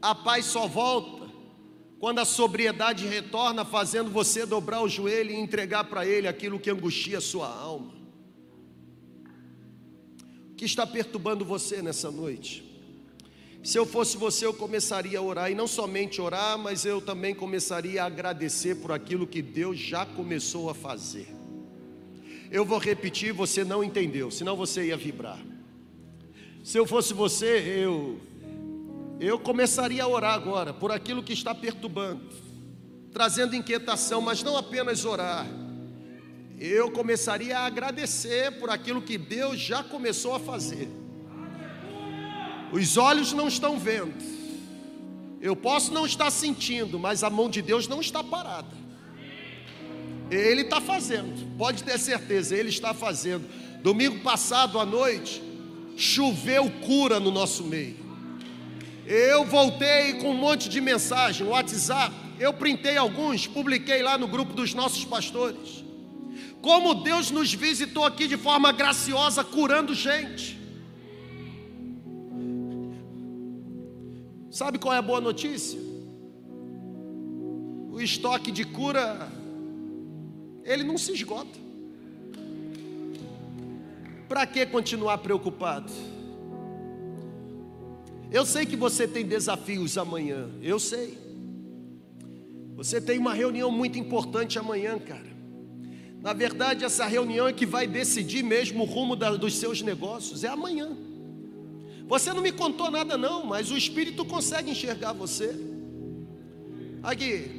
A 0.00 0.14
paz 0.14 0.46
só 0.46 0.66
volta 0.66 1.21
quando 2.02 2.18
a 2.18 2.24
sobriedade 2.24 3.06
retorna, 3.06 3.64
fazendo 3.64 4.10
você 4.10 4.44
dobrar 4.44 4.82
o 4.82 4.88
joelho 4.88 5.30
e 5.30 5.36
entregar 5.36 5.84
para 5.84 6.04
Ele 6.04 6.26
aquilo 6.26 6.58
que 6.58 6.68
angustia 6.68 7.18
a 7.18 7.20
sua 7.20 7.46
alma. 7.46 7.94
O 10.50 10.54
que 10.56 10.64
está 10.64 10.84
perturbando 10.84 11.44
você 11.44 11.80
nessa 11.80 12.10
noite? 12.10 12.64
Se 13.62 13.78
eu 13.78 13.86
fosse 13.86 14.16
você, 14.16 14.44
eu 14.44 14.52
começaria 14.52 15.16
a 15.16 15.22
orar, 15.22 15.52
e 15.52 15.54
não 15.54 15.68
somente 15.68 16.20
orar, 16.20 16.58
mas 16.58 16.84
eu 16.84 17.00
também 17.00 17.36
começaria 17.36 18.02
a 18.02 18.06
agradecer 18.06 18.74
por 18.82 18.90
aquilo 18.90 19.24
que 19.24 19.40
Deus 19.40 19.78
já 19.78 20.04
começou 20.04 20.68
a 20.68 20.74
fazer. 20.74 21.28
Eu 22.50 22.64
vou 22.64 22.78
repetir, 22.78 23.32
você 23.32 23.62
não 23.62 23.84
entendeu, 23.84 24.28
senão 24.28 24.56
você 24.56 24.86
ia 24.86 24.96
vibrar. 24.96 25.38
Se 26.64 26.76
eu 26.76 26.84
fosse 26.84 27.14
você, 27.14 27.60
eu 27.80 28.18
eu 29.22 29.38
começaria 29.38 30.02
a 30.02 30.08
orar 30.08 30.34
agora 30.34 30.74
por 30.74 30.90
aquilo 30.90 31.22
que 31.22 31.32
está 31.32 31.54
perturbando, 31.54 32.28
trazendo 33.12 33.54
inquietação, 33.54 34.20
mas 34.20 34.42
não 34.42 34.56
apenas 34.56 35.04
orar. 35.04 35.46
Eu 36.58 36.90
começaria 36.90 37.56
a 37.56 37.66
agradecer 37.66 38.50
por 38.58 38.68
aquilo 38.68 39.00
que 39.00 39.16
Deus 39.16 39.60
já 39.60 39.84
começou 39.84 40.34
a 40.34 40.40
fazer. 40.40 40.88
Os 42.72 42.96
olhos 42.96 43.32
não 43.32 43.46
estão 43.46 43.78
vendo. 43.78 44.12
Eu 45.40 45.54
posso 45.54 45.94
não 45.94 46.04
estar 46.04 46.30
sentindo, 46.32 46.98
mas 46.98 47.22
a 47.22 47.30
mão 47.30 47.48
de 47.48 47.62
Deus 47.62 47.86
não 47.86 48.00
está 48.00 48.24
parada. 48.24 48.76
Ele 50.32 50.62
está 50.62 50.80
fazendo, 50.80 51.56
pode 51.56 51.84
ter 51.84 51.96
certeza, 51.96 52.56
Ele 52.56 52.70
está 52.70 52.92
fazendo. 52.92 53.48
Domingo 53.82 54.18
passado 54.20 54.80
à 54.80 54.84
noite, 54.84 55.40
choveu 55.96 56.68
cura 56.84 57.20
no 57.20 57.30
nosso 57.30 57.62
meio. 57.62 58.02
Eu 59.14 59.44
voltei 59.44 60.14
com 60.14 60.30
um 60.30 60.34
monte 60.34 60.70
de 60.70 60.80
mensagem, 60.80 61.46
WhatsApp. 61.46 62.14
Eu 62.40 62.54
printei 62.54 62.96
alguns, 62.96 63.46
publiquei 63.46 64.02
lá 64.02 64.16
no 64.16 64.26
grupo 64.26 64.54
dos 64.54 64.72
nossos 64.72 65.04
pastores. 65.04 65.84
Como 66.62 66.94
Deus 66.94 67.30
nos 67.30 67.52
visitou 67.52 68.06
aqui 68.06 68.26
de 68.26 68.38
forma 68.38 68.72
graciosa, 68.72 69.44
curando 69.44 69.94
gente. 69.94 70.58
Sabe 74.50 74.78
qual 74.78 74.94
é 74.94 74.96
a 74.96 75.02
boa 75.02 75.20
notícia? 75.20 75.78
O 77.90 78.00
estoque 78.00 78.50
de 78.50 78.64
cura, 78.64 79.28
ele 80.64 80.84
não 80.84 80.96
se 80.96 81.12
esgota. 81.12 81.58
Para 84.26 84.46
que 84.46 84.64
continuar 84.64 85.18
preocupado? 85.18 85.92
Eu 88.32 88.46
sei 88.46 88.64
que 88.64 88.76
você 88.76 89.06
tem 89.06 89.26
desafios 89.26 89.98
amanhã, 89.98 90.48
eu 90.62 90.78
sei. 90.78 91.18
Você 92.74 92.98
tem 92.98 93.18
uma 93.18 93.34
reunião 93.34 93.70
muito 93.70 93.98
importante 93.98 94.58
amanhã, 94.58 94.98
cara. 94.98 95.30
Na 96.22 96.32
verdade, 96.32 96.82
essa 96.82 97.04
reunião 97.04 97.46
é 97.46 97.52
que 97.52 97.66
vai 97.66 97.86
decidir 97.86 98.42
mesmo 98.42 98.84
o 98.84 98.86
rumo 98.86 99.14
da, 99.14 99.36
dos 99.36 99.56
seus 99.56 99.82
negócios, 99.82 100.44
é 100.44 100.48
amanhã. 100.48 100.96
Você 102.06 102.32
não 102.32 102.40
me 102.40 102.52
contou 102.52 102.90
nada, 102.90 103.18
não, 103.18 103.44
mas 103.44 103.70
o 103.70 103.76
Espírito 103.76 104.24
consegue 104.24 104.70
enxergar 104.70 105.12
você. 105.12 105.54
Aqui, 107.02 107.50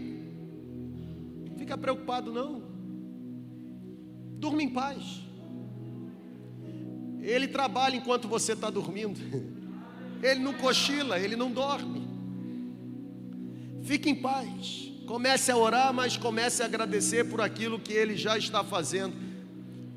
fica 1.56 1.78
preocupado, 1.78 2.34
não. 2.34 2.64
Durma 4.40 4.64
em 4.64 4.70
paz. 4.70 5.22
Ele 7.22 7.48
trabalha 7.48 7.96
enquanto 7.96 8.28
você 8.28 8.54
está 8.54 8.72
dormindo. 8.72 9.20
Ele 10.24 10.40
não 10.40 10.54
cochila, 10.54 11.20
ele 11.20 11.36
não 11.36 11.52
dorme. 11.52 12.08
Fique 13.84 14.10
em 14.10 14.16
paz. 14.16 14.90
Comece 15.06 15.52
a 15.52 15.58
orar, 15.58 15.94
mas 15.94 16.16
comece 16.16 16.64
a 16.64 16.66
agradecer 16.66 17.26
por 17.26 17.42
aquilo 17.42 17.78
que 17.78 17.92
ele 17.92 18.16
já 18.16 18.38
está 18.38 18.64
fazendo. 18.64 19.14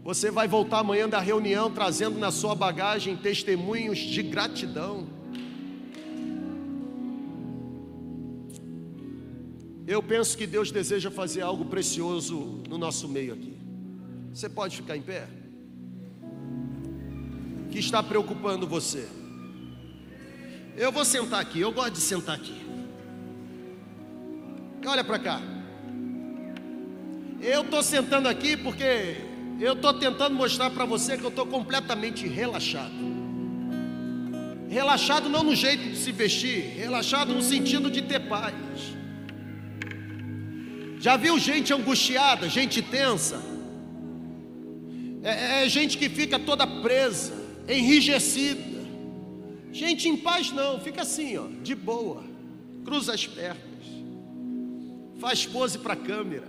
Você 0.02 0.28
vai 0.28 0.48
voltar 0.48 0.80
amanhã 0.80 1.08
da 1.08 1.20
reunião 1.20 1.70
trazendo 1.70 2.18
na 2.18 2.32
sua 2.32 2.56
bagagem 2.56 3.16
testemunhos 3.16 3.98
de 3.98 4.22
gratidão. 4.24 5.06
Eu 9.86 10.02
penso 10.02 10.36
que 10.36 10.48
Deus 10.48 10.72
deseja 10.72 11.08
fazer 11.08 11.42
algo 11.42 11.66
precioso 11.66 12.60
no 12.68 12.76
nosso 12.76 13.08
meio 13.08 13.34
aqui. 13.34 13.56
Você 14.34 14.48
pode 14.48 14.76
ficar 14.76 14.96
em 14.96 15.02
pé? 15.02 15.28
O 17.64 17.68
que 17.68 17.78
está 17.78 18.02
preocupando 18.02 18.66
você? 18.66 19.06
Eu 20.76 20.92
vou 20.92 21.06
sentar 21.06 21.40
aqui, 21.40 21.60
eu 21.60 21.72
gosto 21.72 21.92
de 21.92 22.00
sentar 22.00 22.36
aqui. 22.36 22.54
Olha 24.84 25.02
para 25.02 25.18
cá. 25.18 25.40
Eu 27.40 27.62
estou 27.62 27.82
sentando 27.82 28.28
aqui 28.28 28.56
porque 28.58 29.16
eu 29.58 29.72
estou 29.72 29.94
tentando 29.94 30.34
mostrar 30.34 30.68
para 30.70 30.84
você 30.84 31.16
que 31.16 31.24
eu 31.24 31.30
estou 31.30 31.46
completamente 31.46 32.28
relaxado. 32.28 32.92
Relaxado 34.68 35.30
não 35.30 35.42
no 35.42 35.54
jeito 35.54 35.82
de 35.88 35.96
se 35.96 36.12
vestir, 36.12 36.74
relaxado 36.76 37.32
no 37.32 37.40
sentido 37.40 37.90
de 37.90 38.02
ter 38.02 38.20
paz. 38.20 38.54
Já 40.98 41.16
viu 41.16 41.38
gente 41.38 41.72
angustiada, 41.72 42.48
gente 42.50 42.82
tensa? 42.82 43.40
É, 45.22 45.64
é 45.64 45.68
gente 45.68 45.96
que 45.96 46.10
fica 46.10 46.38
toda 46.38 46.66
presa, 46.66 47.32
enrijecida. 47.66 48.75
Gente 49.76 50.08
em 50.08 50.16
paz 50.16 50.50
não, 50.52 50.80
fica 50.80 51.02
assim, 51.02 51.36
ó, 51.36 51.48
de 51.62 51.74
boa, 51.74 52.24
cruza 52.82 53.12
as 53.12 53.26
pernas, 53.26 53.84
faz 55.20 55.44
pose 55.44 55.78
para 55.78 55.92
a 55.92 55.96
câmera. 55.96 56.48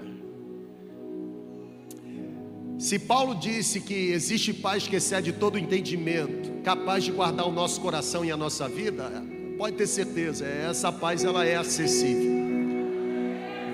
Se 2.80 2.97
Paulo 2.97 3.36
disse 3.36 3.82
que 3.82 4.11
existe 4.11 4.53
paz 4.53 4.88
que 4.88 4.95
excede 4.95 5.34
todo 5.34 5.59
entendimento, 5.59 6.63
capaz 6.63 7.03
de 7.03 7.11
guardar 7.11 7.45
o 7.45 7.51
nosso 7.51 7.82
coração 7.82 8.23
e 8.23 8.32
a 8.32 8.38
nossa 8.38 8.69
vida, 8.69 9.11
pode 9.57 9.75
ter 9.75 9.88
certeza, 9.88 10.45
essa 10.45 10.89
paz 10.89 11.25
ela 11.25 11.43
é 11.43 11.57
acessível. 11.57 12.32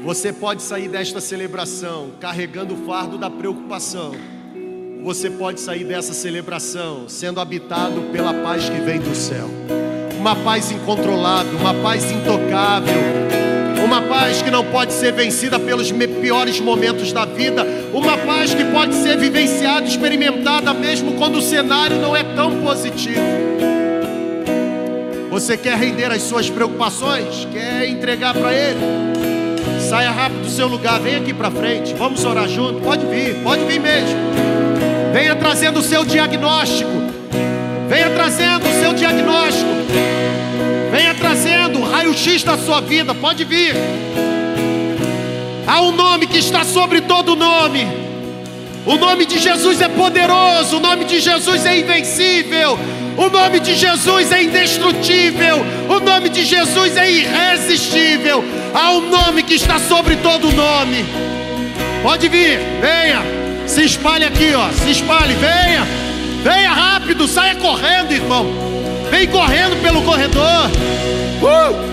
Você 0.03 0.33
pode 0.33 0.63
sair 0.63 0.89
desta 0.89 1.21
celebração 1.21 2.15
carregando 2.19 2.73
o 2.73 2.85
fardo 2.87 3.19
da 3.19 3.29
preocupação. 3.29 4.15
Você 5.03 5.29
pode 5.29 5.59
sair 5.59 5.83
dessa 5.83 6.13
celebração 6.13 7.09
sendo 7.09 7.41
habitado 7.41 8.03
pela 8.13 8.33
paz 8.33 8.69
que 8.69 8.79
vem 8.79 9.01
do 9.01 9.13
céu. 9.13 9.49
Uma 10.17 10.33
paz 10.33 10.71
incontrolável, 10.71 11.59
uma 11.59 11.73
paz 11.73 12.09
intocável, 12.09 12.95
uma 13.83 14.01
paz 14.03 14.41
que 14.41 14.49
não 14.49 14.63
pode 14.63 14.93
ser 14.93 15.11
vencida 15.11 15.59
pelos 15.59 15.91
piores 15.91 16.57
momentos 16.61 17.11
da 17.11 17.25
vida, 17.25 17.67
uma 17.93 18.17
paz 18.17 18.53
que 18.53 18.63
pode 18.63 18.95
ser 18.95 19.17
vivenciada, 19.17 19.85
experimentada 19.85 20.73
mesmo 20.73 21.15
quando 21.17 21.35
o 21.35 21.41
cenário 21.41 21.97
não 21.97 22.15
é 22.15 22.23
tão 22.23 22.61
positivo. 22.61 23.19
Você 25.29 25.57
quer 25.57 25.77
render 25.77 26.13
as 26.13 26.21
suas 26.21 26.49
preocupações? 26.49 27.45
Quer 27.51 27.89
entregar 27.89 28.33
para 28.33 28.53
Ele? 28.53 28.79
Saia 29.81 30.11
rápido 30.11 30.43
do 30.43 30.49
seu 30.49 30.67
lugar, 30.67 31.01
vem 31.01 31.17
aqui 31.17 31.33
para 31.33 31.51
frente. 31.51 31.93
Vamos 31.93 32.23
orar 32.23 32.47
junto. 32.47 32.79
Pode 32.79 33.05
vir, 33.05 33.35
pode 33.43 33.65
vir 33.65 33.81
mesmo. 33.81 34.62
Venha 35.13 35.35
trazendo 35.35 35.79
o 35.79 35.83
seu 35.83 36.03
diagnóstico. 36.03 36.89
Venha 37.87 38.09
trazendo 38.09 38.67
o 38.67 38.81
seu 38.81 38.93
diagnóstico. 38.95 39.69
Venha 40.91 41.13
trazendo 41.13 41.79
o 41.79 41.83
raio-x 41.83 42.41
da 42.43 42.57
sua 42.57 42.81
vida. 42.81 43.13
Pode 43.13 43.43
vir. 43.43 43.75
Há 45.67 45.81
um 45.81 45.91
nome 45.91 46.25
que 46.25 46.39
está 46.39 46.63
sobre 46.63 47.01
todo 47.01 47.35
nome. 47.35 47.87
O 48.87 48.95
nome 48.95 49.27
de 49.27 49.37
Jesus 49.37 49.81
é 49.81 49.87
poderoso. 49.87 50.77
O 50.77 50.79
nome 50.79 51.05
de 51.05 51.19
Jesus 51.19 51.63
é 51.63 51.77
invencível. 51.77 52.79
O 53.15 53.29
nome 53.29 53.59
de 53.59 53.75
Jesus 53.75 54.31
é 54.31 54.41
indestrutível. 54.41 55.63
O 55.89 55.99
nome 55.99 56.29
de 56.29 56.43
Jesus 56.43 56.97
é 56.97 57.11
irresistível. 57.11 58.43
Há 58.73 58.93
um 58.93 59.11
nome 59.11 59.43
que 59.43 59.53
está 59.53 59.77
sobre 59.77 60.15
todo 60.15 60.51
nome. 60.51 61.05
Pode 62.01 62.27
vir, 62.27 62.57
venha. 62.81 63.32
Se 63.65 63.83
espalhe 63.83 64.25
aqui, 64.25 64.53
ó. 64.53 64.69
Se 64.71 64.91
espalhe, 64.91 65.33
venha. 65.35 65.85
Venha 66.43 66.73
rápido, 66.73 67.27
saia 67.27 67.55
correndo, 67.55 68.11
irmão. 68.11 68.45
Vem 69.09 69.27
correndo 69.27 69.81
pelo 69.81 70.01
corredor. 70.01 70.69
Uh! 71.41 71.92